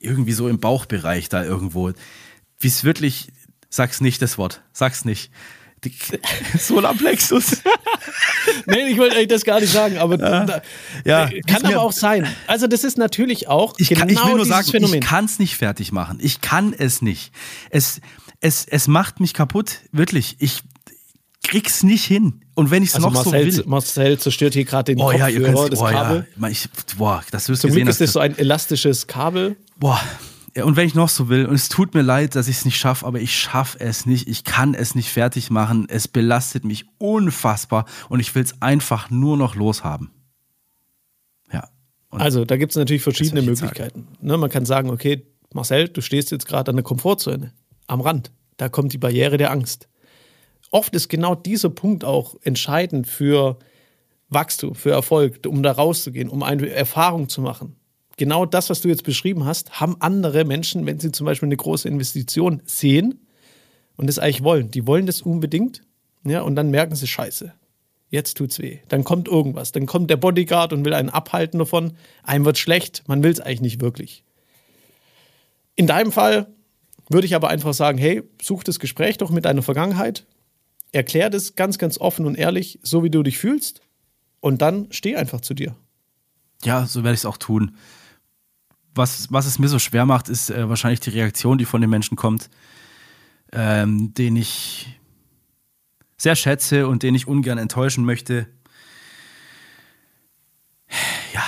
irgendwie 0.00 0.32
so 0.32 0.48
im 0.48 0.60
Bauchbereich 0.60 1.28
da 1.28 1.42
irgendwo, 1.42 1.92
wie 2.58 2.68
es 2.68 2.84
wirklich, 2.84 3.32
sag's 3.70 4.00
nicht 4.00 4.20
das 4.20 4.38
Wort, 4.38 4.62
sag's 4.72 5.04
nicht, 5.04 5.30
die 5.84 5.92
Solarplexus. 6.58 7.62
nee, 8.66 8.88
ich 8.88 8.98
wollte 8.98 9.16
eigentlich 9.16 9.28
das 9.28 9.44
gar 9.44 9.60
nicht 9.60 9.72
sagen, 9.72 9.98
aber 9.98 10.18
ja, 10.18 10.44
da, 10.44 10.62
ja 11.04 11.28
äh, 11.28 11.40
kann 11.42 11.64
aber 11.64 11.80
auch 11.80 11.92
sein. 11.92 12.26
Also 12.46 12.66
das 12.66 12.84
ist 12.84 12.98
natürlich 12.98 13.48
auch 13.48 13.74
ich 13.78 13.88
genau 13.88 14.00
kann, 14.00 14.08
ich 14.08 14.24
will 14.24 14.34
nur 14.34 14.46
sagen, 14.46 14.70
Phänomen. 14.70 15.00
Ich 15.00 15.06
kann 15.06 15.24
es 15.24 15.38
nicht 15.38 15.56
fertig 15.56 15.92
machen. 15.92 16.18
Ich 16.20 16.40
kann 16.40 16.74
es 16.76 17.02
nicht. 17.02 17.32
Es, 17.70 18.00
es, 18.40 18.66
es 18.66 18.88
macht 18.88 19.20
mich 19.20 19.34
kaputt, 19.34 19.80
wirklich. 19.92 20.36
Ich, 20.38 20.62
krieg's 21.48 21.82
nicht 21.82 22.04
hin. 22.04 22.40
Und 22.54 22.70
wenn 22.70 22.82
ich 22.82 22.90
es 22.90 22.96
Also 22.96 23.08
noch 23.08 23.14
Marcel, 23.14 23.50
so 23.50 23.58
will. 23.58 23.66
Marcel 23.68 24.18
zerstört 24.18 24.54
hier 24.54 24.64
gerade 24.64 24.94
den 24.94 25.02
Oh 25.02 25.10
ja, 25.12 25.28
ihr 25.28 25.40
Kopfhörer, 25.40 25.62
könnt 25.62 25.72
das 25.72 25.80
oh, 25.80 25.86
Kabel. 25.86 26.26
ja. 26.40 26.48
Ich, 26.48 26.68
boah, 26.96 27.22
das 27.30 27.48
wirst 27.48 27.62
Zum 27.62 27.70
du 27.70 27.76
Glück 27.76 27.88
ist 27.88 28.00
das 28.00 28.12
so 28.12 28.20
ein 28.20 28.36
elastisches 28.36 29.06
Kabel. 29.06 29.56
Boah. 29.76 30.00
Und 30.64 30.76
wenn 30.76 30.86
ich 30.86 30.94
noch 30.94 31.08
so 31.08 31.28
will, 31.28 31.46
und 31.46 31.54
es 31.54 31.68
tut 31.68 31.94
mir 31.94 32.02
leid, 32.02 32.34
dass 32.34 32.48
ich 32.48 32.58
es 32.58 32.64
nicht 32.64 32.78
schaffe, 32.78 33.06
aber 33.06 33.20
ich 33.20 33.36
schaffe 33.36 33.80
es 33.80 34.06
nicht, 34.06 34.28
ich 34.28 34.44
kann 34.44 34.74
es 34.74 34.94
nicht 34.94 35.10
fertig 35.10 35.50
machen, 35.50 35.86
es 35.88 36.08
belastet 36.08 36.64
mich 36.64 36.86
unfassbar 36.98 37.84
und 38.08 38.20
ich 38.20 38.34
will 38.34 38.42
es 38.42 38.62
einfach 38.62 39.10
nur 39.10 39.36
noch 39.36 39.54
loshaben. 39.54 40.10
Ja. 41.52 41.68
Und 42.10 42.20
Also, 42.20 42.44
da 42.44 42.56
gibt 42.56 42.72
es 42.72 42.76
natürlich 42.76 43.02
verschiedene 43.02 43.42
Möglichkeiten. 43.42 44.08
Ne, 44.20 44.38
man 44.38 44.50
kann 44.50 44.64
sagen, 44.64 44.90
okay, 44.90 45.26
Marcel, 45.52 45.88
du 45.88 46.00
stehst 46.00 46.30
jetzt 46.30 46.46
gerade 46.46 46.70
an 46.70 46.76
der 46.76 46.84
Komfortzone, 46.84 47.52
am 47.86 48.00
Rand. 48.00 48.32
Da 48.56 48.68
kommt 48.68 48.92
die 48.92 48.98
Barriere 48.98 49.36
der 49.36 49.50
Angst. 49.50 49.88
Oft 50.70 50.94
ist 50.94 51.08
genau 51.08 51.34
dieser 51.34 51.70
Punkt 51.70 52.04
auch 52.04 52.36
entscheidend 52.42 53.06
für 53.06 53.58
Wachstum, 54.28 54.74
für 54.74 54.90
Erfolg, 54.90 55.40
um 55.46 55.62
da 55.62 55.72
rauszugehen, 55.72 56.28
um 56.28 56.42
eine 56.42 56.68
Erfahrung 56.68 57.28
zu 57.28 57.40
machen. 57.40 57.76
Genau 58.18 58.44
das, 58.44 58.68
was 58.68 58.80
du 58.80 58.88
jetzt 58.88 59.04
beschrieben 59.04 59.44
hast, 59.44 59.80
haben 59.80 59.96
andere 60.00 60.44
Menschen, 60.44 60.84
wenn 60.86 60.98
sie 60.98 61.12
zum 61.12 61.24
Beispiel 61.24 61.46
eine 61.46 61.56
große 61.56 61.88
Investition 61.88 62.60
sehen 62.66 63.20
und 63.96 64.08
das 64.08 64.18
eigentlich 64.18 64.42
wollen. 64.42 64.70
Die 64.72 64.86
wollen 64.86 65.06
das 65.06 65.22
unbedingt, 65.22 65.82
ja, 66.24 66.42
und 66.42 66.56
dann 66.56 66.70
merken 66.70 66.96
sie 66.96 67.06
Scheiße. 67.06 67.54
Jetzt 68.10 68.36
tut's 68.36 68.58
weh. 68.58 68.78
Dann 68.88 69.04
kommt 69.04 69.28
irgendwas. 69.28 69.70
Dann 69.70 69.86
kommt 69.86 70.10
der 70.10 70.16
Bodyguard 70.16 70.72
und 70.72 70.84
will 70.84 70.94
einen 70.94 71.10
abhalten 71.10 71.58
davon. 71.58 71.92
Einem 72.22 72.44
wird 72.44 72.58
schlecht. 72.58 73.04
Man 73.06 73.22
will 73.22 73.30
es 73.30 73.40
eigentlich 73.40 73.60
nicht 73.60 73.80
wirklich. 73.80 74.24
In 75.76 75.86
deinem 75.86 76.10
Fall 76.10 76.48
würde 77.08 77.26
ich 77.26 77.34
aber 77.34 77.50
einfach 77.50 77.74
sagen: 77.74 77.98
Hey, 77.98 78.22
such 78.42 78.64
das 78.64 78.80
Gespräch 78.80 79.18
doch 79.18 79.30
mit 79.30 79.44
deiner 79.44 79.62
Vergangenheit. 79.62 80.26
Erklär 80.90 81.30
das 81.30 81.54
ganz, 81.54 81.78
ganz 81.78 81.98
offen 81.98 82.24
und 82.24 82.34
ehrlich, 82.34 82.80
so 82.82 83.04
wie 83.04 83.10
du 83.10 83.22
dich 83.22 83.38
fühlst. 83.38 83.82
Und 84.40 84.62
dann 84.62 84.88
steh 84.90 85.16
einfach 85.16 85.42
zu 85.42 85.52
dir. 85.54 85.76
ja, 86.64 86.86
so 86.86 87.04
werde 87.04 87.14
ich 87.14 87.20
es 87.20 87.26
auch 87.26 87.36
tun. 87.36 87.76
Was, 88.98 89.32
was 89.32 89.46
es 89.46 89.58
mir 89.58 89.68
so 89.68 89.78
schwer 89.78 90.04
macht, 90.04 90.28
ist 90.28 90.50
äh, 90.50 90.68
wahrscheinlich 90.68 91.00
die 91.00 91.10
Reaktion, 91.10 91.56
die 91.56 91.64
von 91.64 91.80
den 91.80 91.88
Menschen 91.88 92.16
kommt, 92.16 92.50
ähm, 93.52 94.12
den 94.12 94.36
ich 94.36 94.98
sehr 96.16 96.34
schätze 96.36 96.86
und 96.88 97.02
den 97.02 97.14
ich 97.14 97.26
ungern 97.28 97.58
enttäuschen 97.58 98.04
möchte. 98.04 98.48
Ja, 101.32 101.44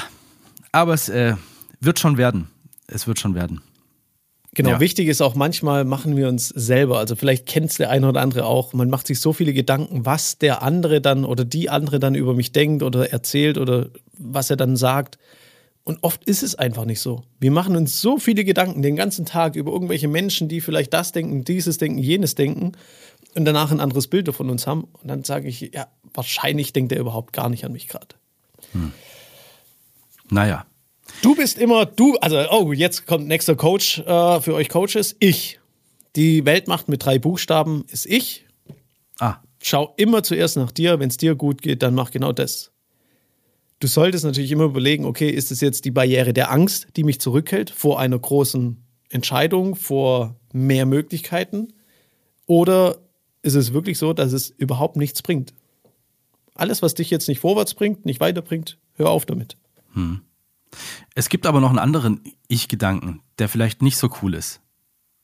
aber 0.73 0.95
es 0.95 1.09
äh, 1.09 1.35
wird 1.81 1.99
schon 1.99 2.17
werden. 2.17 2.49
Es 2.87 3.07
wird 3.07 3.19
schon 3.19 3.35
werden. 3.35 3.61
Genau, 4.55 4.71
Ja. 4.71 4.81
wichtig 4.81 5.09
ist 5.09 5.21
auch 5.21 5.35
manchmal 5.37 5.85
machen 5.85 6.17
wir 6.17 6.29
uns 6.29 6.49
selber, 6.49 6.99
also 6.99 7.15
vielleicht 7.15 7.47
kennt 7.47 7.71
es 7.71 7.77
der 7.77 7.91
eine 7.91 8.09
oder 8.09 8.21
andere 8.21 8.45
auch, 8.45 8.73
man 8.73 8.91
macht 8.91 9.07
sich 9.07 9.21
so 9.21 9.33
viele 9.33 9.53
Gedanken, 9.53 10.05
was 10.07 10.39
der 10.39 10.63
andere 10.63 11.01
dann 11.01 11.25
oder 11.25 11.45
die 11.45 11.71
andere 11.71 12.01
dann 12.01 12.17
über 12.17 12.35
mich 12.35 12.51
denkt 12.51 12.83
oder 12.83 13.11
erzählt 13.13 13.59
oder 13.59 13.91
was 14.19 14.51
er 14.51 14.57
dann 14.57 14.77
sagt. 14.77 15.19
Und 15.85 15.99
oft 16.03 16.25
ist 16.25 16.43
es 16.43 16.55
einfach 16.55 16.85
nicht 16.85 17.01
so. 17.01 17.23
Wir 17.40 17.51
machen 17.51 17.75
uns 17.75 18.01
so 18.01 18.19
viele 18.19 18.45
Gedanken 18.45 18.83
den 18.83 18.97
ganzen 18.97 19.25
Tag 19.25 19.57
über 19.57 19.73
irgendwelche 19.73 20.09
Menschen, 20.09 20.49
die 20.49 20.61
vielleicht 20.61 20.93
das 20.93 21.12
denken, 21.12 21.43
dieses 21.45 21.79
denken, 21.79 21.99
jenes 21.99 22.35
denken 22.35 22.73
und 23.35 23.45
danach 23.45 23.71
ein 23.71 23.81
anderes 23.81 24.07
Bild 24.07 24.33
von 24.35 24.51
uns 24.51 24.66
haben. 24.66 24.85
Und 24.85 25.09
dann 25.09 25.25
sage 25.25 25.49
ich, 25.49 25.61
ja, 25.75 25.88
wahrscheinlich 26.12 26.73
denkt 26.73 26.93
er 26.93 27.01
überhaupt 27.01 27.33
gar 27.33 27.49
nicht 27.49 27.64
an 27.64 27.73
mich 27.73 27.88
gerade. 27.88 28.14
Naja, 30.29 30.66
Du 31.23 31.35
bist 31.35 31.59
immer, 31.59 31.85
du, 31.87 32.16
also, 32.21 32.38
oh, 32.51 32.73
jetzt 32.73 33.07
kommt 33.07 33.27
nächster 33.27 33.55
Coach 33.55 33.99
äh, 33.99 34.40
für 34.40 34.55
euch 34.55 34.69
Coaches. 34.69 35.16
Ich. 35.19 35.61
Die 36.16 36.45
Weltmacht 36.47 36.88
mit 36.88 37.05
drei 37.05 37.19
Buchstaben 37.19 37.85
ist 37.88 38.07
ich. 38.07 38.47
ah, 39.19 39.37
Schau 39.62 39.93
immer 39.97 40.23
zuerst 40.23 40.57
nach 40.57 40.73
dir. 40.73 40.99
Wenn 40.99 41.11
es 41.11 41.19
dir 41.19 41.35
gut 41.35 41.61
geht, 41.61 41.83
dann 41.83 41.95
mach 41.95 42.11
genau 42.11 42.33
das. 42.33 42.73
Du 43.81 43.87
solltest 43.88 44.25
natürlich 44.25 44.53
immer 44.53 44.64
überlegen, 44.64 45.07
okay, 45.07 45.31
ist 45.31 45.51
es 45.51 45.62
jetzt 45.62 45.87
die 45.87 45.90
Barriere 45.90 46.35
der 46.35 46.51
Angst, 46.51 46.88
die 46.97 47.05
mich 47.05 47.21
zurückhält 47.21 47.71
vor 47.71 47.99
einer 47.99 48.19
großen 48.19 48.77
Entscheidung, 49.09 49.75
vor 49.75 50.37
mehr 50.53 50.85
Möglichkeiten? 50.85 51.73
Oder 52.47 52.99
ist 53.43 53.55
es 53.55 53.73
wirklich 53.73 53.99
so, 53.99 54.12
dass 54.12 54.33
es 54.33 54.51
überhaupt 54.51 54.97
nichts 54.97 55.23
bringt? 55.23 55.55
Alles, 56.55 56.83
was 56.83 56.95
dich 56.95 57.09
jetzt 57.09 57.27
nicht 57.27 57.40
vorwärts 57.40 57.73
bringt, 57.73 58.05
nicht 58.05 58.21
weiterbringt, 58.21 58.79
hör 58.97 59.09
auf 59.09 59.25
damit. 59.25 59.57
Es 61.14 61.31
gibt 61.31 61.47
aber 61.47 61.61
noch 61.61 61.71
einen 61.71 61.79
anderen 61.79 62.21
Ich-Gedanken, 62.49 63.23
der 63.38 63.49
vielleicht 63.49 63.81
nicht 63.81 63.97
so 63.97 64.11
cool 64.23 64.35
ist. 64.35 64.61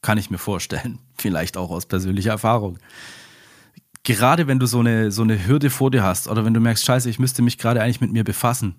Kann 0.00 0.18
ich 0.18 0.30
mir 0.30 0.38
vorstellen. 0.38 0.98
Vielleicht 1.14 1.56
auch 1.56 1.70
aus 1.70 1.86
persönlicher 1.86 2.30
Erfahrung. 2.30 2.78
Gerade 4.06 4.46
wenn 4.46 4.60
du 4.60 4.66
so 4.66 4.78
eine, 4.78 5.10
so 5.10 5.22
eine 5.22 5.48
Hürde 5.48 5.68
vor 5.68 5.90
dir 5.90 6.04
hast 6.04 6.28
oder 6.28 6.44
wenn 6.44 6.54
du 6.54 6.60
merkst, 6.60 6.84
scheiße, 6.84 7.10
ich 7.10 7.18
müsste 7.18 7.42
mich 7.42 7.58
gerade 7.58 7.82
eigentlich 7.82 8.00
mit 8.00 8.12
mir 8.12 8.22
befassen. 8.22 8.76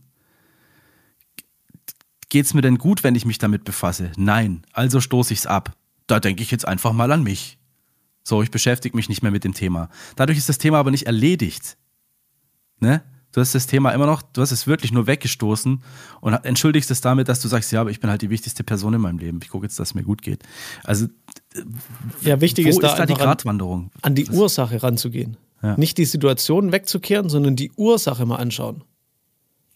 Geht's 2.29 2.53
mir 2.53 2.61
denn 2.61 2.77
gut, 2.77 3.03
wenn 3.03 3.13
ich 3.13 3.25
mich 3.25 3.37
damit 3.37 3.65
befasse? 3.65 4.13
Nein. 4.15 4.63
Also 4.71 5.01
stoße 5.01 5.33
ich's 5.33 5.45
ab. 5.45 5.75
Da 6.07 6.21
denke 6.21 6.43
ich 6.43 6.49
jetzt 6.49 6.65
einfach 6.65 6.93
mal 6.93 7.11
an 7.11 7.23
mich. 7.23 7.59
So, 8.23 8.41
ich 8.41 8.51
beschäftige 8.51 8.95
mich 8.95 9.09
nicht 9.09 9.21
mehr 9.21 9.33
mit 9.33 9.43
dem 9.43 9.53
Thema. 9.53 9.89
Dadurch 10.15 10.37
ist 10.37 10.47
das 10.47 10.59
Thema 10.59 10.77
aber 10.77 10.91
nicht 10.91 11.07
erledigt. 11.07 11.75
Ne? 12.79 13.03
Du 13.33 13.41
hast 13.41 13.53
das 13.53 13.67
Thema 13.67 13.91
immer 13.91 14.05
noch, 14.05 14.21
du 14.21 14.41
hast 14.41 14.51
es 14.51 14.65
wirklich 14.65 14.93
nur 14.93 15.07
weggestoßen 15.07 15.83
und 16.21 16.33
entschuldigst 16.45 16.89
es 16.89 17.01
damit, 17.01 17.27
dass 17.27 17.41
du 17.41 17.49
sagst, 17.49 17.73
ja, 17.73 17.81
aber 17.81 17.91
ich 17.91 17.99
bin 17.99 18.09
halt 18.09 18.21
die 18.21 18.29
wichtigste 18.29 18.63
Person 18.63 18.93
in 18.93 19.01
meinem 19.01 19.19
Leben. 19.19 19.39
Ich 19.43 19.49
gucke 19.49 19.65
jetzt, 19.65 19.77
dass 19.77 19.89
es 19.89 19.93
mir 19.93 20.03
gut 20.03 20.21
geht. 20.21 20.43
Also, 20.85 21.07
Ja, 22.21 22.41
wichtig 22.41 22.65
wo 22.65 22.69
ist 22.69 22.83
da, 22.83 22.89
ist 22.91 22.99
da 22.99 23.05
die 23.05 23.13
an- 23.13 23.19
Gratwanderung? 23.19 23.91
an 24.01 24.15
die 24.15 24.27
Ursache 24.29 24.81
ranzugehen. 24.83 25.37
Ja. 25.63 25.75
Nicht 25.77 25.97
die 25.97 26.05
Situation 26.05 26.71
wegzukehren, 26.71 27.29
sondern 27.29 27.55
die 27.55 27.71
Ursache 27.75 28.25
mal 28.25 28.35
anschauen. 28.35 28.83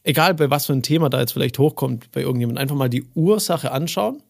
Egal 0.03 0.33
bei 0.35 0.49
was 0.49 0.65
für 0.67 0.73
ein 0.73 0.83
Thema 0.83 1.09
da 1.09 1.19
jetzt 1.19 1.33
vielleicht 1.33 1.57
hochkommt 1.59 2.11
bei 2.11 2.21
irgendjemandem, 2.21 2.61
einfach 2.61 2.75
mal 2.75 2.89
die 2.89 3.05
Ursache 3.15 3.71
anschauen. 3.71 4.21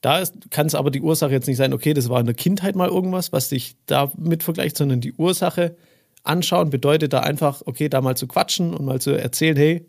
Da 0.00 0.22
kann 0.50 0.66
es 0.66 0.74
aber 0.74 0.90
die 0.90 1.02
Ursache 1.02 1.32
jetzt 1.32 1.46
nicht 1.46 1.58
sein, 1.58 1.74
okay, 1.74 1.92
das 1.92 2.08
war 2.08 2.20
in 2.20 2.26
der 2.26 2.34
Kindheit 2.34 2.74
mal 2.76 2.88
irgendwas, 2.88 3.32
was 3.32 3.50
dich 3.50 3.76
damit 3.86 4.42
vergleicht, 4.42 4.76
sondern 4.78 5.00
die 5.02 5.12
Ursache 5.12 5.76
anschauen 6.24 6.70
bedeutet 6.70 7.12
da 7.12 7.20
einfach, 7.20 7.62
okay, 7.66 7.88
da 7.90 8.00
mal 8.00 8.16
zu 8.16 8.26
quatschen 8.26 8.72
und 8.74 8.84
mal 8.86 9.00
zu 9.00 9.10
erzählen, 9.10 9.56
hey, 9.56 9.86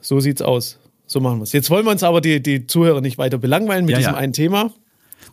so 0.00 0.20
sieht's 0.20 0.42
aus. 0.42 0.78
So 1.06 1.20
machen 1.20 1.38
wir 1.38 1.44
es. 1.44 1.52
Jetzt 1.52 1.70
wollen 1.70 1.84
wir 1.84 1.92
uns 1.92 2.02
aber 2.02 2.20
die, 2.20 2.42
die 2.42 2.66
Zuhörer 2.66 3.00
nicht 3.00 3.18
weiter 3.18 3.38
belangweilen 3.38 3.84
mit 3.84 3.92
Ja, 3.92 3.98
diesem 3.98 4.12
ja. 4.14 4.18
einen 4.18 4.32
Thema. 4.32 4.72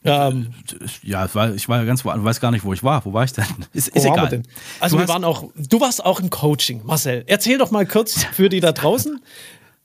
Ähm, 0.06 0.54
Ja, 1.02 1.26
ich 1.26 1.34
war, 1.36 1.78
ja 1.78 1.84
ganz 1.86 2.04
woanders, 2.06 2.26
weiß 2.26 2.40
gar 2.42 2.52
nicht, 2.52 2.64
wo 2.66 2.74
ich 2.74 2.84
war. 2.84 3.06
Wo 3.06 3.14
war 3.14 3.24
ich 3.24 3.34
denn? 3.34 3.46
Ist, 3.74 3.88
ist 3.90 4.06
egal. 4.06 4.26
wir 4.26 4.30
denn? 4.30 4.44
Also 4.80 4.98
du 4.98 5.04
wir 5.04 5.08
waren 5.08 5.24
auch, 5.24 5.50
du 5.56 5.80
warst 5.82 6.04
auch 6.06 6.20
im 6.20 6.30
Coaching, 6.30 6.82
Marcel. 6.84 7.24
Erzähl 7.28 7.58
doch 7.58 7.72
mal 7.72 7.86
kurz 7.86 8.24
für 8.34 8.50
die 8.50 8.60
da 8.60 8.72
draußen. 8.72 9.20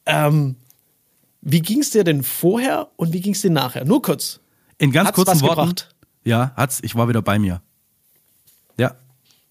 Ähm, 0.07 0.57
wie 1.41 1.61
ging 1.61 1.81
es 1.81 1.91
dir 1.91 2.05
denn 2.05 2.23
vorher 2.23 2.89
und 2.97 3.13
wie 3.13 3.21
ging 3.21 3.33
es 3.33 3.43
dir 3.43 3.51
nachher? 3.51 3.85
Nur 3.85 4.03
kurz. 4.03 4.41
in 4.79 4.91
ganz 4.93 5.09
Hat's 5.09 5.17
kurzen 5.17 5.41
Worten. 5.43 5.61
gebracht? 5.61 5.95
Ja, 6.25 6.53
hat's. 6.57 6.81
Ich 6.83 6.95
war 6.97 7.09
wieder 7.09 7.23
bei 7.23 7.39
mir. 7.39 7.63
Ja. 8.77 8.97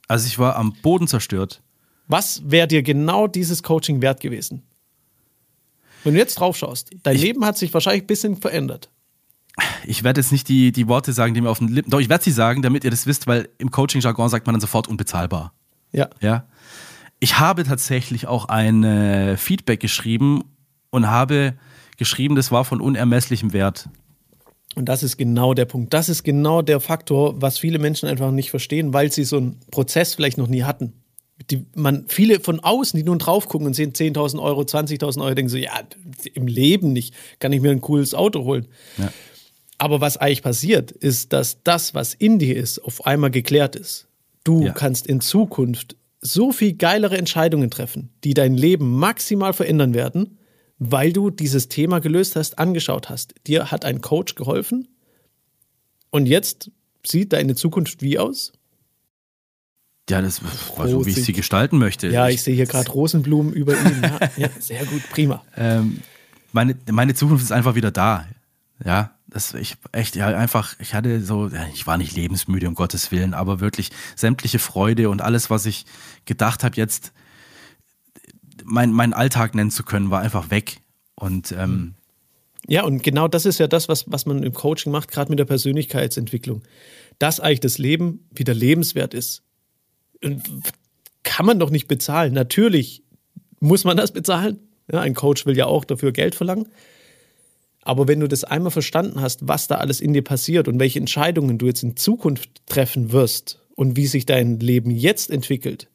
Also 0.08 0.28
ich 0.28 0.38
war 0.38 0.56
am 0.58 0.74
Boden 0.82 1.08
zerstört. 1.08 1.62
Was 2.08 2.42
wäre 2.46 2.68
dir 2.68 2.84
genau 2.84 3.28
dieses 3.28 3.64
Coaching 3.64 4.02
wert 4.02 4.20
gewesen? 4.20 4.64
Wenn 6.04 6.14
du 6.14 6.20
jetzt 6.20 6.36
drauf 6.36 6.56
schaust, 6.58 6.92
dein 7.04 7.16
Ich- 7.16 7.22
Leben 7.22 7.44
hat 7.46 7.58
sich 7.58 7.74
wahrscheinlich 7.74 8.04
ein 8.04 8.08
bisschen 8.08 8.36
verändert. 8.38 8.90
Ich 9.86 10.04
werde 10.04 10.22
jetzt 10.22 10.32
nicht 10.32 10.48
die, 10.50 10.72
die 10.72 10.88
Worte 10.88 11.14
sagen, 11.14 11.34
die 11.34 11.42
mir 11.42 11.50
auf 11.50 11.60
den 11.60 11.70
Lippen. 11.70 11.90
Doch, 11.90 12.00
ich 12.00 12.10
werde 12.10 12.24
sie 12.24 12.32
sagen, 12.32 12.62
damit 12.62 12.84
ihr 12.84 12.92
das 12.92 13.08
wisst, 13.08 13.26
weil 13.26 13.50
im 13.58 13.72
Coaching-Jargon 13.72 14.30
sagt 14.30 14.46
man 14.46 14.54
dann 14.54 14.62
sofort 14.62 14.88
unbezahlbar. 14.88 15.54
Ja. 15.92 16.10
Ja. 16.22 16.46
Ich 17.20 17.40
habe 17.40 17.64
tatsächlich 17.64 18.28
auch 18.28 18.46
ein 18.46 18.84
äh, 18.84 19.36
Feedback 19.38 19.80
geschrieben 19.80 20.44
und 20.92 21.08
habe 21.10 21.56
geschrieben, 21.98 22.36
das 22.36 22.52
war 22.52 22.66
von 22.66 22.82
unermesslichem 22.82 23.52
Wert. 23.54 23.90
Und 24.76 24.86
das 24.86 25.02
ist 25.02 25.18
genau 25.18 25.56
der 25.56 25.66
Punkt. 25.66 25.92
Das 25.92 26.08
ist 26.08 26.22
genau 26.24 26.62
der 26.62 26.80
Faktor, 26.80 27.42
was 27.42 27.58
viele 27.58 27.80
Menschen 27.80 28.08
einfach 28.08 28.30
nicht 28.30 28.52
verstehen, 28.52 28.94
weil 28.94 29.12
sie 29.12 29.24
so 29.24 29.38
einen 29.38 29.60
Prozess 29.72 30.14
vielleicht 30.14 30.38
noch 30.38 30.48
nie 30.48 30.62
hatten. 30.64 30.94
Die, 31.52 31.66
man, 31.76 32.06
viele 32.08 32.40
von 32.40 32.60
außen, 32.60 32.98
die 32.98 33.04
nun 33.04 33.20
drauf 33.20 33.48
gucken 33.48 33.68
und 33.68 33.74
sehen 33.76 33.94
10.000 33.94 34.42
Euro, 34.42 34.62
20.000 34.62 35.22
Euro, 35.22 35.34
denken 35.36 35.50
so, 35.50 35.58
ja, 35.58 35.72
im 36.34 36.48
Leben 36.48 36.94
nicht, 36.94 37.14
kann 37.40 37.54
ich 37.54 37.62
mir 37.62 37.72
ein 37.72 37.82
cooles 37.82 38.14
Auto 38.16 38.44
holen. 38.44 38.68
Ja. 38.98 39.12
Aber 39.78 40.02
was 40.02 40.18
eigentlich 40.18 40.42
passiert, 40.42 40.92
ist, 40.92 41.34
dass 41.34 41.62
das, 41.64 41.94
was 41.94 42.16
in 42.16 42.40
dir 42.40 42.58
ist, 42.58 42.80
auf 42.80 43.06
einmal 43.06 43.30
geklärt 43.30 43.76
ist. 43.76 44.08
Du 44.44 44.64
Ja. 44.64 44.74
kannst 44.74 45.06
in 45.06 45.22
Zukunft 45.22 45.96
so 46.22 46.52
viel 46.52 46.74
geilere 46.74 47.18
Entscheidungen 47.18 47.70
treffen, 47.70 48.10
die 48.24 48.34
dein 48.34 48.56
Leben 48.56 48.98
maximal 48.98 49.54
verändern 49.54 49.94
werden, 49.94 50.40
weil 50.80 51.14
du 51.14 51.30
dieses 51.30 51.70
Thema 51.70 52.00
gelöst 52.00 52.36
hast, 52.36 52.58
angeschaut 52.58 53.10
hast. 53.10 53.36
Dir 53.46 53.70
hat 53.72 53.86
ein 53.86 54.02
Coach 54.02 54.34
geholfen 54.36 54.88
und 56.10 56.26
jetzt 56.26 56.72
sieht 57.06 57.34
deine 57.34 57.54
Zukunft 57.56 58.02
wie 58.02 58.18
aus? 58.18 58.54
Ja, 60.10 60.22
das 60.22 60.42
war 60.78 60.88
so, 60.88 61.06
wie 61.06 61.10
ich 61.10 61.24
sie 61.24 61.34
gestalten 61.34 61.78
möchte. 61.78 62.08
Ja, 62.08 62.30
ich 62.30 62.42
sehe 62.42 62.56
hier 62.56 62.66
gerade 62.66 62.90
Rosenblumen 62.90 63.54
über 63.54 63.74
ihm. 63.74 64.02
Ja, 64.02 64.20
ja, 64.38 64.50
sehr 64.60 64.86
gut, 64.86 65.02
prima. 65.10 65.44
ähm, 65.58 66.00
meine, 66.54 66.76
meine 66.90 67.14
Zukunft 67.14 67.44
ist 67.44 67.52
einfach 67.52 67.76
wieder 67.76 67.92
da. 67.92 68.26
Ja. 68.84 69.12
Das 69.30 69.54
ich 69.54 69.76
echt 69.92 70.16
ja 70.16 70.28
einfach, 70.28 70.76
ich 70.80 70.94
hatte 70.94 71.22
so, 71.22 71.52
ich 71.74 71.86
war 71.86 71.98
nicht 71.98 72.16
lebensmüde 72.16 72.66
um 72.70 72.76
Gottes 72.76 73.12
Willen, 73.12 73.34
aber 73.34 73.60
wirklich 73.60 73.92
sämtliche 74.16 74.58
Freude 74.58 75.10
und 75.10 75.22
alles, 75.22 75.50
was 75.50 75.66
ich 75.66 75.86
gedacht 76.24 76.64
habe, 76.64 76.78
jetzt 76.78 77.12
mein, 78.64 78.94
meinen 78.94 79.12
Alltag 79.12 79.54
nennen 79.54 79.70
zu 79.70 79.84
können, 79.84 80.12
war 80.12 80.22
einfach 80.22 80.50
weg. 80.50 80.80
Und 81.16 81.52
ähm, 81.52 81.96
ja, 82.68 82.84
und 82.84 83.04
genau 83.04 83.28
das 83.28 83.46
ist 83.46 83.60
ja 83.60 83.68
das, 83.68 83.90
was, 83.90 84.10
was 84.12 84.26
man 84.26 84.44
im 84.44 84.54
Coaching 84.54 84.92
macht, 84.92 85.12
gerade 85.12 85.30
mit 85.30 85.40
der 85.40 85.46
Persönlichkeitsentwicklung. 85.46 86.64
Dass 87.20 87.40
eigentlich 87.40 87.62
das 87.62 87.78
Leben 87.78 88.28
wieder 88.32 88.54
lebenswert 88.54 89.14
ist. 89.14 89.44
Und 90.24 90.44
kann 91.24 91.46
man 91.46 91.60
doch 91.60 91.70
nicht 91.70 91.88
bezahlen. 91.88 92.34
Natürlich 92.34 93.04
muss 93.60 93.84
man 93.84 93.98
das 93.98 94.12
bezahlen. 94.12 94.60
Ja, 94.92 95.02
ein 95.02 95.14
Coach 95.14 95.46
will 95.46 95.58
ja 95.58 95.66
auch 95.66 95.86
dafür 95.86 96.12
Geld 96.12 96.36
verlangen. 96.36 96.68
Aber 97.82 98.08
wenn 98.08 98.20
du 98.20 98.28
das 98.28 98.44
einmal 98.44 98.72
verstanden 98.72 99.22
hast, 99.22 99.48
was 99.48 99.68
da 99.68 99.76
alles 99.76 100.02
in 100.02 100.14
dir 100.14 100.24
passiert 100.24 100.68
und 100.68 100.80
welche 100.80 101.00
Entscheidungen 101.00 101.58
du 101.58 101.68
jetzt 101.68 101.84
in 101.84 101.96
Zukunft 101.96 102.50
treffen 102.66 103.12
wirst 103.12 103.62
und 103.76 103.96
wie 103.96 104.08
sich 104.08 104.26
dein 104.26 104.60
Leben 104.60 104.92
jetzt 104.92 105.30
entwickelt, 105.30 105.90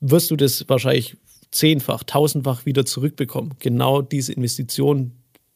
wirst 0.00 0.30
du 0.30 0.36
das 0.36 0.68
wahrscheinlich 0.68 1.16
zehnfach, 1.50 2.04
tausendfach 2.04 2.66
wieder 2.66 2.84
zurückbekommen. 2.84 3.54
Genau 3.58 4.02
diese 4.02 4.32
Investition, 4.32 5.12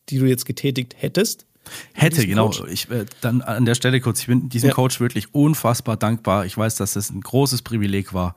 die 0.09 0.19
du 0.19 0.27
jetzt 0.27 0.47
getätigt 0.47 0.95
hättest. 0.97 1.47
Hätte, 1.93 2.27
genau. 2.27 2.53
Ich, 2.67 2.91
äh, 2.91 3.07
dann 3.21 3.43
an 3.43 3.65
der 3.65 3.75
Stelle 3.75 4.01
kurz, 4.01 4.21
ich 4.21 4.27
bin 4.27 4.49
diesem 4.49 4.69
ja. 4.69 4.75
Coach 4.75 5.01
wirklich 5.01 5.35
unfassbar 5.35 5.97
dankbar. 5.97 6.47
Ich 6.47 6.57
weiß, 6.57 6.77
dass 6.77 6.95
das 6.95 7.11
ein 7.11 7.21
großes 7.21 7.63
Privileg 7.63 8.15
war, 8.15 8.35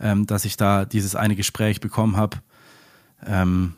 ähm, 0.00 0.26
dass 0.26 0.44
ich 0.44 0.56
da 0.56 0.84
dieses 0.84 1.14
eine 1.16 1.36
Gespräch 1.36 1.80
bekommen 1.80 2.16
habe. 2.16 2.38
Ähm, 3.26 3.74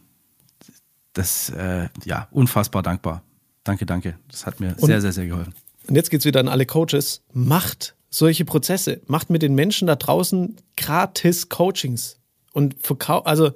das, 1.12 1.50
äh, 1.50 1.88
ja, 2.04 2.28
unfassbar 2.30 2.82
dankbar. 2.82 3.22
Danke, 3.62 3.86
danke. 3.86 4.18
Das 4.28 4.46
hat 4.46 4.60
mir 4.60 4.74
und, 4.78 4.86
sehr, 4.86 5.00
sehr, 5.00 5.12
sehr 5.12 5.26
geholfen. 5.26 5.54
Und 5.88 5.94
jetzt 5.94 6.10
geht 6.10 6.20
es 6.20 6.26
wieder 6.26 6.40
an 6.40 6.48
alle 6.48 6.66
Coaches. 6.66 7.22
Macht 7.32 7.94
solche 8.10 8.44
Prozesse. 8.44 9.00
Macht 9.06 9.30
mit 9.30 9.42
den 9.42 9.54
Menschen 9.54 9.86
da 9.86 9.96
draußen 9.96 10.56
gratis 10.76 11.48
Coachings. 11.48 12.18
Und 12.52 12.76
verkauft, 12.80 13.26
also 13.26 13.52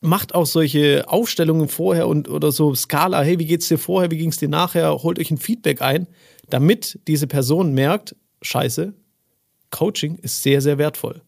macht 0.00 0.34
auch 0.34 0.46
solche 0.46 1.04
Aufstellungen 1.08 1.68
vorher 1.68 2.08
und 2.08 2.28
oder 2.28 2.52
so 2.52 2.74
Skala, 2.74 3.22
hey, 3.22 3.38
wie 3.38 3.46
geht's 3.46 3.68
dir 3.68 3.78
vorher, 3.78 4.10
wie 4.10 4.16
ging 4.16 4.30
es 4.30 4.38
dir 4.38 4.48
nachher, 4.48 5.02
holt 5.02 5.18
euch 5.18 5.30
ein 5.30 5.38
Feedback 5.38 5.82
ein, 5.82 6.06
damit 6.48 6.98
diese 7.06 7.26
Person 7.26 7.74
merkt, 7.74 8.16
scheiße, 8.42 8.94
Coaching 9.70 10.16
ist 10.16 10.42
sehr, 10.42 10.60
sehr 10.60 10.78
wertvoll. 10.78 11.22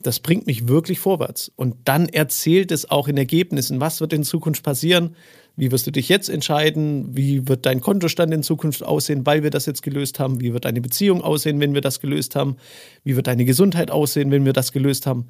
Das 0.00 0.20
bringt 0.20 0.46
mich 0.46 0.68
wirklich 0.68 1.00
vorwärts. 1.00 1.50
Und 1.56 1.76
dann 1.84 2.08
erzählt 2.08 2.70
es 2.70 2.88
auch 2.88 3.08
in 3.08 3.16
Ergebnissen, 3.16 3.80
was 3.80 4.00
wird 4.00 4.12
in 4.12 4.22
Zukunft 4.22 4.62
passieren, 4.62 5.16
wie 5.56 5.72
wirst 5.72 5.88
du 5.88 5.90
dich 5.90 6.08
jetzt 6.08 6.28
entscheiden, 6.28 7.16
wie 7.16 7.48
wird 7.48 7.66
dein 7.66 7.80
Kontostand 7.80 8.32
in 8.32 8.44
Zukunft 8.44 8.84
aussehen, 8.84 9.26
weil 9.26 9.42
wir 9.42 9.50
das 9.50 9.66
jetzt 9.66 9.82
gelöst 9.82 10.20
haben, 10.20 10.40
wie 10.40 10.52
wird 10.52 10.64
deine 10.64 10.80
Beziehung 10.80 11.20
aussehen, 11.20 11.58
wenn 11.58 11.74
wir 11.74 11.80
das 11.80 12.00
gelöst 12.00 12.36
haben, 12.36 12.56
wie 13.02 13.16
wird 13.16 13.26
deine 13.26 13.44
Gesundheit 13.44 13.90
aussehen, 13.90 14.30
wenn 14.30 14.44
wir 14.44 14.52
das 14.52 14.70
gelöst 14.70 15.06
haben 15.06 15.28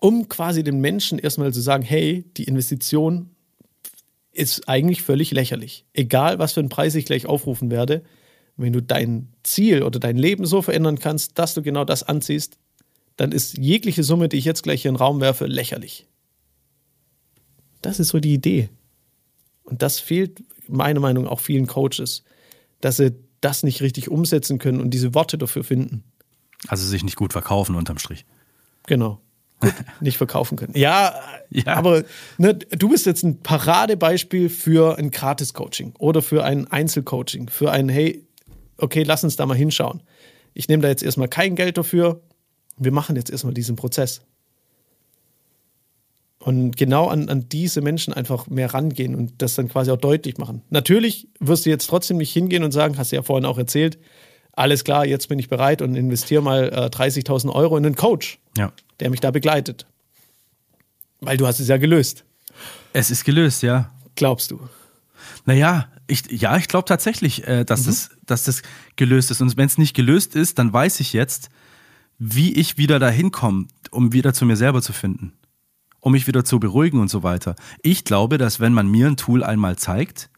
um 0.00 0.28
quasi 0.28 0.62
den 0.62 0.80
Menschen 0.80 1.18
erstmal 1.18 1.52
zu 1.52 1.60
sagen, 1.60 1.82
hey, 1.82 2.24
die 2.36 2.44
Investition 2.44 3.30
ist 4.32 4.68
eigentlich 4.68 5.02
völlig 5.02 5.32
lächerlich. 5.32 5.84
Egal, 5.92 6.38
was 6.38 6.52
für 6.52 6.60
einen 6.60 6.68
Preis 6.68 6.94
ich 6.94 7.04
gleich 7.04 7.26
aufrufen 7.26 7.70
werde, 7.70 8.04
wenn 8.56 8.72
du 8.72 8.82
dein 8.82 9.32
Ziel 9.42 9.82
oder 9.82 9.98
dein 9.98 10.16
Leben 10.16 10.46
so 10.46 10.62
verändern 10.62 10.98
kannst, 10.98 11.38
dass 11.38 11.54
du 11.54 11.62
genau 11.62 11.84
das 11.84 12.02
anziehst, 12.02 12.58
dann 13.16 13.32
ist 13.32 13.58
jegliche 13.58 14.04
Summe, 14.04 14.28
die 14.28 14.36
ich 14.36 14.44
jetzt 14.44 14.62
gleich 14.62 14.82
hier 14.82 14.90
in 14.90 14.94
den 14.94 15.00
Raum 15.00 15.20
werfe, 15.20 15.46
lächerlich. 15.46 16.06
Das 17.82 17.98
ist 17.98 18.08
so 18.08 18.20
die 18.20 18.34
Idee. 18.34 18.68
Und 19.64 19.82
das 19.82 19.98
fehlt 19.98 20.42
meiner 20.68 21.00
Meinung 21.00 21.24
nach 21.24 21.32
auch 21.32 21.40
vielen 21.40 21.66
Coaches, 21.66 22.22
dass 22.80 22.96
sie 22.96 23.14
das 23.40 23.62
nicht 23.62 23.82
richtig 23.82 24.08
umsetzen 24.08 24.58
können 24.58 24.80
und 24.80 24.90
diese 24.90 25.14
Worte 25.14 25.38
dafür 25.38 25.64
finden. 25.64 26.04
Also 26.66 26.86
sich 26.86 27.04
nicht 27.04 27.16
gut 27.16 27.32
verkaufen 27.32 27.76
unterm 27.76 27.98
Strich. 27.98 28.24
Genau 28.86 29.20
gut 29.60 29.74
nicht 30.00 30.16
verkaufen 30.18 30.56
können. 30.56 30.72
Ja, 30.76 31.14
ja. 31.50 31.74
aber 31.74 32.04
ne, 32.38 32.54
du 32.54 32.88
bist 32.88 33.06
jetzt 33.06 33.22
ein 33.22 33.40
Paradebeispiel 33.40 34.48
für 34.48 34.98
ein 34.98 35.10
Gratis-Coaching 35.10 35.94
oder 35.98 36.22
für 36.22 36.44
ein 36.44 36.66
Einzelcoaching, 36.70 37.48
für 37.48 37.70
ein, 37.70 37.88
hey, 37.88 38.24
okay, 38.76 39.02
lass 39.02 39.24
uns 39.24 39.36
da 39.36 39.46
mal 39.46 39.56
hinschauen. 39.56 40.02
Ich 40.54 40.68
nehme 40.68 40.82
da 40.82 40.88
jetzt 40.88 41.02
erstmal 41.02 41.28
kein 41.28 41.56
Geld 41.56 41.78
dafür. 41.78 42.20
Wir 42.76 42.92
machen 42.92 43.16
jetzt 43.16 43.30
erstmal 43.30 43.54
diesen 43.54 43.76
Prozess. 43.76 44.22
Und 46.38 46.76
genau 46.76 47.08
an, 47.08 47.28
an 47.28 47.48
diese 47.48 47.80
Menschen 47.80 48.14
einfach 48.14 48.46
mehr 48.46 48.72
rangehen 48.72 49.14
und 49.14 49.42
das 49.42 49.56
dann 49.56 49.68
quasi 49.68 49.90
auch 49.90 49.98
deutlich 49.98 50.38
machen. 50.38 50.62
Natürlich 50.70 51.28
wirst 51.40 51.66
du 51.66 51.70
jetzt 51.70 51.88
trotzdem 51.88 52.16
nicht 52.16 52.32
hingehen 52.32 52.62
und 52.62 52.70
sagen, 52.70 52.96
hast 52.96 53.12
du 53.12 53.16
ja 53.16 53.22
vorhin 53.22 53.44
auch 53.44 53.58
erzählt, 53.58 53.98
alles 54.52 54.84
klar, 54.84 55.06
jetzt 55.06 55.28
bin 55.28 55.38
ich 55.38 55.48
bereit 55.48 55.82
und 55.82 55.94
investiere 55.94 56.42
mal 56.42 56.68
äh, 56.68 56.86
30.000 56.86 57.52
Euro 57.52 57.76
in 57.76 57.86
einen 57.86 57.96
Coach. 57.96 58.38
Ja 58.56 58.72
der 59.00 59.10
mich 59.10 59.20
da 59.20 59.30
begleitet. 59.30 59.86
Weil 61.20 61.36
du 61.36 61.46
hast 61.46 61.60
es 61.60 61.68
ja 61.68 61.76
gelöst. 61.76 62.24
Es 62.92 63.10
ist 63.10 63.24
gelöst, 63.24 63.62
ja. 63.62 63.90
Glaubst 64.14 64.50
du? 64.50 64.68
Naja, 65.44 65.88
ich, 66.06 66.30
ja, 66.30 66.56
ich 66.56 66.68
glaube 66.68 66.86
tatsächlich, 66.86 67.46
äh, 67.46 67.64
dass, 67.64 67.82
mhm. 67.82 67.86
das, 67.86 68.10
dass 68.26 68.44
das 68.44 68.62
gelöst 68.96 69.30
ist. 69.30 69.40
Und 69.40 69.56
wenn 69.56 69.66
es 69.66 69.78
nicht 69.78 69.94
gelöst 69.94 70.34
ist, 70.34 70.58
dann 70.58 70.72
weiß 70.72 71.00
ich 71.00 71.12
jetzt, 71.12 71.50
wie 72.18 72.52
ich 72.54 72.78
wieder 72.78 72.98
dahin 72.98 73.30
komme, 73.30 73.66
um 73.90 74.12
wieder 74.12 74.32
zu 74.32 74.44
mir 74.44 74.56
selber 74.56 74.82
zu 74.82 74.92
finden. 74.92 75.32
Um 76.00 76.12
mich 76.12 76.26
wieder 76.26 76.44
zu 76.44 76.60
beruhigen 76.60 77.00
und 77.00 77.08
so 77.08 77.22
weiter. 77.22 77.56
Ich 77.82 78.04
glaube, 78.04 78.38
dass 78.38 78.60
wenn 78.60 78.72
man 78.72 78.88
mir 78.88 79.08
ein 79.08 79.16
Tool 79.16 79.42
einmal 79.42 79.76
zeigt, 79.76 80.30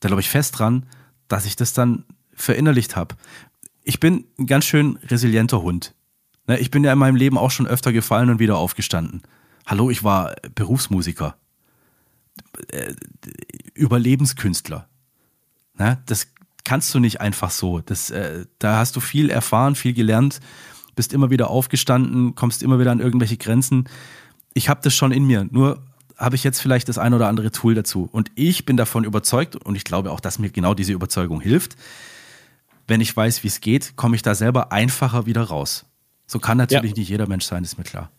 da 0.00 0.08
glaube 0.08 0.20
ich 0.20 0.28
fest 0.28 0.58
dran, 0.58 0.86
dass 1.28 1.46
ich 1.46 1.56
das 1.56 1.72
dann 1.72 2.04
verinnerlicht 2.36 2.96
habe. 2.96 3.16
Ich 3.82 4.00
bin 4.00 4.26
ein 4.38 4.46
ganz 4.46 4.64
schön 4.64 4.96
resilienter 5.08 5.62
Hund. 5.62 5.94
Ne, 6.46 6.58
ich 6.58 6.70
bin 6.70 6.84
ja 6.84 6.92
in 6.92 6.98
meinem 6.98 7.16
Leben 7.16 7.38
auch 7.38 7.50
schon 7.50 7.66
öfter 7.66 7.92
gefallen 7.92 8.30
und 8.30 8.38
wieder 8.38 8.56
aufgestanden. 8.56 9.22
Hallo, 9.66 9.90
ich 9.90 10.04
war 10.04 10.36
Berufsmusiker. 10.54 11.36
Äh, 12.68 12.94
Überlebenskünstler. 13.74 14.88
Ne, 15.74 15.98
das 16.06 16.28
kannst 16.64 16.94
du 16.94 17.00
nicht 17.00 17.20
einfach 17.20 17.50
so. 17.50 17.80
Das, 17.80 18.10
äh, 18.10 18.46
da 18.58 18.78
hast 18.78 18.96
du 18.96 19.00
viel 19.00 19.30
erfahren, 19.30 19.74
viel 19.74 19.92
gelernt, 19.92 20.40
bist 20.94 21.12
immer 21.12 21.30
wieder 21.30 21.50
aufgestanden, 21.50 22.34
kommst 22.34 22.62
immer 22.62 22.78
wieder 22.78 22.92
an 22.92 23.00
irgendwelche 23.00 23.36
Grenzen. 23.36 23.88
Ich 24.54 24.68
habe 24.68 24.80
das 24.82 24.94
schon 24.94 25.12
in 25.12 25.26
mir, 25.26 25.46
nur 25.50 25.82
habe 26.16 26.34
ich 26.34 26.44
jetzt 26.44 26.60
vielleicht 26.60 26.88
das 26.88 26.98
ein 26.98 27.12
oder 27.12 27.28
andere 27.28 27.50
Tool 27.50 27.74
dazu. 27.74 28.08
Und 28.10 28.30
ich 28.34 28.64
bin 28.64 28.76
davon 28.76 29.04
überzeugt 29.04 29.56
und 29.56 29.74
ich 29.74 29.84
glaube 29.84 30.10
auch, 30.10 30.20
dass 30.20 30.38
mir 30.38 30.50
genau 30.50 30.74
diese 30.74 30.92
Überzeugung 30.92 31.40
hilft. 31.40 31.76
Wenn 32.86 33.00
ich 33.00 33.16
weiß, 33.16 33.42
wie 33.42 33.48
es 33.48 33.60
geht, 33.60 33.96
komme 33.96 34.16
ich 34.16 34.22
da 34.22 34.34
selber 34.34 34.72
einfacher 34.72 35.26
wieder 35.26 35.42
raus. 35.42 35.86
So 36.26 36.38
kann 36.38 36.58
natürlich 36.58 36.92
ja. 36.92 36.98
nicht 36.98 37.08
jeder 37.08 37.28
Mensch 37.28 37.44
sein, 37.44 37.62
ist 37.64 37.78
mir 37.78 37.84
klar. 37.84 38.10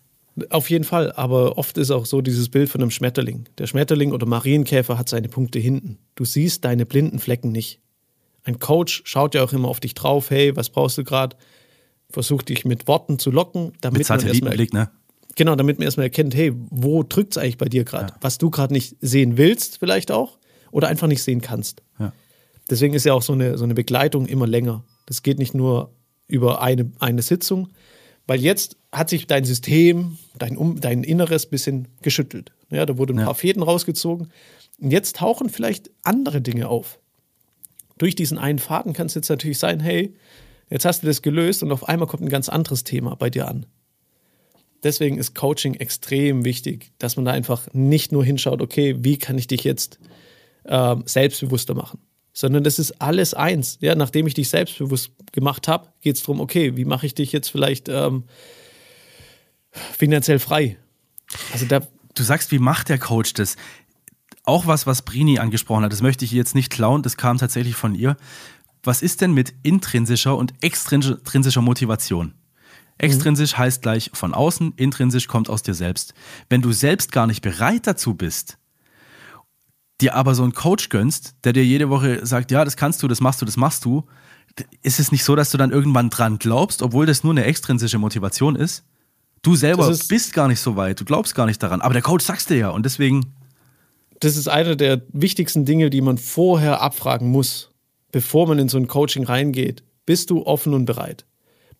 Auf 0.49 0.69
jeden 0.69 0.83
Fall, 0.83 1.11
aber 1.13 1.57
oft 1.57 1.77
ist 1.77 1.89
auch 1.89 2.05
so 2.05 2.21
dieses 2.21 2.49
Bild 2.49 2.69
von 2.69 2.81
einem 2.81 2.91
Schmetterling. 2.91 3.45
Der 3.57 3.65
Schmetterling 3.65 4.11
oder 4.11 4.27
Marienkäfer 4.27 4.97
hat 4.97 5.09
seine 5.09 5.29
Punkte 5.29 5.57
hinten. 5.57 5.97
Du 6.15 6.25
siehst 6.25 6.63
deine 6.63 6.85
blinden 6.85 7.19
Flecken 7.19 7.51
nicht. 7.51 7.79
Ein 8.43 8.59
Coach 8.59 9.01
schaut 9.05 9.33
ja 9.35 9.43
auch 9.43 9.51
immer 9.51 9.67
auf 9.67 9.79
dich 9.79 9.93
drauf, 9.95 10.29
hey, 10.29 10.55
was 10.55 10.69
brauchst 10.69 10.97
du 10.97 11.03
gerade? 11.03 11.35
Versucht 12.09 12.49
dich 12.49 12.65
mit 12.65 12.87
Worten 12.87 13.19
zu 13.19 13.31
locken, 13.31 13.73
damit 13.81 13.99
mit 13.99 14.09
man 14.09 14.25
erstmal, 14.25 14.55
ne? 14.55 14.91
Genau, 15.35 15.55
damit 15.55 15.79
man 15.79 15.85
erstmal 15.85 16.05
erkennt, 16.05 16.35
hey, 16.35 16.53
wo 16.55 17.03
drückt 17.03 17.33
es 17.33 17.37
eigentlich 17.37 17.57
bei 17.57 17.67
dir 17.67 17.83
gerade? 17.83 18.13
Ja. 18.13 18.17
Was 18.21 18.37
du 18.37 18.49
gerade 18.49 18.73
nicht 18.73 18.95
sehen 19.01 19.37
willst, 19.37 19.79
vielleicht 19.79 20.11
auch, 20.11 20.37
oder 20.71 20.87
einfach 20.87 21.07
nicht 21.07 21.23
sehen 21.23 21.41
kannst. 21.41 21.81
Ja. 21.99 22.13
Deswegen 22.69 22.93
ist 22.93 23.05
ja 23.05 23.13
auch 23.13 23.21
so 23.21 23.33
eine, 23.33 23.57
so 23.57 23.63
eine 23.63 23.73
Begleitung 23.73 24.25
immer 24.25 24.47
länger. 24.47 24.83
Das 25.05 25.23
geht 25.23 25.39
nicht 25.39 25.53
nur 25.53 25.93
über 26.27 26.61
eine, 26.61 26.91
eine 26.99 27.21
Sitzung, 27.21 27.69
weil 28.25 28.41
jetzt 28.41 28.77
hat 28.91 29.09
sich 29.09 29.27
dein 29.27 29.45
System, 29.45 30.17
dein, 30.37 30.57
um, 30.57 30.81
dein 30.81 31.03
Inneres 31.03 31.45
ein 31.45 31.49
bisschen 31.49 31.87
geschüttelt. 32.01 32.51
Ja, 32.69 32.85
da 32.85 32.97
wurden 32.97 33.17
ein 33.17 33.19
ja. 33.19 33.25
paar 33.25 33.35
Fäden 33.35 33.63
rausgezogen. 33.63 34.31
Und 34.79 34.91
jetzt 34.91 35.17
tauchen 35.17 35.49
vielleicht 35.49 35.89
andere 36.03 36.41
Dinge 36.41 36.67
auf. 36.67 36.99
Durch 37.97 38.15
diesen 38.15 38.37
einen 38.37 38.59
Faden 38.59 38.93
kann 38.93 39.07
es 39.07 39.15
jetzt 39.15 39.29
natürlich 39.29 39.59
sein, 39.59 39.79
hey, 39.79 40.13
jetzt 40.69 40.85
hast 40.85 41.03
du 41.03 41.07
das 41.07 41.21
gelöst 41.21 41.63
und 41.63 41.71
auf 41.71 41.87
einmal 41.87 42.07
kommt 42.07 42.23
ein 42.23 42.29
ganz 42.29 42.49
anderes 42.49 42.83
Thema 42.83 43.15
bei 43.15 43.29
dir 43.29 43.47
an. 43.47 43.65
Deswegen 44.83 45.17
ist 45.17 45.33
Coaching 45.33 45.73
extrem 45.75 46.45
wichtig, 46.45 46.91
dass 46.99 47.15
man 47.15 47.25
da 47.25 47.31
einfach 47.31 47.67
nicht 47.73 48.11
nur 48.11 48.23
hinschaut, 48.23 48.61
okay, 48.61 48.95
wie 48.99 49.17
kann 49.17 49.37
ich 49.37 49.47
dich 49.47 49.63
jetzt 49.63 49.99
äh, 50.65 50.95
selbstbewusster 51.05 51.73
machen, 51.73 51.99
sondern 52.37 52.63
das 52.63 52.77
ist 52.77 53.01
alles 53.01 53.33
eins. 53.33 53.79
Ja, 53.81 53.95
nachdem 53.95 54.27
ich 54.27 54.35
dich 54.35 54.49
selbstbewusst 54.49 55.09
gemacht 55.31 55.67
habe, 55.67 55.87
geht 56.01 56.17
es 56.17 56.21
darum, 56.21 56.39
okay, 56.39 56.77
wie 56.77 56.85
mache 56.85 57.07
ich 57.07 57.15
dich 57.15 57.31
jetzt 57.31 57.49
vielleicht 57.49 57.89
ähm, 57.89 58.25
finanziell 59.71 60.37
frei? 60.37 60.77
Also 61.51 61.65
da 61.65 61.81
du 62.13 62.21
sagst, 62.21 62.51
wie 62.51 62.59
macht 62.59 62.89
der 62.89 62.99
Coach 62.99 63.33
das? 63.33 63.55
Auch 64.43 64.67
was, 64.67 64.85
was 64.85 65.01
Brini 65.01 65.39
angesprochen 65.39 65.83
hat, 65.83 65.91
das 65.91 66.03
möchte 66.03 66.25
ich 66.25 66.31
jetzt 66.31 66.53
nicht 66.53 66.71
klauen, 66.71 67.01
das 67.01 67.17
kam 67.17 67.39
tatsächlich 67.39 67.75
von 67.75 67.95
ihr. 67.95 68.17
Was 68.83 69.01
ist 69.01 69.21
denn 69.21 69.33
mit 69.33 69.55
intrinsischer 69.63 70.37
und 70.37 70.53
extrinsischer 70.61 71.61
Motivation? 71.61 72.35
Extrinsisch 72.99 73.53
mhm. 73.53 73.57
heißt 73.57 73.81
gleich 73.81 74.11
von 74.13 74.35
außen, 74.35 74.73
intrinsisch 74.75 75.27
kommt 75.27 75.49
aus 75.49 75.63
dir 75.63 75.73
selbst. 75.73 76.13
Wenn 76.49 76.61
du 76.61 76.71
selbst 76.71 77.11
gar 77.11 77.25
nicht 77.25 77.41
bereit 77.41 77.87
dazu 77.87 78.13
bist, 78.13 78.59
dir 80.01 80.15
aber 80.15 80.35
so 80.35 80.43
einen 80.43 80.53
Coach 80.53 80.89
gönnst, 80.89 81.35
der 81.43 81.53
dir 81.53 81.65
jede 81.65 81.89
Woche 81.89 82.25
sagt, 82.25 82.51
ja, 82.51 82.63
das 82.63 82.77
kannst 82.77 83.01
du, 83.01 83.07
das 83.07 83.19
machst 83.21 83.41
du, 83.41 83.45
das 83.45 83.57
machst 83.57 83.85
du, 83.85 84.05
ist 84.81 84.99
es 84.99 85.11
nicht 85.11 85.23
so, 85.23 85.35
dass 85.35 85.51
du 85.51 85.57
dann 85.57 85.71
irgendwann 85.71 86.09
dran 86.09 86.39
glaubst, 86.39 86.81
obwohl 86.81 87.05
das 87.05 87.23
nur 87.23 87.33
eine 87.33 87.45
extrinsische 87.45 87.97
Motivation 87.97 88.55
ist? 88.55 88.83
Du 89.41 89.55
selber 89.55 89.87
bist 90.09 90.33
gar 90.33 90.47
nicht 90.47 90.59
so 90.59 90.75
weit, 90.75 90.99
du 90.99 91.05
glaubst 91.05 91.35
gar 91.35 91.45
nicht 91.45 91.61
daran, 91.61 91.81
aber 91.81 91.93
der 91.93 92.01
Coach 92.01 92.25
sagst 92.25 92.49
dir 92.49 92.57
ja 92.57 92.69
und 92.69 92.85
deswegen. 92.85 93.33
Das 94.19 94.35
ist 94.35 94.47
eine 94.47 94.75
der 94.75 95.03
wichtigsten 95.13 95.65
Dinge, 95.65 95.89
die 95.89 96.01
man 96.01 96.17
vorher 96.17 96.81
abfragen 96.81 97.29
muss, 97.29 97.69
bevor 98.11 98.47
man 98.47 98.57
in 98.57 98.67
so 98.67 98.77
ein 98.77 98.87
Coaching 98.87 99.23
reingeht. 99.23 99.83
Bist 100.05 100.31
du 100.31 100.45
offen 100.45 100.73
und 100.73 100.85
bereit? 100.85 101.25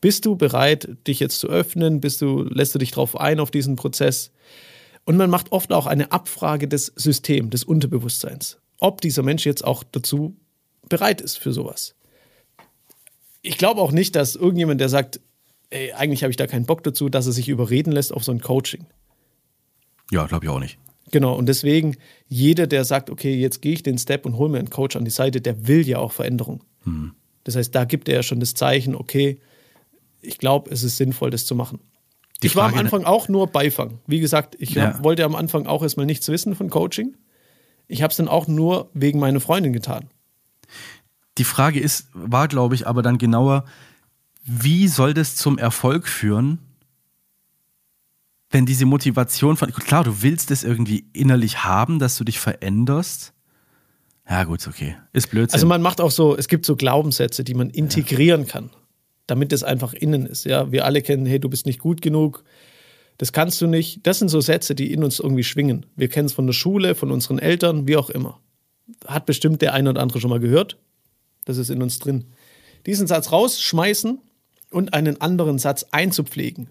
Bist 0.02 0.26
du 0.26 0.36
bereit, 0.36 0.88
dich 1.08 1.20
jetzt 1.20 1.40
zu 1.40 1.48
öffnen? 1.48 2.00
Bist 2.00 2.22
du, 2.22 2.44
lässt 2.44 2.76
du 2.76 2.80
dich 2.80 2.92
darauf 2.92 3.20
ein, 3.20 3.40
auf 3.40 3.50
diesen 3.50 3.76
Prozess? 3.76 4.32
Und 5.08 5.16
man 5.16 5.30
macht 5.30 5.54
oft 5.54 5.72
auch 5.72 5.86
eine 5.86 6.12
Abfrage 6.12 6.68
des 6.68 6.92
Systems, 6.98 7.52
des 7.52 7.64
Unterbewusstseins, 7.64 8.58
ob 8.78 9.00
dieser 9.00 9.24
Mensch 9.24 9.46
jetzt 9.46 9.64
auch 9.64 9.86
dazu 9.90 10.36
bereit 10.90 11.22
ist 11.22 11.38
für 11.38 11.54
sowas. 11.54 11.96
Ich 13.42 13.58
glaube 13.58 13.80
auch 13.80 13.94
nicht, 13.94 14.18
dass 14.18 14.36
irgendjemand, 14.36 14.82
der 14.82 14.90
sagt, 14.90 15.22
ey, 15.70 15.94
eigentlich 15.94 16.24
habe 16.24 16.32
ich 16.32 16.36
da 16.36 16.46
keinen 16.46 16.66
Bock 16.66 16.84
dazu, 16.84 17.08
dass 17.08 17.26
er 17.26 17.32
sich 17.32 17.48
überreden 17.48 17.94
lässt 17.94 18.12
auf 18.12 18.26
so 18.26 18.34
ein 18.34 18.42
Coaching. 18.42 18.86
Ja, 20.12 20.26
glaube 20.26 20.46
ich 20.46 20.52
auch 20.52 20.60
nicht. 20.60 20.78
Genau, 21.10 21.38
und 21.38 21.46
deswegen, 21.46 21.96
jeder, 22.28 22.68
der 22.68 22.84
sagt, 22.84 23.10
okay, 23.10 23.34
jetzt 23.34 23.62
gehe 23.62 23.72
ich 23.72 23.84
den 23.84 23.98
Step 23.98 24.26
und 24.26 24.36
hole 24.36 24.50
mir 24.50 24.60
einen 24.60 24.70
Coach 24.70 24.98
an 24.98 25.06
die 25.06 25.12
Seite, 25.12 25.40
der 25.40 25.70
will 25.70 25.88
ja 25.88 26.00
auch 26.00 26.12
Veränderung. 26.12 26.66
Hm. 26.84 27.14
Das 27.46 27.56
heißt, 27.56 27.74
da 27.74 27.86
gibt 27.86 28.10
er 28.10 28.16
ja 28.16 28.24
schon 28.24 28.42
das 28.42 28.56
Zeichen, 28.56 28.94
okay, 28.94 29.40
ich 30.22 30.38
glaube, 30.38 30.70
es 30.70 30.84
ist 30.84 30.98
sinnvoll, 30.98 31.30
das 31.30 31.46
zu 31.46 31.56
machen. 31.56 31.80
Die 32.44 32.48
ich 32.48 32.54
Frage 32.54 32.74
war 32.74 32.80
am 32.80 32.86
Anfang 32.86 33.04
auch 33.06 33.30
nur 33.30 33.48
Beifang. 33.48 34.00
Wie 34.06 34.20
gesagt, 34.20 34.56
ich 34.60 34.72
ja. 34.72 34.94
hab, 34.94 35.04
wollte 35.04 35.24
am 35.26 35.36
Anfang 35.36 35.66
auch 35.66 35.82
erstmal 35.82 36.06
nichts 36.06 36.28
wissen 36.28 36.56
von 36.56 36.70
Coaching. 36.70 37.16
Ich 37.88 38.04
habe 38.04 38.12
es 38.12 38.18
dann 38.18 38.28
auch 38.28 38.48
nur 38.48 38.90
wegen 38.94 39.20
meiner 39.20 39.40
Freundin 39.40 39.74
getan. 39.74 40.10
Die 41.38 41.44
Frage 41.44 41.80
ist, 41.80 42.10
war, 42.14 42.48
glaube 42.48 42.76
ich, 42.76 42.86
aber 42.86 43.02
dann 43.02 43.18
genauer, 43.18 43.66
wie 44.44 44.88
soll 44.88 45.14
das 45.14 45.36
zum 45.36 45.58
Erfolg 45.58 46.08
führen, 46.08 46.60
wenn 48.50 48.66
diese 48.66 48.86
Motivation 48.86 49.58
von, 49.58 49.72
klar, 49.72 50.04
du 50.04 50.22
willst 50.22 50.52
es 50.52 50.64
irgendwie 50.64 51.06
innerlich 51.14 51.64
haben, 51.64 52.00
dass 52.00 52.18
du 52.18 52.24
dich 52.24 52.40
veränderst. 52.40 53.34
Ja, 54.30 54.44
gut, 54.44 54.68
okay. 54.68 54.96
Ist 55.12 55.30
blöd. 55.32 55.54
Also 55.54 55.66
man 55.66 55.82
macht 55.82 56.02
auch 56.02 56.12
so, 56.12 56.36
es 56.36 56.48
gibt 56.48 56.66
so 56.66 56.76
Glaubenssätze, 56.76 57.44
die 57.44 57.54
man 57.54 57.70
integrieren 57.70 58.42
ja. 58.42 58.48
kann 58.48 58.70
damit 59.28 59.54
es 59.54 59.64
einfach 59.64 59.94
innen 59.94 60.26
ist. 60.26 60.46
Ja, 60.46 60.72
wir 60.72 60.86
alle 60.86 61.02
kennen, 61.02 61.26
hey, 61.26 61.40
du 61.40 61.50
bist 61.50 61.66
nicht 61.66 61.80
gut 61.80 62.02
genug, 62.02 62.44
das 63.18 63.34
kannst 63.34 63.62
du 63.62 63.68
nicht. 63.68 64.06
Das 64.06 64.20
sind 64.20 64.30
so 64.30 64.42
Sätze, 64.42 64.76
die 64.76 64.92
in 64.94 65.04
uns 65.04 65.20
irgendwie 65.20 65.44
schwingen. 65.44 65.86
Wir 65.96 66.08
kennen 66.08 66.28
es 66.28 66.34
von 66.34 66.46
der 66.46 66.54
Schule, 66.54 66.96
von 66.96 67.12
unseren 67.12 67.40
Eltern, 67.40 67.88
wie 67.88 67.98
auch 67.98 68.10
immer. 68.10 68.40
Hat 69.06 69.26
bestimmt 69.26 69.62
der 69.62 69.74
eine 69.74 69.90
oder 69.90 70.02
andere 70.02 70.22
schon 70.22 70.30
mal 70.30 70.40
gehört. 70.40 70.78
Das 71.46 71.58
ist 71.58 71.70
in 71.70 71.82
uns 71.82 72.00
drin. 72.00 72.26
Diesen 72.86 73.08
Satz 73.08 73.32
rausschmeißen 73.32 74.20
und 74.72 74.94
einen 74.94 75.20
anderen 75.20 75.60
Satz 75.60 75.86
einzupflegen. 75.92 76.70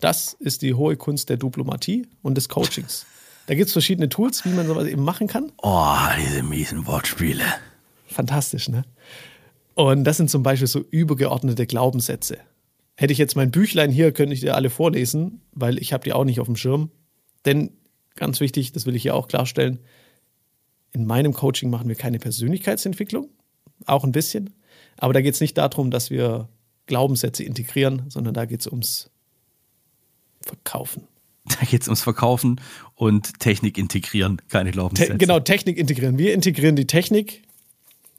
Das 0.00 0.36
ist 0.38 0.62
die 0.62 0.74
hohe 0.74 0.96
Kunst 0.96 1.30
der 1.30 1.38
Diplomatie 1.38 2.06
und 2.22 2.36
des 2.36 2.48
Coachings. 2.48 3.06
Da 3.46 3.54
gibt 3.54 3.68
es 3.68 3.72
verschiedene 3.72 4.08
Tools, 4.08 4.44
wie 4.44 4.50
man 4.50 4.66
sowas 4.66 4.86
eben 4.86 5.02
machen 5.02 5.28
kann. 5.28 5.52
Oh, 5.62 5.96
diese 6.18 6.42
miesen 6.42 6.86
Wortspiele. 6.86 7.44
Fantastisch, 8.06 8.68
ne? 8.68 8.84
Und 9.74 10.04
das 10.04 10.16
sind 10.16 10.30
zum 10.30 10.42
Beispiel 10.42 10.68
so 10.68 10.80
übergeordnete 10.90 11.66
Glaubenssätze. 11.66 12.38
Hätte 12.96 13.12
ich 13.12 13.18
jetzt 13.18 13.34
mein 13.34 13.50
Büchlein 13.50 13.90
hier, 13.90 14.12
könnte 14.12 14.34
ich 14.34 14.40
dir 14.40 14.54
alle 14.54 14.70
vorlesen, 14.70 15.40
weil 15.52 15.78
ich 15.78 15.92
habe 15.92 16.04
die 16.04 16.12
auch 16.12 16.24
nicht 16.24 16.40
auf 16.40 16.46
dem 16.46 16.56
Schirm. 16.56 16.90
Denn 17.44 17.70
ganz 18.14 18.40
wichtig, 18.40 18.72
das 18.72 18.86
will 18.86 18.94
ich 18.94 19.02
hier 19.02 19.14
auch 19.14 19.26
klarstellen, 19.26 19.80
in 20.92 21.06
meinem 21.06 21.32
Coaching 21.32 21.70
machen 21.70 21.88
wir 21.88 21.96
keine 21.96 22.20
Persönlichkeitsentwicklung, 22.20 23.28
auch 23.84 24.04
ein 24.04 24.12
bisschen. 24.12 24.54
Aber 24.96 25.12
da 25.12 25.20
geht 25.20 25.34
es 25.34 25.40
nicht 25.40 25.58
darum, 25.58 25.90
dass 25.90 26.10
wir 26.10 26.48
Glaubenssätze 26.86 27.42
integrieren, 27.42 28.02
sondern 28.08 28.32
da 28.32 28.44
geht 28.44 28.60
es 28.60 28.68
ums 28.68 29.10
Verkaufen. 30.40 31.08
Da 31.46 31.66
geht 31.66 31.82
es 31.82 31.88
ums 31.88 32.00
Verkaufen 32.00 32.60
und 32.94 33.38
Technik 33.40 33.76
integrieren, 33.76 34.40
keine 34.48 34.70
Glaubenssätze. 34.70 35.12
Te 35.12 35.18
genau, 35.18 35.40
Technik 35.40 35.76
integrieren. 35.76 36.16
Wir 36.16 36.32
integrieren 36.32 36.76
die 36.76 36.86
Technik 36.86 37.42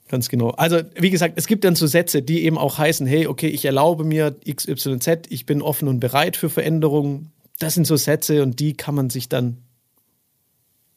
Ganz 0.08 0.28
genau. 0.28 0.50
Also, 0.50 0.82
wie 0.94 1.10
gesagt, 1.10 1.34
es 1.36 1.46
gibt 1.46 1.64
dann 1.64 1.74
so 1.74 1.86
Sätze, 1.86 2.22
die 2.22 2.44
eben 2.44 2.58
auch 2.58 2.78
heißen, 2.78 3.06
hey, 3.06 3.26
okay, 3.26 3.48
ich 3.48 3.64
erlaube 3.64 4.04
mir 4.04 4.36
XYZ, 4.48 5.26
ich 5.28 5.46
bin 5.46 5.62
offen 5.62 5.88
und 5.88 5.98
bereit 5.98 6.36
für 6.36 6.48
Veränderungen. 6.48 7.32
Das 7.58 7.74
sind 7.74 7.86
so 7.86 7.96
Sätze 7.96 8.42
und 8.42 8.60
die 8.60 8.74
kann 8.74 8.94
man 8.94 9.10
sich 9.10 9.28
dann 9.28 9.58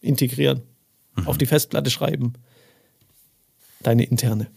integrieren, 0.01 0.61
mhm. 1.15 1.27
auf 1.27 1.37
die 1.37 1.47
Festplatte 1.47 1.89
schreiben. 1.89 2.33
Deine 3.81 4.03
interne. 4.03 4.47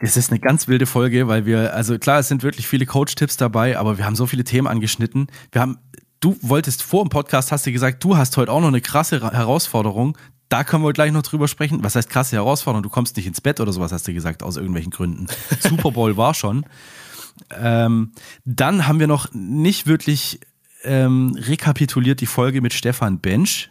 Das 0.00 0.16
ist 0.16 0.30
eine 0.30 0.38
ganz 0.38 0.68
wilde 0.68 0.86
Folge, 0.86 1.26
weil 1.26 1.44
wir, 1.44 1.74
also 1.74 1.98
klar, 1.98 2.20
es 2.20 2.28
sind 2.28 2.42
wirklich 2.42 2.68
viele 2.68 2.86
Coach-Tipps 2.86 3.36
dabei, 3.36 3.76
aber 3.76 3.98
wir 3.98 4.06
haben 4.06 4.14
so 4.14 4.26
viele 4.26 4.44
Themen 4.44 4.68
angeschnitten. 4.68 5.26
Wir 5.50 5.60
haben, 5.60 5.78
du 6.20 6.36
wolltest 6.40 6.82
vor 6.82 7.04
dem 7.04 7.08
Podcast, 7.08 7.50
hast 7.50 7.66
du 7.66 7.72
gesagt, 7.72 8.02
du 8.04 8.16
hast 8.16 8.36
heute 8.36 8.52
auch 8.52 8.60
noch 8.60 8.68
eine 8.68 8.80
krasse 8.80 9.20
Herausforderung 9.20 10.16
da 10.52 10.64
können 10.64 10.84
wir 10.84 10.92
gleich 10.92 11.12
noch 11.12 11.22
drüber 11.22 11.48
sprechen. 11.48 11.82
Was 11.82 11.96
heißt 11.96 12.10
krasse 12.10 12.36
Herausforderung? 12.36 12.82
Du 12.82 12.90
kommst 12.90 13.16
nicht 13.16 13.26
ins 13.26 13.40
Bett 13.40 13.58
oder 13.58 13.72
sowas, 13.72 13.90
hast 13.90 14.06
du 14.06 14.12
gesagt, 14.12 14.42
aus 14.42 14.56
irgendwelchen 14.58 14.90
Gründen. 14.90 15.26
Super 15.60 15.92
Bowl 15.92 16.18
war 16.18 16.34
schon. 16.34 16.66
Ähm, 17.58 18.12
dann 18.44 18.86
haben 18.86 19.00
wir 19.00 19.06
noch 19.06 19.32
nicht 19.32 19.86
wirklich 19.86 20.40
ähm, 20.84 21.34
rekapituliert 21.38 22.20
die 22.20 22.26
Folge 22.26 22.60
mit 22.60 22.74
Stefan 22.74 23.18
Bench 23.18 23.70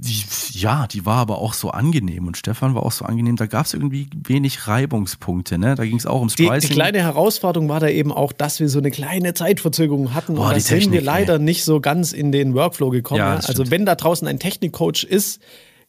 die, 0.00 0.24
ja, 0.52 0.86
die 0.86 1.04
war 1.04 1.18
aber 1.18 1.38
auch 1.38 1.52
so 1.52 1.70
angenehm 1.70 2.26
und 2.26 2.36
Stefan 2.38 2.74
war 2.74 2.84
auch 2.84 2.92
so 2.92 3.04
angenehm. 3.04 3.36
Da 3.36 3.46
gab 3.46 3.66
es 3.66 3.74
irgendwie 3.74 4.08
wenig 4.26 4.66
Reibungspunkte. 4.66 5.58
Ne? 5.58 5.74
Da 5.74 5.84
ging 5.84 5.96
es 5.96 6.06
auch 6.06 6.20
ums 6.20 6.36
die, 6.36 6.46
Pricing. 6.46 6.70
Die 6.70 6.74
kleine 6.74 6.98
Herausforderung 6.98 7.68
war 7.68 7.80
da 7.80 7.88
eben 7.88 8.10
auch, 8.10 8.32
dass 8.32 8.60
wir 8.60 8.70
so 8.70 8.78
eine 8.78 8.90
kleine 8.90 9.34
Zeitverzögerung 9.34 10.14
hatten 10.14 10.36
Boah, 10.36 10.48
und 10.48 10.56
da 10.56 10.60
sind 10.60 10.90
wir 10.92 11.02
leider 11.02 11.34
ey. 11.34 11.40
nicht 11.40 11.64
so 11.64 11.80
ganz 11.80 12.12
in 12.12 12.32
den 12.32 12.54
Workflow 12.54 12.88
gekommen. 12.88 13.18
Ja, 13.18 13.34
ja. 13.34 13.40
Also 13.40 13.70
wenn 13.70 13.84
da 13.84 13.94
draußen 13.94 14.26
ein 14.26 14.38
Technikcoach 14.38 15.04
ist, 15.04 15.40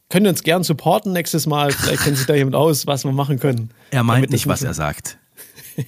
können 0.09 0.25
wir 0.25 0.31
uns 0.31 0.43
gern 0.43 0.63
supporten 0.63 1.13
nächstes 1.13 1.47
Mal. 1.47 1.71
Vielleicht 1.71 2.03
kennt 2.03 2.17
sich 2.17 2.27
da 2.27 2.35
jemand 2.35 2.55
aus, 2.55 2.85
was 2.87 3.05
wir 3.05 3.13
machen 3.13 3.39
können. 3.39 3.69
Er 3.91 4.03
meint 4.03 4.29
nicht, 4.29 4.45
was 4.45 4.61
er 4.61 4.73
sagt. 4.73 5.17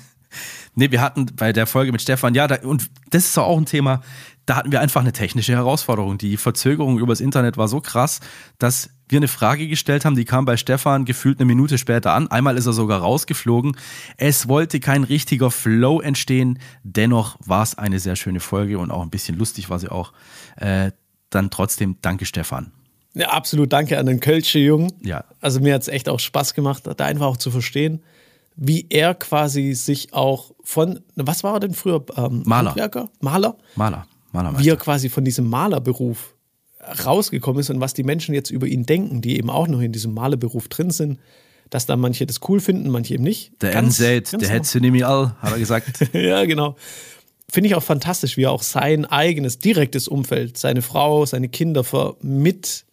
nee, 0.76 0.90
wir 0.92 1.00
hatten 1.00 1.26
bei 1.34 1.52
der 1.52 1.66
Folge 1.66 1.90
mit 1.90 2.00
Stefan, 2.00 2.34
ja, 2.34 2.46
da, 2.46 2.56
und 2.66 2.90
das 3.10 3.24
ist 3.24 3.38
auch 3.38 3.58
ein 3.58 3.66
Thema, 3.66 4.02
da 4.50 4.56
hatten 4.56 4.72
wir 4.72 4.80
einfach 4.80 5.02
eine 5.02 5.12
technische 5.12 5.52
Herausforderung. 5.52 6.18
Die 6.18 6.36
Verzögerung 6.36 6.98
übers 6.98 7.20
Internet 7.20 7.56
war 7.56 7.68
so 7.68 7.80
krass, 7.80 8.18
dass 8.58 8.90
wir 9.08 9.18
eine 9.18 9.28
Frage 9.28 9.68
gestellt 9.68 10.04
haben, 10.04 10.16
die 10.16 10.24
kam 10.24 10.44
bei 10.44 10.56
Stefan 10.56 11.04
gefühlt 11.04 11.38
eine 11.38 11.46
Minute 11.46 11.78
später 11.78 12.14
an. 12.14 12.26
Einmal 12.32 12.56
ist 12.56 12.66
er 12.66 12.72
sogar 12.72 12.98
rausgeflogen. 12.98 13.76
Es 14.16 14.48
wollte 14.48 14.80
kein 14.80 15.04
richtiger 15.04 15.52
Flow 15.52 16.00
entstehen. 16.00 16.58
Dennoch 16.82 17.36
war 17.46 17.62
es 17.62 17.78
eine 17.78 18.00
sehr 18.00 18.16
schöne 18.16 18.40
Folge 18.40 18.80
und 18.80 18.90
auch 18.90 19.02
ein 19.02 19.10
bisschen 19.10 19.38
lustig 19.38 19.70
war 19.70 19.78
sie 19.78 19.88
auch. 19.88 20.12
Äh, 20.56 20.90
dann 21.30 21.50
trotzdem 21.50 21.98
danke 22.02 22.26
Stefan. 22.26 22.72
Ja, 23.14 23.28
absolut 23.28 23.72
danke 23.72 24.00
an 24.00 24.06
den 24.06 24.18
Kölsche 24.18 24.58
Jungen. 24.58 24.92
Ja. 25.00 25.26
Also 25.40 25.60
mir 25.60 25.74
hat 25.74 25.82
es 25.82 25.88
echt 25.88 26.08
auch 26.08 26.18
Spaß 26.18 26.54
gemacht, 26.54 26.88
da 26.96 27.04
einfach 27.04 27.26
auch 27.26 27.36
zu 27.36 27.52
verstehen, 27.52 28.02
wie 28.56 28.86
er 28.90 29.14
quasi 29.14 29.74
sich 29.74 30.12
auch 30.12 30.50
von, 30.64 30.98
was 31.14 31.44
war 31.44 31.54
er 31.54 31.60
denn 31.60 31.74
früher? 31.74 32.04
Ähm, 32.16 32.42
Maler. 32.44 32.70
Handwerker? 32.70 33.10
Maler? 33.20 33.56
Maler. 33.76 34.06
Malermeister. 34.32 34.64
wie 34.64 34.70
er 34.70 34.76
quasi 34.76 35.08
von 35.08 35.24
diesem 35.24 35.48
Malerberuf 35.48 36.34
rausgekommen 37.04 37.60
ist 37.60 37.70
und 37.70 37.80
was 37.80 37.94
die 37.94 38.02
Menschen 38.02 38.34
jetzt 38.34 38.50
über 38.50 38.66
ihn 38.66 38.84
denken, 38.84 39.20
die 39.20 39.36
eben 39.36 39.50
auch 39.50 39.68
noch 39.68 39.80
in 39.80 39.92
diesem 39.92 40.14
Malerberuf 40.14 40.68
drin 40.68 40.90
sind, 40.90 41.18
dass 41.68 41.86
da 41.86 41.96
manche 41.96 42.26
das 42.26 42.40
cool 42.48 42.60
finden, 42.60 42.90
manche 42.90 43.14
eben 43.14 43.24
nicht. 43.24 43.52
Der 43.62 43.74
N-Set, 43.74 44.40
der 44.40 44.48
hätte 44.48 44.66
sie 44.66 44.80
nämlich 44.80 45.06
all, 45.06 45.36
hat 45.38 45.52
er 45.52 45.58
gesagt. 45.58 46.08
ja, 46.12 46.44
genau. 46.44 46.76
Finde 47.48 47.68
ich 47.68 47.74
auch 47.74 47.82
fantastisch, 47.82 48.36
wie 48.36 48.44
er 48.44 48.52
auch 48.52 48.62
sein 48.62 49.04
eigenes 49.06 49.58
direktes 49.58 50.08
Umfeld, 50.08 50.56
seine 50.56 50.82
Frau, 50.82 51.26
seine 51.26 51.48
Kinder 51.48 51.84
mit, 52.22 52.84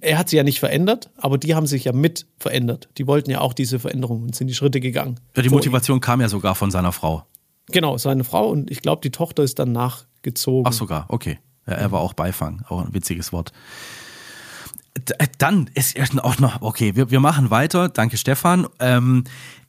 er 0.00 0.18
hat 0.18 0.28
sie 0.28 0.36
ja 0.36 0.42
nicht 0.42 0.58
verändert, 0.60 1.10
aber 1.16 1.38
die 1.38 1.54
haben 1.54 1.66
sich 1.66 1.84
ja 1.84 1.92
mit 1.92 2.26
verändert. 2.38 2.88
Die 2.98 3.06
wollten 3.06 3.30
ja 3.30 3.40
auch 3.40 3.52
diese 3.52 3.78
Veränderung 3.78 4.22
und 4.22 4.34
sind 4.34 4.46
die 4.46 4.54
Schritte 4.54 4.80
gegangen. 4.80 5.20
Ja, 5.36 5.42
die 5.42 5.50
Motivation 5.50 6.00
kam 6.00 6.20
ja 6.20 6.28
sogar 6.28 6.54
von 6.54 6.70
seiner 6.70 6.92
Frau. 6.92 7.24
Genau, 7.72 7.98
seine 7.98 8.24
Frau 8.24 8.48
und 8.48 8.70
ich 8.70 8.80
glaube, 8.80 9.02
die 9.02 9.10
Tochter 9.10 9.42
ist 9.42 9.58
dann 9.58 9.72
nachgezogen. 10.20 10.66
Ach 10.66 10.72
sogar, 10.72 11.06
okay. 11.08 11.38
Ja, 11.66 11.74
er 11.74 11.92
war 11.92 12.00
auch 12.00 12.14
Beifang, 12.14 12.62
auch 12.68 12.84
ein 12.84 12.94
witziges 12.94 13.32
Wort. 13.32 13.52
Äh, 15.18 15.26
dann 15.38 15.70
ist 15.74 15.96
auch 16.18 16.38
noch, 16.38 16.62
okay, 16.62 16.96
wir, 16.96 17.10
wir 17.10 17.20
machen 17.20 17.50
weiter. 17.50 17.88
Danke, 17.88 18.16
Stefan. 18.16 18.66
Ähm, 18.78 19.24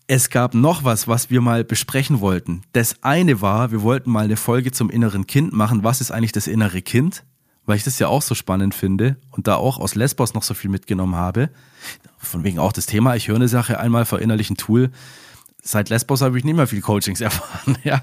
es 0.08 0.30
gab 0.30 0.54
noch 0.54 0.84
was, 0.84 1.08
was 1.08 1.30
wir 1.30 1.42
mal 1.42 1.64
besprechen 1.64 2.20
wollten. 2.20 2.64
Das 2.74 3.04
eine 3.04 3.42
war, 3.42 3.72
wir 3.72 3.82
wollten 3.82 4.12
mal 4.12 4.26
eine 4.26 4.36
Folge 4.36 4.72
zum 4.72 4.90
inneren 4.90 5.28
Kind 5.28 5.54
machen. 5.54 5.84
Was 5.84 6.02
ist 6.02 6.12
eigentlich 6.12 6.32
das 6.32 6.48
innere 6.48 6.82
Kind? 6.82 7.24
Weil 7.66 7.78
ich 7.78 7.84
das 7.84 8.00
ja 8.00 8.08
auch 8.08 8.24
so 8.24 8.34
spannend 8.34 8.74
finde 8.74 9.18
und 9.30 9.48
da 9.48 9.56
auch 9.56 9.80
aus 9.80 9.96
Lesbos 9.96 10.34
noch 10.34 10.44
so 10.44 10.54
viel 10.54 10.72
mitgenommen 10.72 11.16
habe. 11.16 11.50
Von 12.18 12.44
wegen 12.44 12.60
auch 12.60 12.74
das 12.74 12.88
Thema, 12.88 13.16
ich 13.16 13.28
höre 13.28 13.36
eine 13.36 13.48
Sache 13.48 13.80
einmal 13.80 14.06
verinnerlichen 14.06 14.58
Tool 14.58 14.92
seit 15.62 15.90
Lesbos 15.90 16.22
habe 16.22 16.38
ich 16.38 16.44
nicht 16.44 16.56
mehr 16.56 16.68
viel 16.68 16.82
Coachings 16.82 17.22
erfahren, 17.22 17.78
ja. 17.84 18.02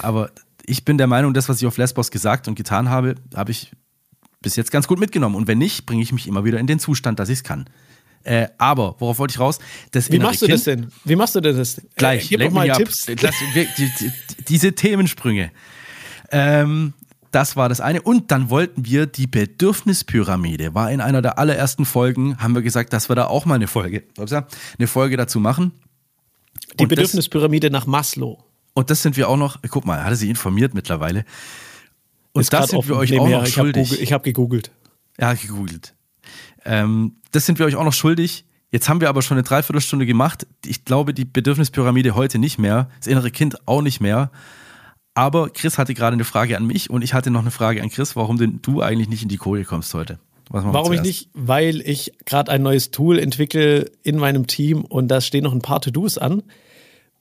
Aber 0.00 0.30
ich 0.66 0.84
bin 0.84 0.98
der 0.98 1.06
Meinung, 1.06 1.34
das, 1.34 1.48
was 1.48 1.60
ich 1.60 1.66
auf 1.66 1.76
Lesbos 1.76 2.10
gesagt 2.10 2.48
und 2.48 2.54
getan 2.54 2.88
habe, 2.88 3.16
habe 3.34 3.50
ich 3.50 3.72
bis 4.40 4.56
jetzt 4.56 4.70
ganz 4.70 4.86
gut 4.86 4.98
mitgenommen. 4.98 5.36
Und 5.36 5.46
wenn 5.46 5.58
nicht, 5.58 5.86
bringe 5.86 6.02
ich 6.02 6.12
mich 6.12 6.26
immer 6.26 6.44
wieder 6.44 6.58
in 6.58 6.66
den 6.66 6.78
Zustand, 6.78 7.18
dass 7.18 7.28
ich 7.28 7.38
es 7.38 7.44
kann. 7.44 7.66
Äh, 8.24 8.48
aber, 8.58 8.96
worauf 8.98 9.18
wollte 9.18 9.32
ich 9.32 9.40
raus? 9.40 9.58
Das 9.90 10.10
Wie 10.10 10.18
machst 10.18 10.42
du 10.42 10.46
kind, 10.46 10.54
das 10.54 10.64
denn? 10.64 10.92
Wie 11.04 11.16
machst 11.16 11.34
du 11.34 11.40
das? 11.40 11.80
Gleich, 11.96 12.30
äh, 12.30 12.36
gib 12.36 12.52
mal 12.52 12.70
Tipps. 12.70 13.06
Lass, 13.20 13.34
die, 13.54 13.90
die, 13.98 14.12
diese 14.48 14.72
Themensprünge. 14.74 15.50
Ähm, 16.30 16.92
das 17.32 17.56
war 17.56 17.68
das 17.68 17.80
eine. 17.80 18.02
Und 18.02 18.30
dann 18.30 18.50
wollten 18.50 18.84
wir 18.84 19.06
die 19.06 19.26
Bedürfnispyramide. 19.26 20.74
War 20.74 20.90
in 20.92 21.00
einer 21.00 21.22
der 21.22 21.38
allerersten 21.38 21.84
Folgen, 21.84 22.38
haben 22.38 22.54
wir 22.54 22.62
gesagt, 22.62 22.92
dass 22.92 23.08
wir 23.08 23.16
da 23.16 23.26
auch 23.26 23.44
mal 23.44 23.56
eine 23.56 23.66
Folge, 23.66 24.04
eine 24.16 24.86
Folge 24.86 25.16
dazu 25.16 25.40
machen. 25.40 25.72
Die 26.78 26.84
und 26.84 26.88
Bedürfnispyramide 26.88 27.70
das, 27.70 27.80
nach 27.80 27.86
Maslow. 27.86 28.44
Und 28.74 28.90
das 28.90 29.02
sind 29.02 29.16
wir 29.16 29.28
auch 29.28 29.36
noch, 29.36 29.58
guck 29.68 29.84
mal, 29.84 30.04
hatte 30.04 30.16
sie 30.16 30.30
informiert 30.30 30.74
mittlerweile. 30.74 31.24
Und 32.32 32.42
Ist 32.42 32.52
das 32.52 32.70
sind 32.70 32.88
wir 32.88 32.96
euch 32.96 33.18
auch 33.18 33.28
noch 33.28 33.44
ich 33.44 33.54
schuldig. 33.54 34.00
Ich 34.00 34.12
habe 34.12 34.24
gegoogelt. 34.24 34.70
Ja, 35.20 35.34
gegoogelt. 35.34 35.94
Ähm, 36.64 37.16
das 37.32 37.46
sind 37.46 37.58
wir 37.58 37.66
euch 37.66 37.76
auch 37.76 37.84
noch 37.84 37.92
schuldig. 37.92 38.46
Jetzt 38.70 38.88
haben 38.88 39.02
wir 39.02 39.10
aber 39.10 39.20
schon 39.20 39.36
eine 39.36 39.42
Dreiviertelstunde 39.42 40.06
gemacht. 40.06 40.46
Ich 40.64 40.86
glaube, 40.86 41.12
die 41.12 41.26
Bedürfnispyramide 41.26 42.14
heute 42.14 42.38
nicht 42.38 42.58
mehr. 42.58 42.88
Das 42.98 43.06
innere 43.06 43.30
Kind 43.30 43.68
auch 43.68 43.82
nicht 43.82 44.00
mehr. 44.00 44.30
Aber 45.14 45.50
Chris 45.50 45.76
hatte 45.76 45.92
gerade 45.92 46.14
eine 46.14 46.24
Frage 46.24 46.56
an 46.56 46.66
mich 46.66 46.88
und 46.88 47.02
ich 47.02 47.12
hatte 47.12 47.30
noch 47.30 47.42
eine 47.42 47.50
Frage 47.50 47.82
an 47.82 47.90
Chris, 47.90 48.16
warum 48.16 48.38
denn 48.38 48.60
du 48.62 48.80
eigentlich 48.80 49.08
nicht 49.08 49.22
in 49.22 49.28
die 49.28 49.36
Kohle 49.36 49.64
kommst 49.64 49.92
heute. 49.92 50.18
Warum 50.48 50.92
ich 50.92 51.02
nicht? 51.02 51.28
Weil 51.34 51.80
ich 51.80 52.12
gerade 52.24 52.50
ein 52.50 52.62
neues 52.62 52.90
Tool 52.90 53.18
entwickle 53.18 53.90
in 54.02 54.18
meinem 54.18 54.46
Team 54.46 54.82
und 54.84 55.08
da 55.08 55.20
stehen 55.20 55.44
noch 55.44 55.52
ein 55.52 55.62
paar 55.62 55.80
To-Dos 55.80 56.18
an. 56.18 56.42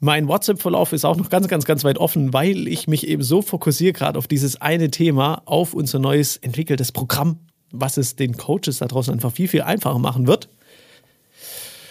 Mein 0.03 0.27
WhatsApp-Verlauf 0.27 0.93
ist 0.93 1.05
auch 1.05 1.15
noch 1.15 1.29
ganz, 1.29 1.47
ganz, 1.47 1.63
ganz 1.63 1.83
weit 1.83 1.99
offen, 1.99 2.33
weil 2.33 2.67
ich 2.67 2.87
mich 2.87 3.07
eben 3.07 3.21
so 3.21 3.43
fokussiere 3.43 3.93
gerade 3.93 4.17
auf 4.17 4.27
dieses 4.27 4.59
eine 4.59 4.89
Thema, 4.89 5.43
auf 5.45 5.75
unser 5.75 5.99
neues 5.99 6.37
entwickeltes 6.37 6.91
Programm, 6.91 7.37
was 7.71 7.97
es 7.97 8.15
den 8.15 8.35
Coaches 8.35 8.79
da 8.79 8.87
draußen 8.87 9.13
einfach 9.13 9.31
viel, 9.31 9.47
viel 9.47 9.61
einfacher 9.61 9.99
machen 9.99 10.25
wird. 10.25 10.49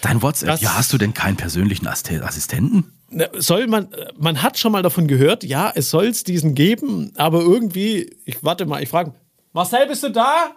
Dein 0.03 0.23
WhatsApp, 0.23 0.49
das, 0.49 0.61
ja, 0.61 0.77
hast 0.77 0.93
du 0.93 0.99
denn 0.99 1.15
keinen 1.15 1.37
persönlichen 1.37 1.87
Assistenten? 1.87 2.93
Soll 3.39 3.69
man, 3.69 3.89
man 4.19 4.43
hat 4.43 4.59
schon 4.59 4.73
mal 4.73 4.83
davon 4.83 5.07
gehört, 5.07 5.45
ja, 5.45 5.71
es 5.73 5.91
soll 5.91 6.07
es 6.07 6.25
diesen 6.25 6.57
geben, 6.57 7.13
aber 7.15 7.43
irgendwie, 7.43 8.17
ich 8.25 8.43
warte 8.43 8.67
mal, 8.67 8.83
ich 8.83 8.89
frage, 8.89 9.15
Marcel, 9.53 9.87
bist 9.87 10.03
du 10.03 10.11
da? 10.11 10.57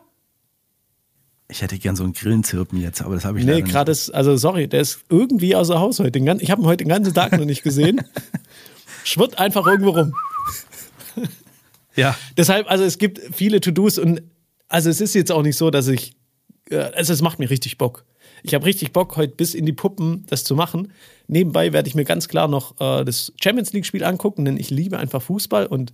Ich 1.53 1.61
hätte 1.61 1.77
gern 1.77 1.95
so 1.95 2.03
einen 2.03 2.13
Grillenzirpen 2.13 2.81
jetzt, 2.81 3.03
aber 3.03 3.13
das 3.13 3.25
habe 3.25 3.37
ich 3.37 3.45
nee, 3.45 3.53
nicht. 3.53 3.67
Nee, 3.67 3.71
gerade 3.71 3.91
ist, 3.91 4.09
also 4.09 4.35
sorry, 4.35 4.67
der 4.67 4.81
ist 4.81 5.01
irgendwie 5.09 5.55
außer 5.55 5.79
Haus 5.79 5.99
heute. 5.99 6.17
Ich 6.17 6.49
habe 6.49 6.63
ihn 6.63 6.65
heute 6.65 6.83
den 6.83 6.89
ganzen 6.89 7.13
Tag 7.13 7.31
noch 7.37 7.45
nicht 7.45 7.61
gesehen. 7.61 8.01
Schwirrt 9.03 9.37
einfach 9.37 9.67
irgendwo 9.67 9.91
rum. 9.91 10.15
ja. 11.95 12.17
Deshalb, 12.37 12.71
also 12.71 12.83
es 12.83 12.97
gibt 12.97 13.21
viele 13.35 13.61
To-Dos 13.61 13.99
und 13.99 14.23
also 14.67 14.89
es 14.89 14.99
ist 14.99 15.13
jetzt 15.13 15.31
auch 15.31 15.43
nicht 15.43 15.55
so, 15.55 15.69
dass 15.69 15.87
ich, 15.89 16.15
äh, 16.71 16.77
also 16.77 17.13
es 17.13 17.21
macht 17.21 17.37
mir 17.37 17.51
richtig 17.51 17.77
Bock. 17.77 18.03
Ich 18.41 18.55
habe 18.55 18.65
richtig 18.65 18.91
Bock, 18.91 19.15
heute 19.15 19.35
bis 19.35 19.53
in 19.53 19.67
die 19.67 19.73
Puppen 19.73 20.25
das 20.31 20.43
zu 20.43 20.55
machen. 20.55 20.91
Nebenbei 21.27 21.71
werde 21.71 21.87
ich 21.87 21.93
mir 21.93 22.03
ganz 22.03 22.29
klar 22.29 22.47
noch 22.47 22.81
äh, 22.81 23.05
das 23.05 23.31
Champions 23.39 23.73
League-Spiel 23.73 24.03
angucken, 24.03 24.43
denn 24.43 24.57
ich 24.57 24.71
liebe 24.71 24.97
einfach 24.97 25.21
Fußball 25.21 25.67
und 25.67 25.93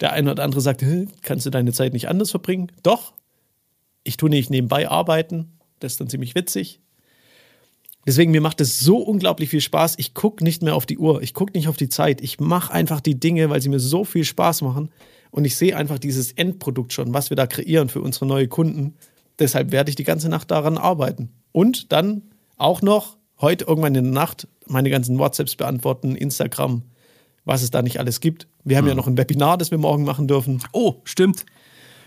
der 0.00 0.12
eine 0.14 0.32
oder 0.32 0.42
andere 0.42 0.60
sagt, 0.60 0.84
kannst 1.22 1.46
du 1.46 1.50
deine 1.50 1.72
Zeit 1.72 1.92
nicht 1.92 2.08
anders 2.08 2.32
verbringen? 2.32 2.72
Doch. 2.82 3.12
Ich 4.06 4.16
tue 4.16 4.30
nicht 4.30 4.50
nebenbei 4.50 4.88
arbeiten. 4.88 5.58
Das 5.80 5.92
ist 5.92 6.00
dann 6.00 6.08
ziemlich 6.08 6.34
witzig. 6.34 6.80
Deswegen, 8.06 8.30
mir 8.30 8.40
macht 8.40 8.60
es 8.60 8.78
so 8.78 8.98
unglaublich 8.98 9.50
viel 9.50 9.60
Spaß. 9.60 9.96
Ich 9.98 10.14
gucke 10.14 10.44
nicht 10.44 10.62
mehr 10.62 10.76
auf 10.76 10.86
die 10.86 10.96
Uhr. 10.96 11.22
Ich 11.22 11.34
gucke 11.34 11.52
nicht 11.54 11.66
auf 11.66 11.76
die 11.76 11.88
Zeit. 11.88 12.20
Ich 12.20 12.38
mache 12.38 12.72
einfach 12.72 13.00
die 13.00 13.18
Dinge, 13.18 13.50
weil 13.50 13.60
sie 13.60 13.68
mir 13.68 13.80
so 13.80 14.04
viel 14.04 14.24
Spaß 14.24 14.62
machen. 14.62 14.90
Und 15.32 15.44
ich 15.44 15.56
sehe 15.56 15.76
einfach 15.76 15.98
dieses 15.98 16.30
Endprodukt 16.32 16.92
schon, 16.92 17.12
was 17.12 17.30
wir 17.30 17.36
da 17.36 17.48
kreieren 17.48 17.88
für 17.88 18.00
unsere 18.00 18.26
neuen 18.26 18.48
Kunden. 18.48 18.94
Deshalb 19.40 19.72
werde 19.72 19.90
ich 19.90 19.96
die 19.96 20.04
ganze 20.04 20.28
Nacht 20.28 20.52
daran 20.52 20.78
arbeiten. 20.78 21.30
Und 21.50 21.90
dann 21.90 22.22
auch 22.56 22.80
noch 22.80 23.16
heute 23.40 23.64
irgendwann 23.64 23.96
in 23.96 24.04
der 24.04 24.12
Nacht 24.12 24.46
meine 24.66 24.88
ganzen 24.88 25.18
WhatsApps 25.18 25.56
beantworten, 25.56 26.14
Instagram, 26.14 26.82
was 27.44 27.62
es 27.62 27.72
da 27.72 27.82
nicht 27.82 27.98
alles 27.98 28.20
gibt. 28.20 28.46
Wir 28.62 28.76
haben 28.76 28.84
mhm. 28.84 28.90
ja 28.90 28.94
noch 28.94 29.08
ein 29.08 29.18
Webinar, 29.18 29.58
das 29.58 29.72
wir 29.72 29.78
morgen 29.78 30.04
machen 30.04 30.28
dürfen. 30.28 30.62
Oh, 30.72 31.00
stimmt. 31.02 31.44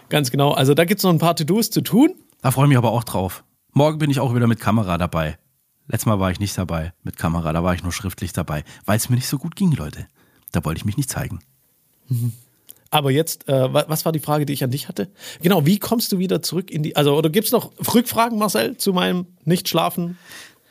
Ganz 0.09 0.31
genau. 0.31 0.51
Also 0.51 0.73
da 0.73 0.85
gibt 0.85 0.99
es 0.99 1.03
noch 1.03 1.11
ein 1.11 1.19
paar 1.19 1.35
To-Dos 1.35 1.69
zu 1.69 1.81
tun. 1.81 2.15
Da 2.41 2.51
freue 2.51 2.65
ich 2.65 2.69
mich 2.69 2.77
aber 2.77 2.91
auch 2.91 3.03
drauf. 3.03 3.43
Morgen 3.73 3.99
bin 3.99 4.09
ich 4.09 4.19
auch 4.19 4.33
wieder 4.33 4.47
mit 4.47 4.59
Kamera 4.59 4.97
dabei. 4.97 5.37
Letztes 5.87 6.05
Mal 6.05 6.19
war 6.19 6.29
ich 6.31 6.39
nicht 6.39 6.57
dabei 6.57 6.93
mit 7.03 7.17
Kamera, 7.17 7.51
da 7.51 7.63
war 7.63 7.73
ich 7.73 7.81
nur 7.81 7.91
schriftlich 7.91 8.31
dabei, 8.31 8.63
weil 8.85 8.97
es 8.97 9.09
mir 9.09 9.15
nicht 9.15 9.27
so 9.27 9.39
gut 9.39 9.55
ging, 9.55 9.71
Leute. 9.71 10.07
Da 10.51 10.63
wollte 10.63 10.77
ich 10.77 10.85
mich 10.85 10.97
nicht 10.97 11.09
zeigen. 11.09 11.39
Mhm. 12.09 12.33
Aber 12.91 13.11
jetzt, 13.11 13.47
äh, 13.47 13.73
was 13.73 14.05
war 14.05 14.11
die 14.11 14.19
Frage, 14.19 14.45
die 14.45 14.53
ich 14.53 14.63
an 14.63 14.71
dich 14.71 14.87
hatte? 14.87 15.09
Genau, 15.41 15.65
wie 15.65 15.77
kommst 15.77 16.11
du 16.11 16.17
wieder 16.17 16.41
zurück 16.41 16.71
in 16.71 16.81
die, 16.81 16.95
also, 16.95 17.15
oder 17.15 17.29
gibt 17.29 17.45
es 17.45 17.51
noch 17.51 17.71
Rückfragen, 17.93 18.39
Marcel, 18.39 18.77
zu 18.77 18.93
meinem 18.93 19.27
Nicht-Schlafen? 19.45 20.17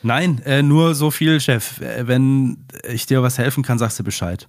Nein, 0.02 0.40
äh, 0.44 0.62
nur 0.62 0.94
so 0.94 1.10
viel, 1.10 1.40
Chef. 1.40 1.80
Äh, 1.80 2.06
wenn 2.06 2.64
ich 2.88 3.06
dir 3.06 3.22
was 3.22 3.38
helfen 3.38 3.62
kann, 3.62 3.78
sagst 3.78 3.98
du 3.98 4.04
Bescheid. 4.04 4.48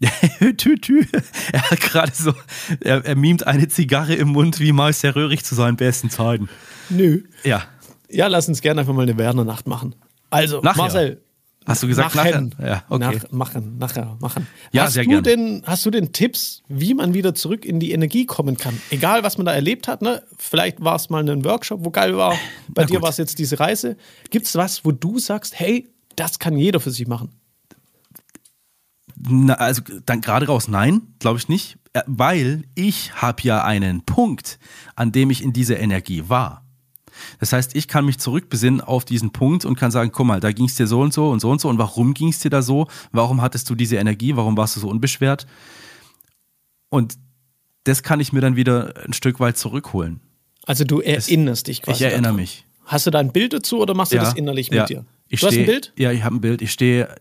tü, 0.56 0.78
tü. 0.78 1.06
Er 1.52 1.70
hat 1.70 1.80
gerade 1.80 2.12
so, 2.14 2.34
er, 2.80 3.04
er 3.04 3.16
mimt 3.16 3.46
eine 3.46 3.68
Zigarre 3.68 4.14
im 4.14 4.28
Mund, 4.28 4.60
wie 4.60 4.72
Meister 4.72 5.14
Röhrig 5.16 5.44
zu 5.44 5.54
seinen 5.54 5.76
besten 5.76 6.10
Zeiten. 6.10 6.48
Nö. 6.90 7.22
Ja. 7.44 7.64
Ja, 8.10 8.26
lass 8.28 8.48
uns 8.48 8.60
gerne 8.60 8.80
einfach 8.80 8.94
mal 8.94 9.02
eine 9.02 9.18
Werner-Nacht 9.18 9.66
machen. 9.66 9.94
Also, 10.30 10.60
Nachher. 10.60 10.82
Marcel, 10.82 11.22
Hast 11.66 11.82
du 11.82 11.88
gesagt 11.88 12.14
machen. 12.14 12.54
nachher? 12.58 12.68
Ja, 12.68 12.84
okay. 12.88 13.18
Nach, 13.22 13.32
machen, 13.32 13.78
nachher, 13.78 14.16
machen. 14.20 14.46
Ja, 14.70 14.84
hast 14.84 14.94
sehr 14.94 15.02
du 15.02 15.08
gerne. 15.10 15.22
Denn, 15.22 15.62
hast 15.66 15.84
du 15.84 15.90
denn 15.90 16.12
Tipps, 16.12 16.62
wie 16.68 16.94
man 16.94 17.12
wieder 17.12 17.34
zurück 17.34 17.64
in 17.64 17.80
die 17.80 17.90
Energie 17.90 18.24
kommen 18.24 18.56
kann? 18.56 18.80
Egal, 18.90 19.24
was 19.24 19.36
man 19.36 19.46
da 19.46 19.52
erlebt 19.52 19.88
hat, 19.88 20.00
ne? 20.00 20.22
Vielleicht 20.38 20.80
war 20.80 20.94
es 20.94 21.10
mal 21.10 21.28
ein 21.28 21.44
Workshop, 21.44 21.84
wo 21.84 21.90
geil 21.90 22.16
war. 22.16 22.34
Bei 22.68 22.82
Na 22.82 22.86
dir 22.86 23.02
war 23.02 23.10
es 23.10 23.16
jetzt 23.16 23.40
diese 23.40 23.58
Reise. 23.58 23.96
Gibt 24.30 24.46
es 24.46 24.54
was, 24.54 24.84
wo 24.84 24.92
du 24.92 25.18
sagst, 25.18 25.58
hey, 25.58 25.88
das 26.14 26.38
kann 26.38 26.56
jeder 26.56 26.78
für 26.78 26.92
sich 26.92 27.08
machen? 27.08 27.30
Na, 29.16 29.54
also 29.54 29.82
dann 30.04 30.20
gerade 30.20 30.46
raus, 30.46 30.68
nein, 30.68 31.02
glaube 31.18 31.38
ich 31.38 31.48
nicht, 31.48 31.78
äh, 31.94 32.02
weil 32.06 32.64
ich 32.74 33.14
habe 33.14 33.42
ja 33.42 33.64
einen 33.64 34.02
Punkt, 34.02 34.58
an 34.94 35.12
dem 35.12 35.30
ich 35.30 35.42
in 35.42 35.52
dieser 35.52 35.78
Energie 35.78 36.24
war. 36.28 36.62
Das 37.38 37.52
heißt, 37.52 37.74
ich 37.74 37.88
kann 37.88 38.04
mich 38.04 38.18
zurückbesinnen 38.18 38.82
auf 38.82 39.06
diesen 39.06 39.30
Punkt 39.32 39.64
und 39.64 39.76
kann 39.76 39.90
sagen, 39.90 40.12
guck 40.12 40.26
mal, 40.26 40.40
da 40.40 40.52
ging 40.52 40.66
es 40.66 40.74
dir 40.74 40.86
so 40.86 41.00
und 41.00 41.14
so 41.14 41.30
und 41.30 41.40
so 41.40 41.50
und 41.50 41.60
so 41.60 41.68
und 41.68 41.78
warum 41.78 42.12
ging 42.12 42.28
es 42.28 42.40
dir 42.40 42.50
da 42.50 42.60
so? 42.60 42.88
Warum 43.10 43.40
hattest 43.40 43.70
du 43.70 43.74
diese 43.74 43.96
Energie? 43.96 44.36
Warum 44.36 44.56
warst 44.56 44.76
du 44.76 44.80
so 44.80 44.88
unbeschwert? 44.88 45.46
Und 46.90 47.16
das 47.84 48.02
kann 48.02 48.20
ich 48.20 48.32
mir 48.32 48.40
dann 48.40 48.56
wieder 48.56 48.94
ein 49.06 49.12
Stück 49.12 49.40
weit 49.40 49.56
zurückholen. 49.56 50.20
Also 50.66 50.84
du 50.84 51.00
erinnerst 51.00 51.62
das, 51.62 51.74
dich 51.74 51.82
quasi. 51.82 51.96
Ich 51.96 52.02
erinnere 52.02 52.22
daran. 52.22 52.36
mich. 52.36 52.66
Hast 52.84 53.06
du 53.06 53.10
da 53.10 53.18
ein 53.18 53.32
Bild 53.32 53.52
dazu 53.52 53.80
oder 53.80 53.94
machst 53.94 54.12
du 54.12 54.16
ja, 54.16 54.24
das 54.24 54.34
innerlich 54.34 54.70
mit 54.70 54.78
ja. 54.78 54.86
dir? 54.86 55.04
Ich 55.28 55.40
du 55.40 55.46
steh, 55.46 55.56
hast 55.56 55.58
ein 55.58 55.66
Bild? 55.66 55.92
Ja, 55.96 56.12
ich 56.12 56.22
habe 56.22 56.36
ein 56.36 56.40
Bild. 56.40 56.62
Ich 56.62 56.72
stehe 56.72 57.14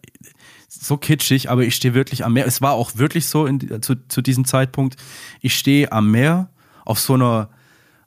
so 0.68 0.98
kitschig, 0.98 1.50
aber 1.50 1.64
ich 1.64 1.76
stehe 1.76 1.94
wirklich 1.94 2.26
am 2.26 2.34
Meer. 2.34 2.46
Es 2.46 2.62
war 2.62 2.74
auch 2.74 2.96
wirklich 2.96 3.28
so 3.28 3.46
in, 3.46 3.82
zu, 3.82 3.96
zu 4.08 4.22
diesem 4.22 4.46
Zeitpunkt. 4.46 4.98
Ich 5.42 5.58
stehe 5.58 5.92
am 5.92 6.12
Meer 6.12 6.50
auf 6.84 7.00
so 7.00 7.14
einer 7.14 7.50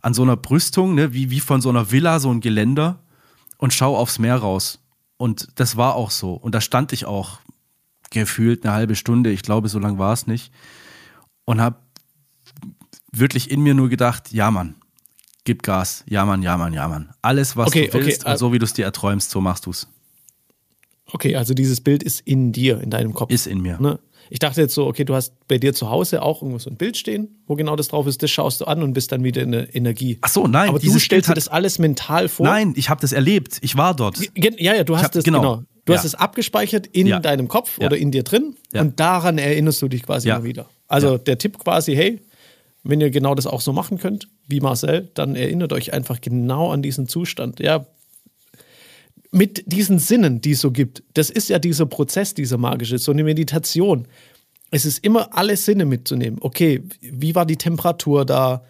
an 0.00 0.14
so 0.14 0.22
einer 0.22 0.36
Brüstung, 0.36 0.94
ne, 0.94 1.12
wie, 1.12 1.30
wie 1.30 1.40
von 1.40 1.60
so 1.60 1.68
einer 1.68 1.90
Villa, 1.90 2.20
so 2.20 2.30
ein 2.30 2.40
Geländer 2.40 3.00
und 3.56 3.74
schau 3.74 3.96
aufs 3.96 4.18
Meer 4.18 4.36
raus. 4.36 4.80
Und 5.16 5.48
das 5.56 5.76
war 5.76 5.96
auch 5.96 6.10
so. 6.10 6.34
Und 6.34 6.54
da 6.54 6.60
stand 6.60 6.92
ich 6.92 7.04
auch 7.04 7.40
gefühlt 8.10 8.64
eine 8.64 8.74
halbe 8.74 8.94
Stunde, 8.94 9.30
ich 9.30 9.42
glaube, 9.42 9.68
so 9.68 9.78
lang 9.78 9.98
war 9.98 10.12
es 10.12 10.26
nicht. 10.26 10.52
Und 11.44 11.60
habe 11.60 11.76
wirklich 13.12 13.50
in 13.50 13.60
mir 13.60 13.74
nur 13.74 13.88
gedacht, 13.88 14.32
ja 14.32 14.50
Mann, 14.50 14.76
gib 15.44 15.62
Gas, 15.62 16.04
ja 16.06 16.24
Mann, 16.24 16.42
ja 16.42 16.56
Mann, 16.56 16.72
ja 16.72 16.86
Mann. 16.88 17.10
Alles, 17.20 17.56
was 17.56 17.68
okay, 17.68 17.88
du 17.88 17.94
willst 17.94 18.22
okay, 18.22 18.32
und 18.32 18.38
so 18.38 18.52
wie 18.52 18.58
du 18.58 18.64
es 18.64 18.74
dir 18.74 18.84
erträumst, 18.84 19.30
so 19.30 19.40
machst 19.40 19.66
du 19.66 19.70
es. 19.70 19.88
Okay, 21.12 21.36
also 21.36 21.54
dieses 21.54 21.80
Bild 21.80 22.02
ist 22.02 22.20
in 22.20 22.52
dir, 22.52 22.80
in 22.80 22.90
deinem 22.90 23.14
Kopf. 23.14 23.32
Ist 23.32 23.46
in 23.46 23.60
mir. 23.60 23.80
Ne? 23.80 23.98
Ich 24.30 24.38
dachte 24.38 24.60
jetzt 24.60 24.74
so, 24.74 24.86
okay, 24.86 25.04
du 25.04 25.14
hast 25.14 25.32
bei 25.48 25.58
dir 25.58 25.72
zu 25.72 25.88
Hause 25.88 26.22
auch 26.22 26.42
irgendwo 26.42 26.58
so 26.58 26.68
ein 26.70 26.76
Bild 26.76 26.96
stehen, 26.96 27.42
wo 27.46 27.54
genau 27.54 27.76
das 27.76 27.88
drauf 27.88 28.06
ist, 28.06 28.22
das 28.22 28.30
schaust 28.30 28.60
du 28.60 28.66
an 28.66 28.82
und 28.82 28.92
bist 28.92 29.10
dann 29.10 29.24
wieder 29.24 29.42
in 29.42 29.52
der 29.52 29.74
Energie. 29.74 30.18
Ach 30.20 30.28
so, 30.28 30.46
nein. 30.46 30.68
Aber 30.68 30.78
du 30.78 30.98
stellst 30.98 31.30
dir 31.30 31.34
das 31.34 31.48
alles 31.48 31.78
mental 31.78 32.28
vor? 32.28 32.46
Nein, 32.46 32.74
ich 32.76 32.90
habe 32.90 33.00
das 33.00 33.12
erlebt. 33.12 33.58
Ich 33.62 33.76
war 33.76 33.94
dort. 33.96 34.18
Ja, 34.36 34.74
ja, 34.74 34.84
du 34.84 34.98
hast 34.98 35.16
es 35.16 35.24
genau. 35.24 35.40
genau. 35.40 35.62
Du 35.86 35.94
ja. 35.94 35.98
hast 35.98 36.04
es 36.04 36.14
abgespeichert 36.14 36.86
in 36.88 37.06
ja. 37.06 37.18
deinem 37.18 37.48
Kopf 37.48 37.78
ja. 37.78 37.86
oder 37.86 37.96
in 37.96 38.10
dir 38.10 38.22
drin 38.22 38.56
und 38.74 39.00
daran 39.00 39.38
erinnerst 39.38 39.80
du 39.80 39.88
dich 39.88 40.02
quasi 40.02 40.28
immer 40.28 40.44
wieder. 40.44 40.66
Also 40.86 41.16
der 41.16 41.38
Tipp 41.38 41.58
quasi, 41.58 41.94
hey, 41.94 42.20
wenn 42.82 43.00
ihr 43.00 43.10
genau 43.10 43.34
das 43.34 43.46
auch 43.46 43.62
so 43.62 43.72
machen 43.72 43.98
könnt, 43.98 44.28
wie 44.46 44.60
Marcel, 44.60 45.10
dann 45.14 45.34
erinnert 45.34 45.72
euch 45.72 45.92
einfach 45.92 46.20
genau 46.20 46.70
an 46.70 46.82
diesen 46.82 47.08
Zustand. 47.08 47.60
Ja, 47.60 47.86
mit 49.30 49.70
diesen 49.70 49.98
Sinnen, 49.98 50.40
die 50.40 50.52
es 50.52 50.60
so 50.60 50.70
gibt. 50.70 51.02
Das 51.14 51.30
ist 51.30 51.48
ja 51.48 51.58
dieser 51.58 51.86
Prozess, 51.86 52.34
dieser 52.34 52.58
magische, 52.58 52.98
so 52.98 53.12
eine 53.12 53.24
Meditation 53.24 54.06
es 54.70 54.84
ist 54.84 55.04
immer 55.04 55.36
alle 55.36 55.56
Sinne 55.56 55.84
mitzunehmen. 55.84 56.38
Okay, 56.42 56.82
wie 57.00 57.34
war 57.34 57.46
die 57.46 57.56
Temperatur 57.56 58.24
da? 58.24 58.64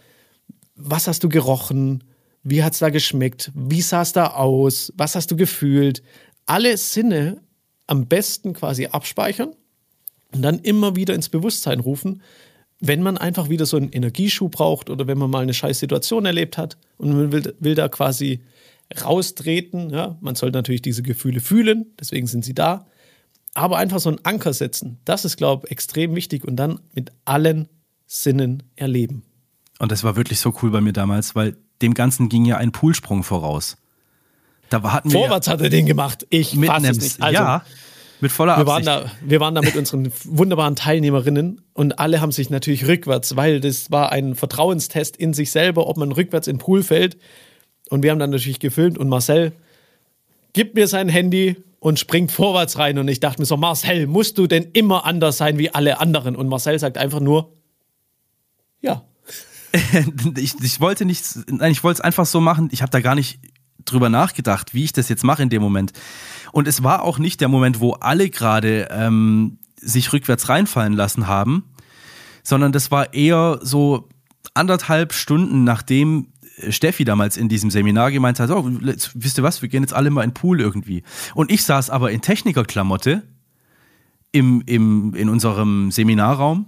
Was 0.77 1.09
hast 1.09 1.25
du 1.25 1.29
gerochen? 1.29 2.05
Wie 2.43 2.63
hat 2.63 2.75
es 2.75 2.79
da 2.79 2.91
geschmeckt? 2.91 3.51
Wie 3.55 3.83
sah 3.83 4.03
es 4.03 4.13
da 4.13 4.29
aus? 4.29 4.93
Was 4.97 5.17
hast 5.17 5.31
du 5.31 5.37
gefühlt? 5.37 6.03
Alle 6.47 6.77
Sinne 6.77 7.41
am 7.87 8.07
besten 8.07 8.53
quasi 8.53 8.87
abspeichern 8.87 9.55
und 10.33 10.43
dann 10.43 10.61
immer 10.61 10.95
wieder 10.95 11.15
ins 11.15 11.29
Bewusstsein 11.29 11.81
rufen. 11.81 12.23
wenn 12.81 13.03
man 13.03 13.19
einfach 13.19 13.49
wieder 13.49 13.67
so 13.67 13.77
einen 13.77 13.91
Energieschub 13.91 14.53
braucht 14.53 14.89
oder 14.89 15.09
wenn 15.09 15.19
man 15.19 15.31
mal 15.31 15.43
eine 15.43 15.53
scheiß 15.53 15.81
Situation 15.81 16.27
erlebt 16.27 16.57
hat 16.57 16.79
und 16.97 17.09
man 17.09 17.33
will, 17.33 17.53
will 17.59 17.75
da 17.75 17.89
quasi 17.89 18.41
raustreten. 19.05 19.91
Ja? 19.91 20.19
Man 20.21 20.35
soll 20.35 20.51
natürlich 20.51 20.83
diese 20.83 21.03
Gefühle 21.03 21.41
fühlen, 21.41 21.87
deswegen 21.99 22.27
sind 22.27 22.45
sie 22.45 22.55
da. 22.55 22.87
Aber 23.55 23.79
einfach 23.79 23.99
so 23.99 24.09
einen 24.11 24.21
Anker 24.25 24.53
setzen, 24.53 24.99
das 25.05 25.25
ist, 25.25 25.37
glaube 25.37 25.67
ich, 25.67 25.73
extrem 25.73 26.15
wichtig 26.15 26.45
und 26.45 26.57
dann 26.57 26.81
mit 26.95 27.13
allen 27.25 27.69
Sinnen 28.07 28.63
erleben. 28.77 29.25
Und 29.79 29.93
das 29.93 30.05
war 30.05 30.17
wirklich 30.17 30.41
so 30.41 30.55
cool 30.63 30.71
bei 30.71 30.81
mir 30.81 30.93
damals, 30.93 31.35
weil 31.35 31.57
dem 31.83 31.95
Ganzen 31.95 32.29
ging 32.29 32.45
ja 32.45 32.57
ein 32.57 32.73
Poolsprung 32.73 33.23
voraus. 33.23 33.77
Da 34.71 34.83
hatten 34.83 35.11
wir 35.11 35.19
Vorwärts 35.19 35.47
ja 35.47 35.55
hat 35.55 35.61
er 35.61 35.71
den 35.71 35.87
gemacht. 35.87 36.27
Ich 36.31 36.55
fasse 36.55 36.91
es 36.91 37.01
nicht. 37.01 37.23
Also, 37.23 37.35
ja, 37.35 37.63
mit 38.21 38.33
voller 38.33 38.57
wir 38.57 38.67
Absicht. 38.67 38.87
Waren 38.87 39.05
da, 39.05 39.11
wir 39.23 39.41
waren 39.41 39.55
da 39.55 39.63
mit 39.63 39.77
unseren 39.77 40.13
wunderbaren 40.25 40.77
Teilnehmerinnen 40.77 41.63
und 41.73 41.99
alle 41.99 42.21
haben 42.21 42.33
sich 42.33 42.51
natürlich 42.51 42.87
rückwärts, 42.87 43.37
weil 43.37 43.61
das 43.61 43.91
war 43.91 44.13
ein 44.13 44.35
Vertrauenstest 44.35 45.17
in 45.17 45.33
sich 45.33 45.51
selber, 45.51 45.87
ob 45.87 45.97
man 45.97 46.13
rückwärts 46.13 46.49
in 46.49 46.57
den 46.57 46.61
Pool 46.61 46.83
fällt. 46.83 47.17
Und 47.89 48.03
wir 48.03 48.11
haben 48.11 48.19
dann 48.19 48.31
natürlich 48.31 48.61
gefilmt 48.61 48.99
und 48.99 49.09
Marcel 49.09 49.53
gibt 50.53 50.75
mir 50.75 50.87
sein 50.87 51.09
Handy 51.09 51.57
und 51.81 51.99
springt 51.99 52.33
vorwärts 52.33 52.79
rein. 52.79 52.99
Und 52.99 53.09
ich 53.09 53.21
dachte 53.21 53.41
mir 53.41 53.47
so, 53.47 53.57
Marcel, 53.57 54.07
musst 54.07 54.39
du 54.39 54.47
denn 54.47 54.65
immer 54.73 55.05
anders 55.05 55.37
sein 55.37 55.59
wie 55.59 55.73
alle 55.73 56.01
anderen? 56.01 56.37
Und 56.37 56.49
Marcel 56.49 56.79
sagt 56.79 56.99
einfach 56.99 57.21
nur, 57.21 57.53
ja. 58.81 59.05
ich, 60.37 60.55
ich 60.63 60.81
wollte 60.81 61.05
nichts, 61.05 61.45
nein, 61.49 61.73
ich 61.73 61.85
wollte 61.85 61.99
es 61.99 62.01
einfach 62.01 62.27
so 62.27 62.41
machen. 62.41 62.69
Ich 62.73 62.83
habe 62.83 62.91
da 62.91 63.01
gar 63.01 63.15
nicht 63.15 63.39
drüber 63.85 64.09
nachgedacht, 64.09 64.75
wie 64.75 64.85
ich 64.85 64.93
das 64.93 65.09
jetzt 65.09 65.25
mache 65.25 65.43
in 65.43 65.51
dem 65.51 65.63
Moment. 65.63 65.93
Und 66.53 66.69
es 66.69 66.83
war 66.83 67.03
auch 67.03 67.19
nicht 67.19 67.41
der 67.41 67.49
Moment, 67.49 67.81
wo 67.81 67.93
alle 67.93 68.31
gerade 68.31 68.89
ähm, 68.91 69.59
sich 69.77 70.13
rückwärts 70.13 70.49
reinfallen 70.49 70.95
lassen 70.95 71.27
haben, 71.27 71.65
sondern 72.43 72.73
das 72.73 72.91
war 72.91 73.15
eher 73.15 73.61
so 73.63 74.09
anderthalb 74.55 75.13
Stunden, 75.13 75.65
nachdem 75.65 76.29
Steffi 76.71 77.05
damals 77.05 77.37
in 77.37 77.49
diesem 77.49 77.71
Seminar 77.71 78.11
gemeint 78.11 78.41
hat, 78.41 78.51
oh, 78.51 78.65
wisst 78.67 79.39
ihr 79.39 79.45
was, 79.45 79.63
wir 79.63 79.69
gehen 79.69 79.83
jetzt 79.83 79.95
alle 79.95 80.11
mal 80.11 80.23
in 80.23 80.31
den 80.31 80.35
Pool 80.35 80.61
irgendwie. 80.61 81.03
Und 81.35 81.51
ich 81.51 81.63
saß 81.65 81.91
aber 81.91 82.11
in 82.11 82.21
Technikerklamotte 82.21 83.23
im, 84.33 84.63
im, 84.67 85.15
in 85.15 85.29
unserem 85.29 85.91
Seminarraum 85.91 86.67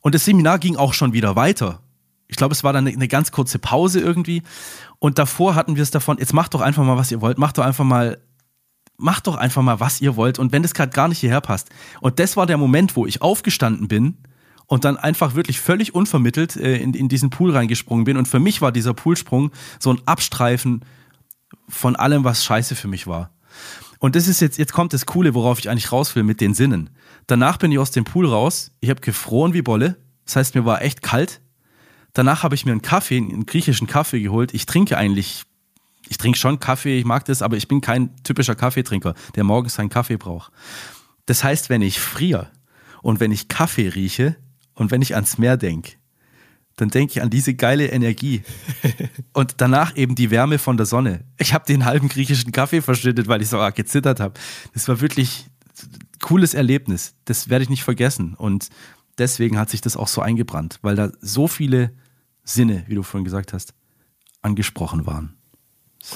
und 0.00 0.14
das 0.14 0.24
Seminar 0.24 0.58
ging 0.58 0.76
auch 0.76 0.92
schon 0.92 1.12
wieder 1.12 1.36
weiter. 1.36 1.80
Ich 2.28 2.36
glaube, 2.36 2.52
es 2.52 2.64
war 2.64 2.72
dann 2.72 2.86
eine, 2.86 2.96
eine 2.96 3.08
ganz 3.08 3.30
kurze 3.30 3.58
Pause 3.58 4.00
irgendwie. 4.00 4.42
Und 4.98 5.18
davor 5.18 5.54
hatten 5.54 5.76
wir 5.76 5.82
es 5.82 5.90
davon, 5.90 6.18
jetzt 6.18 6.32
macht 6.32 6.54
doch 6.54 6.60
einfach 6.60 6.84
mal, 6.84 6.96
was 6.96 7.10
ihr 7.10 7.20
wollt, 7.20 7.38
macht 7.38 7.58
doch 7.58 7.64
einfach 7.64 7.84
mal, 7.84 8.18
macht 8.96 9.26
doch 9.26 9.36
einfach 9.36 9.62
mal, 9.62 9.80
was 9.80 10.00
ihr 10.00 10.16
wollt. 10.16 10.38
Und 10.38 10.52
wenn 10.52 10.62
das 10.62 10.74
gerade 10.74 10.92
gar 10.92 11.08
nicht 11.08 11.18
hierher 11.18 11.40
passt. 11.40 11.70
Und 12.00 12.18
das 12.18 12.36
war 12.36 12.46
der 12.46 12.58
Moment, 12.58 12.96
wo 12.96 13.06
ich 13.06 13.22
aufgestanden 13.22 13.88
bin 13.88 14.18
und 14.72 14.86
dann 14.86 14.96
einfach 14.96 15.34
wirklich 15.34 15.60
völlig 15.60 15.94
unvermittelt 15.94 16.56
äh, 16.56 16.78
in, 16.78 16.94
in 16.94 17.10
diesen 17.10 17.28
Pool 17.28 17.50
reingesprungen 17.50 18.06
bin. 18.06 18.16
Und 18.16 18.26
für 18.26 18.40
mich 18.40 18.62
war 18.62 18.72
dieser 18.72 18.94
Poolsprung 18.94 19.50
so 19.78 19.92
ein 19.92 20.00
Abstreifen 20.06 20.82
von 21.68 21.94
allem, 21.94 22.24
was 22.24 22.42
scheiße 22.42 22.74
für 22.74 22.88
mich 22.88 23.06
war. 23.06 23.34
Und 23.98 24.16
das 24.16 24.28
ist 24.28 24.40
jetzt, 24.40 24.56
jetzt 24.56 24.72
kommt 24.72 24.94
das 24.94 25.04
Coole, 25.04 25.34
worauf 25.34 25.58
ich 25.58 25.68
eigentlich 25.68 25.92
raus 25.92 26.16
will 26.16 26.22
mit 26.22 26.40
den 26.40 26.54
Sinnen. 26.54 26.88
Danach 27.26 27.58
bin 27.58 27.70
ich 27.70 27.78
aus 27.78 27.90
dem 27.90 28.04
Pool 28.04 28.26
raus, 28.26 28.72
ich 28.80 28.88
habe 28.88 29.02
gefroren 29.02 29.52
wie 29.52 29.60
Bolle, 29.60 29.98
das 30.24 30.36
heißt, 30.36 30.54
mir 30.54 30.64
war 30.64 30.80
echt 30.80 31.02
kalt, 31.02 31.42
Danach 32.14 32.42
habe 32.42 32.54
ich 32.54 32.64
mir 32.64 32.72
einen 32.72 32.80
Kaffee, 32.80 33.18
einen 33.18 33.44
griechischen 33.44 33.86
Kaffee 33.86 34.20
geholt. 34.20 34.52
Ich 34.54 34.66
trinke 34.66 34.96
eigentlich, 34.96 35.44
ich 36.08 36.18
trinke 36.18 36.38
schon 36.38 36.60
Kaffee, 36.60 36.98
ich 36.98 37.04
mag 37.04 37.26
das, 37.26 37.42
aber 37.42 37.58
ich 37.58 37.68
bin 37.68 37.80
kein 37.82 38.16
typischer 38.22 38.54
Kaffeetrinker, 38.54 39.14
der 39.34 39.44
morgens 39.44 39.74
seinen 39.74 39.88
Kaffee 39.90 40.16
braucht. 40.16 40.50
Das 41.26 41.44
heißt, 41.44 41.68
wenn 41.68 41.82
ich 41.82 42.00
friere 42.00 42.50
und 43.02 43.20
wenn 43.20 43.32
ich 43.32 43.48
Kaffee 43.48 43.88
rieche 43.88 44.36
und 44.74 44.90
wenn 44.90 45.02
ich 45.02 45.14
ans 45.14 45.38
Meer 45.38 45.56
denke, 45.56 45.92
dann 46.76 46.88
denke 46.88 47.12
ich 47.12 47.22
an 47.22 47.30
diese 47.30 47.54
geile 47.54 47.88
Energie. 47.88 48.42
Und 49.32 49.54
danach 49.58 49.96
eben 49.96 50.14
die 50.14 50.30
Wärme 50.30 50.58
von 50.58 50.76
der 50.76 50.86
Sonne. 50.86 51.24
Ich 51.38 51.54
habe 51.54 51.66
den 51.66 51.84
halben 51.84 52.08
griechischen 52.08 52.52
Kaffee 52.52 52.80
verschüttet, 52.80 53.28
weil 53.28 53.42
ich 53.42 53.48
so 53.48 53.58
arg 53.58 53.74
gezittert 53.74 54.20
habe. 54.20 54.34
Das 54.72 54.88
war 54.88 55.00
wirklich 55.00 55.46
ein 55.82 56.08
cooles 56.20 56.54
Erlebnis. 56.54 57.14
Das 57.26 57.50
werde 57.50 57.64
ich 57.64 57.68
nicht 57.68 57.84
vergessen. 57.84 58.34
Und 58.34 58.70
deswegen 59.18 59.58
hat 59.58 59.70
sich 59.70 59.80
das 59.80 59.96
auch 59.96 60.08
so 60.08 60.22
eingebrannt, 60.22 60.78
weil 60.82 60.96
da 60.96 61.12
so 61.20 61.46
viele 61.46 61.92
Sinne, 62.44 62.84
wie 62.86 62.94
du 62.94 63.02
vorhin 63.02 63.24
gesagt 63.24 63.52
hast, 63.52 63.74
angesprochen 64.40 65.06
waren. 65.06 65.36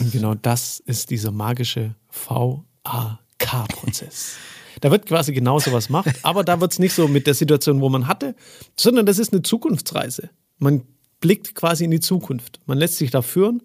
Und 0.01 0.11
genau 0.11 0.35
das 0.35 0.81
ist 0.81 1.11
dieser 1.11 1.33
magische 1.33 1.95
VAK-Prozess. 2.29 4.37
da 4.81 4.91
wird 4.91 5.07
quasi 5.07 5.33
genau 5.33 5.59
so 5.59 5.73
was 5.73 5.89
gemacht, 5.89 6.11
aber 6.23 6.45
da 6.45 6.61
wird 6.61 6.73
es 6.73 6.79
nicht 6.79 6.95
so 6.95 7.09
mit 7.09 7.27
der 7.27 7.35
Situation, 7.35 7.81
wo 7.81 7.89
man 7.89 8.07
hatte, 8.09 8.35
sondern 8.77 9.07
das 9.07 9.19
ist 9.19 9.33
eine 9.33 9.43
Zukunftsreise. 9.43 10.31
Man 10.59 10.83
blickt 11.21 11.55
quasi 11.55 11.85
in 11.85 11.91
die 11.91 12.01
Zukunft. 12.01 12.61
Man 12.67 12.79
lässt 12.79 12.97
sich 12.97 13.11
da 13.11 13.23
führen, 13.23 13.63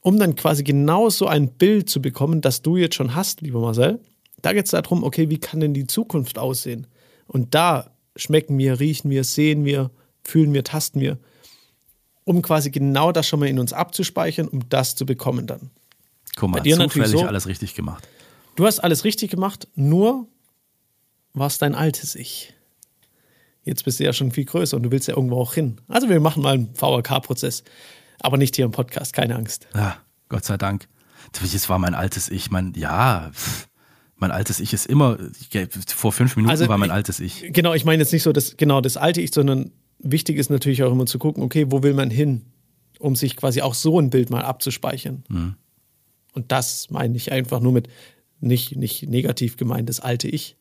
um 0.00 0.18
dann 0.18 0.36
quasi 0.36 0.64
genau 0.64 1.10
so 1.10 1.26
ein 1.26 1.48
Bild 1.48 1.88
zu 1.88 2.00
bekommen, 2.02 2.40
das 2.40 2.62
du 2.62 2.76
jetzt 2.76 2.94
schon 2.94 3.14
hast, 3.14 3.40
lieber 3.40 3.60
Marcel. 3.60 4.00
Da 4.42 4.52
geht 4.52 4.66
es 4.66 4.70
darum, 4.70 5.02
okay, 5.02 5.30
wie 5.30 5.38
kann 5.38 5.60
denn 5.60 5.74
die 5.74 5.86
Zukunft 5.86 6.38
aussehen? 6.38 6.86
Und 7.26 7.54
da 7.54 7.90
schmecken 8.16 8.56
wir, 8.58 8.80
riechen 8.80 9.10
wir, 9.10 9.24
sehen 9.24 9.64
wir, 9.64 9.90
fühlen 10.22 10.52
wir, 10.52 10.64
tasten 10.64 11.00
wir 11.00 11.18
um 12.28 12.42
quasi 12.42 12.70
genau 12.70 13.10
das 13.10 13.26
schon 13.26 13.40
mal 13.40 13.48
in 13.48 13.58
uns 13.58 13.72
abzuspeichern, 13.72 14.48
um 14.48 14.68
das 14.68 14.94
zu 14.94 15.06
bekommen 15.06 15.46
dann. 15.46 15.70
Guck 16.36 16.50
mal, 16.50 16.58
Bei 16.58 16.62
dir 16.62 16.76
zufällig 16.76 17.08
so, 17.08 17.22
alles 17.22 17.46
richtig 17.46 17.74
gemacht. 17.74 18.06
Du 18.58 18.66
hast 18.66 18.80
alles 18.80 19.04
richtig 19.04 19.30
gemacht, 19.30 19.68
nur 19.76 20.26
war 21.32 21.46
es 21.46 21.58
dein 21.58 21.76
altes 21.76 22.16
Ich. 22.16 22.54
Jetzt 23.62 23.84
bist 23.84 24.00
du 24.00 24.04
ja 24.04 24.12
schon 24.12 24.32
viel 24.32 24.46
größer 24.46 24.76
und 24.76 24.82
du 24.82 24.90
willst 24.90 25.06
ja 25.06 25.14
irgendwo 25.14 25.36
auch 25.36 25.54
hin. 25.54 25.80
Also 25.86 26.08
wir 26.08 26.18
machen 26.18 26.42
mal 26.42 26.54
einen 26.54 26.74
VRK-Prozess, 26.74 27.62
aber 28.18 28.36
nicht 28.36 28.56
hier 28.56 28.64
im 28.64 28.72
Podcast, 28.72 29.12
keine 29.12 29.36
Angst. 29.36 29.68
Ja, 29.76 29.98
Gott 30.28 30.44
sei 30.44 30.56
Dank. 30.56 30.88
Das 31.40 31.68
war 31.68 31.78
mein 31.78 31.94
altes 31.94 32.28
Ich. 32.30 32.50
Mein, 32.50 32.72
ja, 32.74 33.30
mein 34.16 34.32
altes 34.32 34.58
Ich 34.58 34.72
ist 34.72 34.86
immer, 34.86 35.18
vor 35.94 36.10
fünf 36.10 36.34
Minuten 36.34 36.50
also, 36.50 36.66
war 36.66 36.78
mein 36.78 36.90
altes 36.90 37.20
Ich. 37.20 37.52
Genau, 37.52 37.74
ich 37.74 37.84
meine 37.84 38.02
jetzt 38.02 38.12
nicht 38.12 38.24
so 38.24 38.32
das, 38.32 38.56
genau 38.56 38.80
das 38.80 38.96
alte 38.96 39.20
Ich, 39.20 39.32
sondern 39.32 39.70
wichtig 40.00 40.36
ist 40.36 40.50
natürlich 40.50 40.82
auch 40.82 40.90
immer 40.90 41.06
zu 41.06 41.20
gucken, 41.20 41.44
okay, 41.44 41.66
wo 41.68 41.84
will 41.84 41.94
man 41.94 42.10
hin, 42.10 42.46
um 42.98 43.14
sich 43.14 43.36
quasi 43.36 43.62
auch 43.62 43.74
so 43.74 44.00
ein 44.00 44.10
Bild 44.10 44.30
mal 44.30 44.42
abzuspeichern. 44.42 45.22
Mhm. 45.28 45.54
Und 46.32 46.50
das 46.50 46.90
meine 46.90 47.16
ich 47.16 47.30
einfach 47.30 47.60
nur 47.60 47.70
mit 47.70 47.88
nicht, 48.40 48.76
nicht 48.76 49.08
negativ 49.08 49.56
gemeint, 49.56 49.88
das 49.88 50.00
alte 50.00 50.28
Ich. 50.28 50.56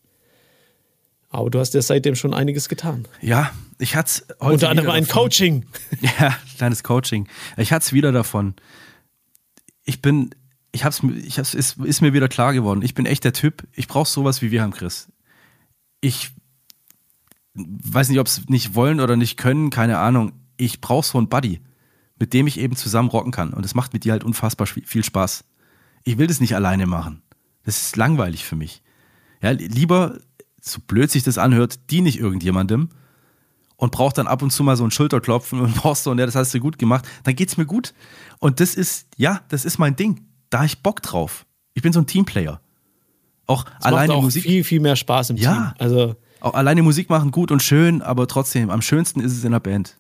Aber 1.30 1.50
du 1.50 1.60
hast 1.60 1.74
ja 1.74 1.82
seitdem 1.82 2.16
schon 2.16 2.34
einiges 2.34 2.70
getan. 2.70 3.06
Ja, 3.22 3.52
ich 3.80 3.96
hatte 3.96 4.08
es 4.08 4.28
heute. 4.40 4.54
Unter 4.54 4.70
anderem 4.70 4.90
ein. 4.92 5.08
Coaching. 5.08 5.66
Ja, 6.20 6.36
kleines 6.58 6.84
Coaching. 6.84 7.28
Ich 7.58 7.72
hatte 7.72 7.84
es 7.84 7.94
wieder 7.94 8.12
davon. 8.12 8.56
Ich 9.84 10.02
bin, 10.02 10.30
ich 10.72 10.86
hab's, 10.86 11.02
ich 11.04 11.38
hab's, 11.38 11.54
ist, 11.54 11.78
ist 11.78 12.02
mir 12.02 12.14
wieder 12.14 12.28
klar 12.28 12.54
geworden. 12.54 12.82
Ich 12.82 12.94
bin 12.94 13.06
echt 13.06 13.24
der 13.24 13.34
Typ, 13.34 13.68
ich 13.74 13.88
brauche 13.88 14.08
sowas 14.08 14.42
wie 14.42 14.52
wir 14.52 14.62
haben, 14.62 14.72
Chris. 14.72 15.10
Ich 16.02 16.32
weiß 17.54 18.10
nicht, 18.10 18.20
ob 18.20 18.28
es 18.28 18.48
nicht 18.48 18.76
wollen 18.76 19.00
oder 19.00 19.16
nicht 19.16 19.38
können, 19.38 19.70
keine 19.70 19.98
Ahnung. 19.98 20.34
Ich 20.58 20.82
brauche 20.82 21.06
so 21.06 21.18
einen 21.18 21.30
Buddy, 21.30 21.62
mit 22.20 22.34
dem 22.34 22.48
ich 22.48 22.60
eben 22.60 22.76
zusammen 22.76 23.10
rocken 23.10 23.32
kann. 23.32 23.54
Und 23.54 23.64
das 23.64 23.76
macht 23.76 23.94
mit 23.94 24.04
dir 24.04 24.12
halt 24.12 24.24
unfassbar 24.24 24.68
viel 24.68 25.04
Spaß. 25.04 25.44
Ich 26.04 26.18
will 26.18 26.28
das 26.28 26.40
nicht 26.40 26.56
alleine 26.56 26.86
machen. 26.86 27.22
Das 27.68 27.82
ist 27.82 27.98
langweilig 27.98 28.46
für 28.46 28.56
mich. 28.56 28.82
Ja, 29.42 29.52
lieber, 29.52 30.20
so 30.62 30.80
blöd 30.88 31.12
sich 31.12 31.24
das 31.24 31.38
anhört, 31.38 31.92
diene 31.92 32.08
ich 32.08 32.18
irgendjemandem 32.18 32.88
und 33.76 33.92
brauche 33.92 34.14
dann 34.14 34.26
ab 34.26 34.42
und 34.42 34.52
zu 34.52 34.64
mal 34.64 34.78
so 34.78 34.86
einen 34.86 34.92
Schulterklopfen 34.92 35.60
und 35.60 35.76
brauchst 35.82 36.06
so, 36.06 36.12
und 36.12 36.18
ja, 36.18 36.26
das 36.26 36.36
hast 36.36 36.54
du 36.54 36.62
gut 36.62 36.80
gemacht, 36.80 37.06
dann 37.26 37.36
geht's 37.36 37.58
mir 37.58 37.66
gut. 37.66 37.94
Und 38.40 38.62
das 38.62 38.74
ist, 38.74 39.08
ja, 39.18 39.42
das 39.50 39.66
ist 39.66 39.80
mein 39.80 39.98
Ding. 39.98 40.22
Da 40.50 40.60
habe 40.60 40.68
ich 40.68 40.82
Bock 40.82 41.02
drauf. 41.02 41.46
Ich 41.74 41.84
bin 41.84 41.92
so 41.92 42.00
ein 42.00 42.08
Teamplayer. 42.08 42.62
Auch 43.48 43.66
das 43.66 43.84
alleine 43.84 44.08
macht 44.08 44.18
auch 44.18 44.24
Musik. 44.24 44.44
viel, 44.44 44.64
viel 44.64 44.80
mehr 44.80 44.96
Spaß 44.96 45.32
im 45.32 45.36
ja, 45.36 45.54
Team. 45.54 45.74
Also 45.78 46.16
auch 46.40 46.54
alleine 46.54 46.84
Musik 46.84 47.10
machen 47.10 47.32
gut 47.32 47.52
und 47.52 47.62
schön, 47.62 48.02
aber 48.02 48.30
trotzdem, 48.30 48.70
am 48.70 48.82
schönsten 48.82 49.20
ist 49.20 49.34
es 49.34 49.44
in 49.44 49.52
der 49.52 49.60
Band. 49.60 49.98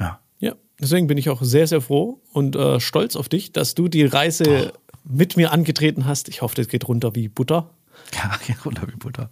Ja. 0.00 0.18
Ja, 0.40 0.54
deswegen 0.80 1.06
bin 1.06 1.16
ich 1.16 1.30
auch 1.30 1.42
sehr, 1.42 1.68
sehr 1.68 1.80
froh 1.80 2.20
und 2.32 2.56
äh, 2.56 2.80
stolz 2.80 3.14
auf 3.14 3.28
dich, 3.28 3.52
dass 3.52 3.76
du 3.76 3.86
die 3.86 4.04
Reise. 4.04 4.72
Mit 5.04 5.36
mir 5.36 5.52
angetreten 5.52 6.06
hast. 6.06 6.28
Ich 6.28 6.42
hoffe, 6.42 6.56
das 6.56 6.68
geht 6.68 6.88
runter 6.88 7.14
wie 7.14 7.28
Butter. 7.28 7.70
Ja, 8.14 8.38
geht 8.46 8.64
runter 8.64 8.86
wie 8.88 8.96
Butter. 8.96 9.30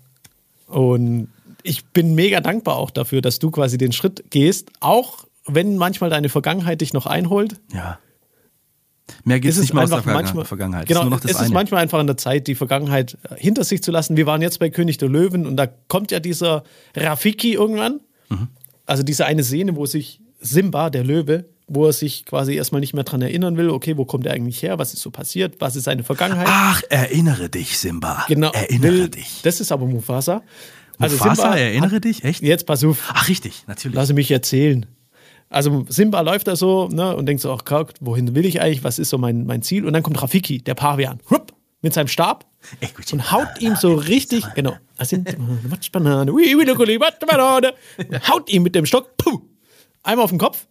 Und 0.67 1.29
ich 1.63 1.87
bin 1.87 2.15
mega 2.15 2.41
dankbar 2.41 2.77
auch 2.77 2.91
dafür, 2.91 3.21
dass 3.21 3.39
du 3.39 3.51
quasi 3.51 3.79
den 3.79 3.93
Schritt 3.93 4.31
gehst, 4.31 4.71
auch 4.81 5.25
wenn 5.47 5.77
manchmal 5.77 6.11
deine 6.11 6.29
Vergangenheit 6.29 6.81
dich 6.81 6.93
noch 6.93 7.07
einholt. 7.07 7.61
Ja. 7.73 7.99
Mehr 9.25 9.41
geht 9.41 9.53
es 9.53 9.61
nicht 9.61 9.73
mehr 9.73 9.85
aus 9.85 9.91
der 9.91 10.03
manchmal, 10.05 10.45
Vergangenheit. 10.45 10.87
Genau, 10.87 11.09
es, 11.17 11.25
es 11.25 11.41
ist 11.41 11.53
manchmal 11.53 11.83
einfach 11.83 11.99
an 11.99 12.07
der 12.07 12.19
Zeit, 12.19 12.47
die 12.47 12.55
Vergangenheit 12.55 13.17
äh, 13.31 13.37
hinter 13.37 13.65
sich 13.65 13.83
zu 13.83 13.91
lassen. 13.91 14.19
Wir 14.19 14.27
waren 14.27 14.43
jetzt 14.43 14.59
bei 14.59 14.69
König 14.69 14.99
der 14.99 15.09
Löwen 15.09 15.47
und 15.47 15.57
da 15.57 15.67
kommt 15.67 16.11
ja 16.11 16.21
dieser 16.21 16.63
Rafiki 16.95 17.55
irgendwann. 17.55 18.01
Mhm. 18.29 18.49
Also 18.85 19.03
diese 19.03 19.25
eine 19.25 19.43
Szene, 19.45 19.77
wo 19.77 19.87
sich 19.87 20.21
Simba, 20.41 20.91
der 20.91 21.05
Löwe, 21.05 21.47
wo 21.69 21.87
er 21.87 21.93
sich 21.93 22.25
quasi 22.25 22.55
erstmal 22.55 22.81
nicht 22.81 22.95
mehr 22.95 23.05
dran 23.05 23.23
erinnern 23.23 23.57
will, 23.57 23.71
okay, 23.71 23.97
wo 23.97 24.05
kommt 24.05 24.27
er 24.27 24.33
eigentlich 24.33 24.63
her, 24.63 24.79
was 24.79 24.95
ist 24.95 25.03
so 25.03 25.11
passiert, 25.11 25.57
was 25.61 25.77
ist 25.77 25.85
seine 25.85 26.03
Vergangenheit. 26.05 26.47
Ach, 26.49 26.83
erinnere 26.89 27.49
dich, 27.49 27.79
Simba. 27.79 28.25
Genau. 28.29 28.51
Erinnere 28.53 28.93
will, 28.93 29.09
dich. 29.09 29.41
Das 29.43 29.61
ist 29.61 29.71
aber 29.73 29.87
Mufasa. 29.87 30.43
Also 30.99 31.17
Mufasa, 31.17 31.43
Simba 31.43 31.57
erinnere 31.57 31.97
hat- 31.97 32.05
dich? 32.05 32.25
Echt? 32.25 32.43
Jetzt 32.43 32.67
pass 32.67 32.83
auf, 32.85 32.99
Ach, 33.13 33.29
richtig, 33.29 33.65
natürlich. 33.67 33.95
lass 33.97 34.13
mich 34.13 34.31
erzählen. 34.31 34.87
Also 35.51 35.87
Simba 35.89 36.21
läuft 36.21 36.47
da 36.47 36.57
so 36.57 36.89
ne, 36.89 37.17
und 37.17 37.27
denkt 37.27 37.41
so, 37.43 37.53
ach 37.53 37.65
Gott, 37.65 37.95
wohin 38.01 38.35
will 38.35 38.45
ich 38.45 38.61
eigentlich? 38.61 38.85
Was 38.85 38.99
ist 38.99 39.09
so 39.11 39.17
mein, 39.19 39.47
mein 39.47 39.63
Ziel? 39.63 39.87
Und 39.87 39.93
dann 39.95 40.03
kommt 40.03 40.21
Rafiki, 40.21 40.59
der 40.59 40.75
Pavian, 40.75 41.21
hupp, 41.31 41.55
mit 41.81 41.95
seinem 41.95 42.09
Stab 42.09 42.45
und 43.13 43.31
haut 43.33 43.49
ihm 43.61 43.77
so 43.77 43.95
richtig, 43.95 44.45
genau, 44.55 44.75
haut 48.29 48.51
ihm 48.51 48.63
mit 48.63 48.75
dem 48.75 48.85
Stock, 48.85 49.17
puh, 49.17 49.41
einmal 50.03 50.25
auf 50.25 50.31
den 50.31 50.39
Kopf. 50.39 50.67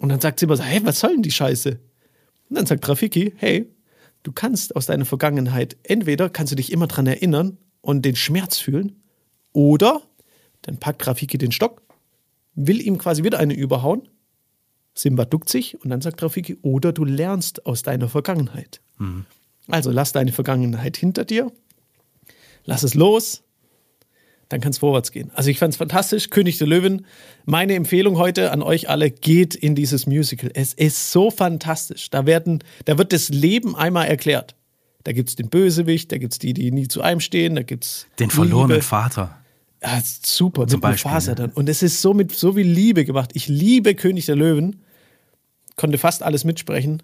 Und 0.00 0.08
dann 0.08 0.20
sagt 0.20 0.40
Simba 0.40 0.56
so, 0.56 0.62
hey, 0.62 0.80
was 0.82 0.98
soll 0.98 1.12
denn 1.12 1.22
die 1.22 1.30
Scheiße? 1.30 1.78
Und 2.48 2.56
dann 2.56 2.64
sagt 2.64 2.88
Rafiki, 2.88 3.34
hey, 3.36 3.70
du 4.22 4.32
kannst 4.32 4.74
aus 4.74 4.86
deiner 4.86 5.04
Vergangenheit, 5.04 5.76
entweder 5.82 6.30
kannst 6.30 6.52
du 6.52 6.56
dich 6.56 6.72
immer 6.72 6.86
dran 6.86 7.06
erinnern 7.06 7.58
und 7.82 8.02
den 8.06 8.16
Schmerz 8.16 8.56
fühlen, 8.56 9.02
oder 9.52 10.00
dann 10.62 10.78
packt 10.78 11.06
Rafiki 11.06 11.36
den 11.36 11.52
Stock, 11.52 11.82
will 12.54 12.80
ihm 12.80 12.96
quasi 12.96 13.24
wieder 13.24 13.38
eine 13.38 13.52
überhauen. 13.52 14.08
Simba 14.94 15.26
duckt 15.26 15.50
sich 15.50 15.78
und 15.82 15.90
dann 15.90 16.00
sagt 16.00 16.22
Rafiki, 16.22 16.56
oder 16.62 16.94
du 16.94 17.04
lernst 17.04 17.66
aus 17.66 17.82
deiner 17.82 18.08
Vergangenheit. 18.08 18.80
Also 19.68 19.90
lass 19.90 20.12
deine 20.12 20.32
Vergangenheit 20.32 20.96
hinter 20.96 21.26
dir, 21.26 21.52
lass 22.64 22.84
es 22.84 22.94
los, 22.94 23.42
dann 24.50 24.60
kann 24.60 24.70
es 24.70 24.78
vorwärts 24.78 25.12
gehen. 25.12 25.30
Also 25.32 25.48
ich 25.48 25.58
fand 25.58 25.72
es 25.72 25.78
fantastisch, 25.78 26.28
König 26.28 26.58
der 26.58 26.66
Löwen. 26.66 27.06
Meine 27.46 27.74
Empfehlung 27.74 28.18
heute 28.18 28.50
an 28.50 28.62
euch 28.62 28.90
alle, 28.90 29.10
geht 29.10 29.54
in 29.54 29.74
dieses 29.74 30.06
Musical. 30.06 30.50
Es 30.52 30.74
ist 30.74 31.12
so 31.12 31.30
fantastisch. 31.30 32.10
Da, 32.10 32.26
werden, 32.26 32.62
da 32.84 32.98
wird 32.98 33.12
das 33.12 33.28
Leben 33.28 33.76
einmal 33.76 34.08
erklärt. 34.08 34.56
Da 35.04 35.12
gibt 35.12 35.30
es 35.30 35.36
den 35.36 35.48
Bösewicht, 35.48 36.12
da 36.12 36.18
gibt 36.18 36.34
es 36.34 36.38
die, 36.40 36.52
die 36.52 36.72
nie 36.72 36.88
zu 36.88 37.00
einem 37.00 37.20
stehen, 37.20 37.54
da 37.54 37.62
gibt 37.62 37.84
es 37.84 38.06
Den 38.18 38.28
verlorenen 38.28 38.82
Vater. 38.82 39.38
ja, 39.82 39.96
ist 39.96 40.26
super, 40.26 40.66
Zum 40.66 40.78
mit 40.78 40.82
Beispiel, 40.82 41.10
Mufasa 41.10 41.34
dann. 41.34 41.50
Und 41.52 41.68
es 41.68 41.82
ist 41.82 42.02
so 42.02 42.12
mit 42.12 42.32
so 42.32 42.52
viel 42.52 42.66
Liebe 42.66 43.04
gemacht. 43.04 43.30
Ich 43.34 43.48
liebe 43.48 43.94
König 43.94 44.26
der 44.26 44.36
Löwen. 44.36 44.82
Konnte 45.76 45.96
fast 45.96 46.22
alles 46.24 46.44
mitsprechen. 46.44 47.02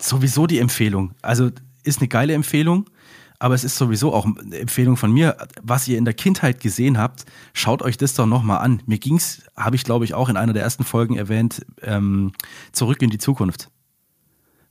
Sowieso 0.00 0.46
die 0.46 0.58
Empfehlung. 0.58 1.12
Also 1.22 1.50
ist 1.84 2.00
eine 2.00 2.08
geile 2.08 2.34
Empfehlung, 2.34 2.90
aber 3.38 3.54
es 3.54 3.64
ist 3.64 3.76
sowieso 3.76 4.14
auch 4.14 4.26
eine 4.26 4.58
Empfehlung 4.58 4.96
von 4.96 5.12
mir. 5.12 5.36
Was 5.62 5.86
ihr 5.88 5.98
in 5.98 6.04
der 6.04 6.14
Kindheit 6.14 6.60
gesehen 6.60 6.98
habt, 6.98 7.24
schaut 7.52 7.82
euch 7.82 7.96
das 7.96 8.14
doch 8.14 8.26
nochmal 8.26 8.58
an. 8.58 8.82
Mir 8.86 8.98
ging's, 8.98 9.42
habe 9.56 9.76
ich 9.76 9.84
glaube 9.84 10.04
ich 10.04 10.14
auch 10.14 10.28
in 10.28 10.36
einer 10.36 10.52
der 10.52 10.62
ersten 10.62 10.84
Folgen 10.84 11.16
erwähnt, 11.16 11.64
ähm, 11.82 12.32
zurück 12.72 13.02
in 13.02 13.10
die 13.10 13.18
Zukunft. 13.18 13.70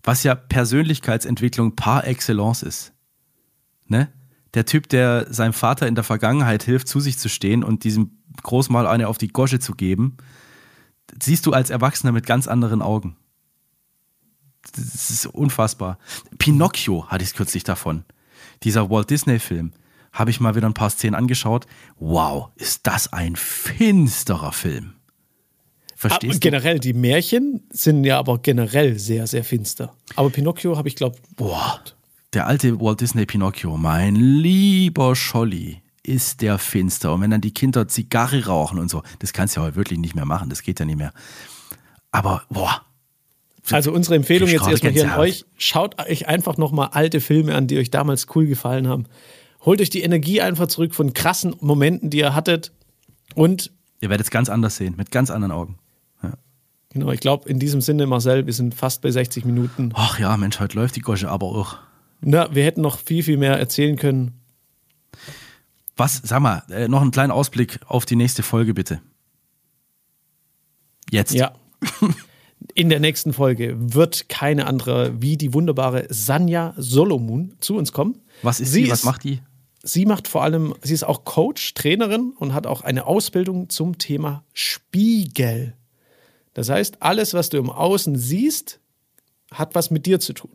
Was 0.03 0.23
ja 0.23 0.35
Persönlichkeitsentwicklung 0.35 1.75
par 1.75 2.05
excellence 2.05 2.63
ist. 2.63 2.93
Ne? 3.87 4.11
Der 4.53 4.65
Typ, 4.65 4.89
der 4.89 5.31
seinem 5.33 5.53
Vater 5.53 5.87
in 5.87 5.95
der 5.95 6.03
Vergangenheit 6.03 6.63
hilft, 6.63 6.87
zu 6.87 6.99
sich 6.99 7.17
zu 7.17 7.29
stehen 7.29 7.63
und 7.63 7.83
diesem 7.83 8.11
Großmal 8.41 8.87
eine 8.87 9.07
auf 9.07 9.17
die 9.17 9.27
Gosche 9.27 9.59
zu 9.59 9.73
geben, 9.73 10.17
siehst 11.21 11.45
du 11.45 11.53
als 11.53 11.69
Erwachsener 11.69 12.11
mit 12.11 12.25
ganz 12.25 12.47
anderen 12.47 12.81
Augen. 12.81 13.15
Das 14.73 15.09
ist 15.09 15.27
unfassbar. 15.27 15.99
Pinocchio 16.37 17.07
hatte 17.07 17.23
ich 17.23 17.29
es 17.29 17.35
kürzlich 17.35 17.63
davon. 17.63 18.03
Dieser 18.65 18.89
Walt 18.89 19.09
Disney-Film. 19.09 19.71
Habe 20.11 20.31
ich 20.31 20.39
mal 20.39 20.55
wieder 20.55 20.67
ein 20.67 20.73
paar 20.73 20.89
Szenen 20.89 21.15
angeschaut. 21.15 21.65
Wow, 21.97 22.49
ist 22.55 22.87
das 22.87 23.13
ein 23.13 23.35
finsterer 23.35 24.51
Film. 24.51 24.93
Aber 25.91 25.97
Verstehst 26.09 26.35
du? 26.35 26.39
generell, 26.39 26.79
die 26.79 26.93
Märchen 26.93 27.63
sind 27.69 28.03
ja 28.03 28.19
aber 28.19 28.39
generell 28.39 28.99
sehr, 28.99 29.27
sehr 29.27 29.43
finster. 29.43 29.95
Aber 30.15 30.29
Pinocchio 30.29 30.77
habe 30.77 30.87
ich, 30.87 30.95
glaube 30.95 31.17
Boah, 31.35 31.79
der 32.33 32.47
alte 32.47 32.79
Walt 32.81 33.01
Disney 33.01 33.25
Pinocchio, 33.25 33.77
mein 33.77 34.15
lieber 34.15 35.15
Scholli, 35.15 35.81
ist 36.03 36.41
der 36.41 36.57
finster. 36.57 37.13
Und 37.13 37.21
wenn 37.21 37.31
dann 37.31 37.41
die 37.41 37.53
Kinder 37.53 37.87
Zigarre 37.87 38.45
rauchen 38.45 38.77
und 38.77 38.89
so, 38.89 39.03
das 39.19 39.31
kannst 39.33 39.55
du 39.55 39.61
ja 39.61 39.67
heute 39.67 39.77
wirklich 39.77 39.99
nicht 39.99 40.15
mehr 40.15 40.25
machen, 40.25 40.49
das 40.49 40.61
geht 40.61 40.79
ja 40.79 40.85
nicht 40.85 40.97
mehr. 40.97 41.13
Aber, 42.11 42.43
boah, 42.49 42.84
Also 43.71 43.91
unsere 43.91 44.15
Empfehlung 44.15 44.49
jetzt 44.49 44.67
erstmal 44.67 44.91
hier 44.91 45.11
an 45.11 45.19
euch. 45.19 45.45
Schaut 45.57 45.99
euch 45.99 46.27
einfach 46.27 46.57
nochmal 46.57 46.89
alte 46.91 47.19
Filme 47.19 47.55
an, 47.55 47.67
die 47.67 47.77
euch 47.77 47.89
damals 47.89 48.27
cool 48.35 48.45
gefallen 48.45 48.87
haben. 48.87 49.05
Holt 49.61 49.81
euch 49.81 49.89
die 49.89 50.03
Energie 50.03 50.41
einfach 50.41 50.67
zurück 50.67 50.93
von 50.93 51.13
krassen 51.13 51.55
Momenten, 51.59 52.09
die 52.09 52.19
ihr 52.19 52.35
hattet. 52.35 52.71
Und 53.33 53.71
ihr 54.01 54.09
werdet 54.09 54.27
es 54.27 54.31
ganz 54.31 54.49
anders 54.49 54.75
sehen, 54.75 54.95
mit 54.97 55.11
ganz 55.11 55.31
anderen 55.31 55.51
Augen. 55.51 55.79
Ja. 56.21 56.33
genau, 56.89 57.11
ich 57.11 57.19
glaube, 57.19 57.49
in 57.49 57.59
diesem 57.59 57.81
Sinne, 57.81 58.05
Marcel, 58.05 58.45
wir 58.45 58.53
sind 58.53 58.75
fast 58.75 59.01
bei 59.01 59.09
60 59.09 59.45
Minuten. 59.45 59.91
Ach 59.95 60.19
ja, 60.19 60.37
Mensch, 60.37 60.59
heute 60.59 60.77
läuft 60.77 60.95
die 60.95 61.01
Gosche 61.01 61.29
aber 61.29 61.47
auch. 61.47 61.77
Na, 62.21 62.53
wir 62.53 62.63
hätten 62.63 62.81
noch 62.81 62.99
viel, 62.99 63.23
viel 63.23 63.37
mehr 63.37 63.57
erzählen 63.57 63.95
können. 63.95 64.39
Was, 65.97 66.21
sag 66.23 66.41
mal, 66.41 66.63
äh, 66.69 66.87
noch 66.87 67.01
einen 67.01 67.11
kleinen 67.11 67.31
Ausblick 67.31 67.79
auf 67.87 68.05
die 68.05 68.15
nächste 68.15 68.43
Folge 68.43 68.73
bitte. 68.73 69.01
Jetzt. 71.09 71.33
Ja. 71.33 71.53
In 72.77 72.89
der 72.89 72.99
nächsten 72.99 73.31
Folge 73.31 73.73
wird 73.77 74.27
keine 74.27 74.67
andere 74.67 75.21
wie 75.21 75.37
die 75.37 75.53
wunderbare 75.53 76.07
Sanja 76.09 76.73
Solomon 76.75 77.55
zu 77.61 77.77
uns 77.77 77.93
kommen. 77.93 78.21
Was 78.41 78.59
ist 78.59 78.73
sie? 78.73 78.91
Was 78.91 79.05
macht 79.05 79.23
die? 79.23 79.39
Sie 79.81 80.05
macht 80.05 80.27
vor 80.27 80.43
allem, 80.43 80.73
sie 80.81 80.93
ist 80.93 81.03
auch 81.05 81.23
Coach, 81.23 81.73
Trainerin 81.73 82.33
und 82.37 82.53
hat 82.53 82.67
auch 82.67 82.81
eine 82.81 83.05
Ausbildung 83.07 83.69
zum 83.69 83.97
Thema 83.97 84.43
Spiegel. 84.53 85.73
Das 86.53 86.69
heißt, 86.69 87.01
alles, 87.01 87.33
was 87.33 87.47
du 87.47 87.57
im 87.57 87.69
Außen 87.69 88.17
siehst, 88.17 88.81
hat 89.51 89.73
was 89.73 89.89
mit 89.89 90.05
dir 90.05 90.19
zu 90.19 90.33
tun. 90.33 90.51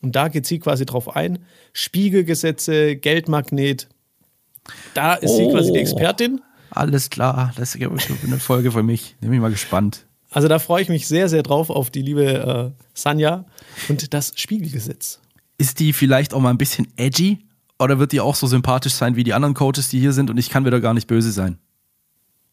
Und 0.00 0.16
da 0.16 0.28
geht 0.28 0.46
sie 0.46 0.60
quasi 0.60 0.86
drauf 0.86 1.14
ein. 1.14 1.40
Spiegelgesetze, 1.74 2.96
Geldmagnet. 2.96 3.88
Da 4.94 5.12
ist 5.14 5.36
sie 5.36 5.46
quasi 5.48 5.72
die 5.72 5.78
Oh. 5.78 5.82
Expertin. 5.82 6.40
Alles 6.70 7.10
klar, 7.10 7.52
das 7.56 7.74
ist 7.74 7.80
ja 7.82 7.90
eine 7.90 8.38
Folge 8.38 8.72
für 8.72 8.82
mich. 8.82 9.16
Bin 9.20 9.30
ich 9.32 9.40
mal 9.40 9.50
gespannt. 9.50 10.06
Also 10.30 10.48
da 10.48 10.58
freue 10.58 10.82
ich 10.82 10.88
mich 10.88 11.08
sehr, 11.08 11.28
sehr 11.28 11.42
drauf 11.42 11.70
auf 11.70 11.90
die 11.90 12.02
liebe 12.02 12.72
äh, 12.76 12.82
Sanja 12.94 13.44
und 13.88 14.14
das 14.14 14.32
Spiegelgesetz. 14.36 15.20
Ist 15.58 15.80
die 15.80 15.92
vielleicht 15.92 16.32
auch 16.32 16.40
mal 16.40 16.50
ein 16.50 16.58
bisschen 16.58 16.88
edgy? 16.96 17.38
Oder 17.78 17.98
wird 17.98 18.12
die 18.12 18.20
auch 18.20 18.34
so 18.34 18.46
sympathisch 18.46 18.92
sein 18.92 19.16
wie 19.16 19.24
die 19.24 19.32
anderen 19.32 19.54
Coaches, 19.54 19.88
die 19.88 19.98
hier 19.98 20.12
sind 20.12 20.30
und 20.30 20.38
ich 20.38 20.50
kann 20.50 20.64
wieder 20.64 20.80
gar 20.80 20.94
nicht 20.94 21.06
böse 21.06 21.32
sein? 21.32 21.58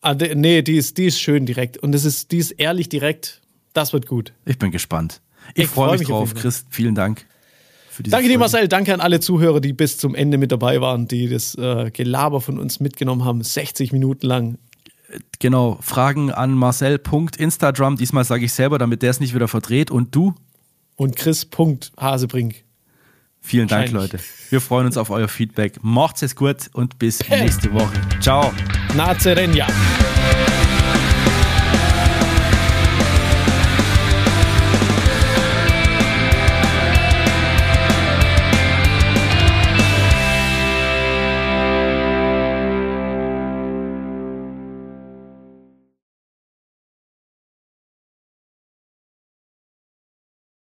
Ah, 0.02 0.14
nee, 0.14 0.62
die 0.62 0.78
ist, 0.78 0.98
die 0.98 1.06
ist 1.06 1.20
schön 1.20 1.46
direkt. 1.46 1.78
Und 1.78 1.92
das 1.92 2.06
ist, 2.06 2.32
die 2.32 2.38
ist 2.38 2.52
ehrlich 2.52 2.88
direkt. 2.90 3.42
Das 3.74 3.94
wird 3.94 4.08
gut. 4.08 4.34
Ich 4.46 4.58
bin 4.58 4.72
gespannt. 4.72 5.22
Ich, 5.54 5.66
Ich 5.66 5.70
freue 5.70 5.88
freu 5.88 5.92
mich 5.94 6.08
mich 6.08 6.12
auf 6.12 6.34
drauf. 6.34 6.42
Chris, 6.42 6.66
vielen 6.70 6.96
Dank. 6.96 7.26
Danke 8.04 8.28
dir. 8.28 8.38
Marcel. 8.38 8.68
Danke 8.68 8.94
an 8.94 9.02
alle 9.02 9.20
Zuhörer, 9.20 9.60
die 9.60 9.74
bis 9.74 9.98
zum 9.98 10.14
Ende 10.16 10.38
mit 10.38 10.52
dabei 10.52 10.82
waren, 10.82 11.08
die 11.08 11.28
das 11.30 11.56
äh, 11.56 11.90
Gelaber 11.92 12.42
von 12.42 12.60
uns 12.60 12.80
mitgenommen 12.80 13.26
haben. 13.26 13.44
60 13.44 13.92
Minuten 13.92 14.26
lang. 14.26 14.58
Genau, 15.40 15.78
Fragen 15.82 16.32
an 16.32 16.54
marcel.instagram. 16.54 17.96
Diesmal 17.96 18.26
sage 18.26 18.46
ich 18.46 18.54
selber, 18.54 18.78
damit 18.78 19.02
der 19.02 19.12
es 19.12 19.20
nicht 19.20 19.34
wieder 19.34 19.48
verdreht. 19.48 19.92
Und 19.92 20.14
du? 20.16 20.36
Und 20.96 21.16
Chris. 21.16 21.46
Punkt 21.46 21.92
Hasebrink. 21.98 22.64
Vielen 23.40 23.68
Dank. 23.68 23.92
Leute. 23.92 24.20
Wir 24.50 24.60
freuen 24.60 24.88
uns 24.88 24.98
auf 24.98 25.10
euer 25.10 25.28
Feedback. 25.28 25.80
Macht's 25.82 26.22
es 26.22 26.36
gut 26.36 26.70
und 26.74 27.00
bis 27.00 27.28
nächste 27.30 27.72
Woche. 27.74 27.94
Ciao. 28.20 28.52
Nazerenja. 28.96 29.68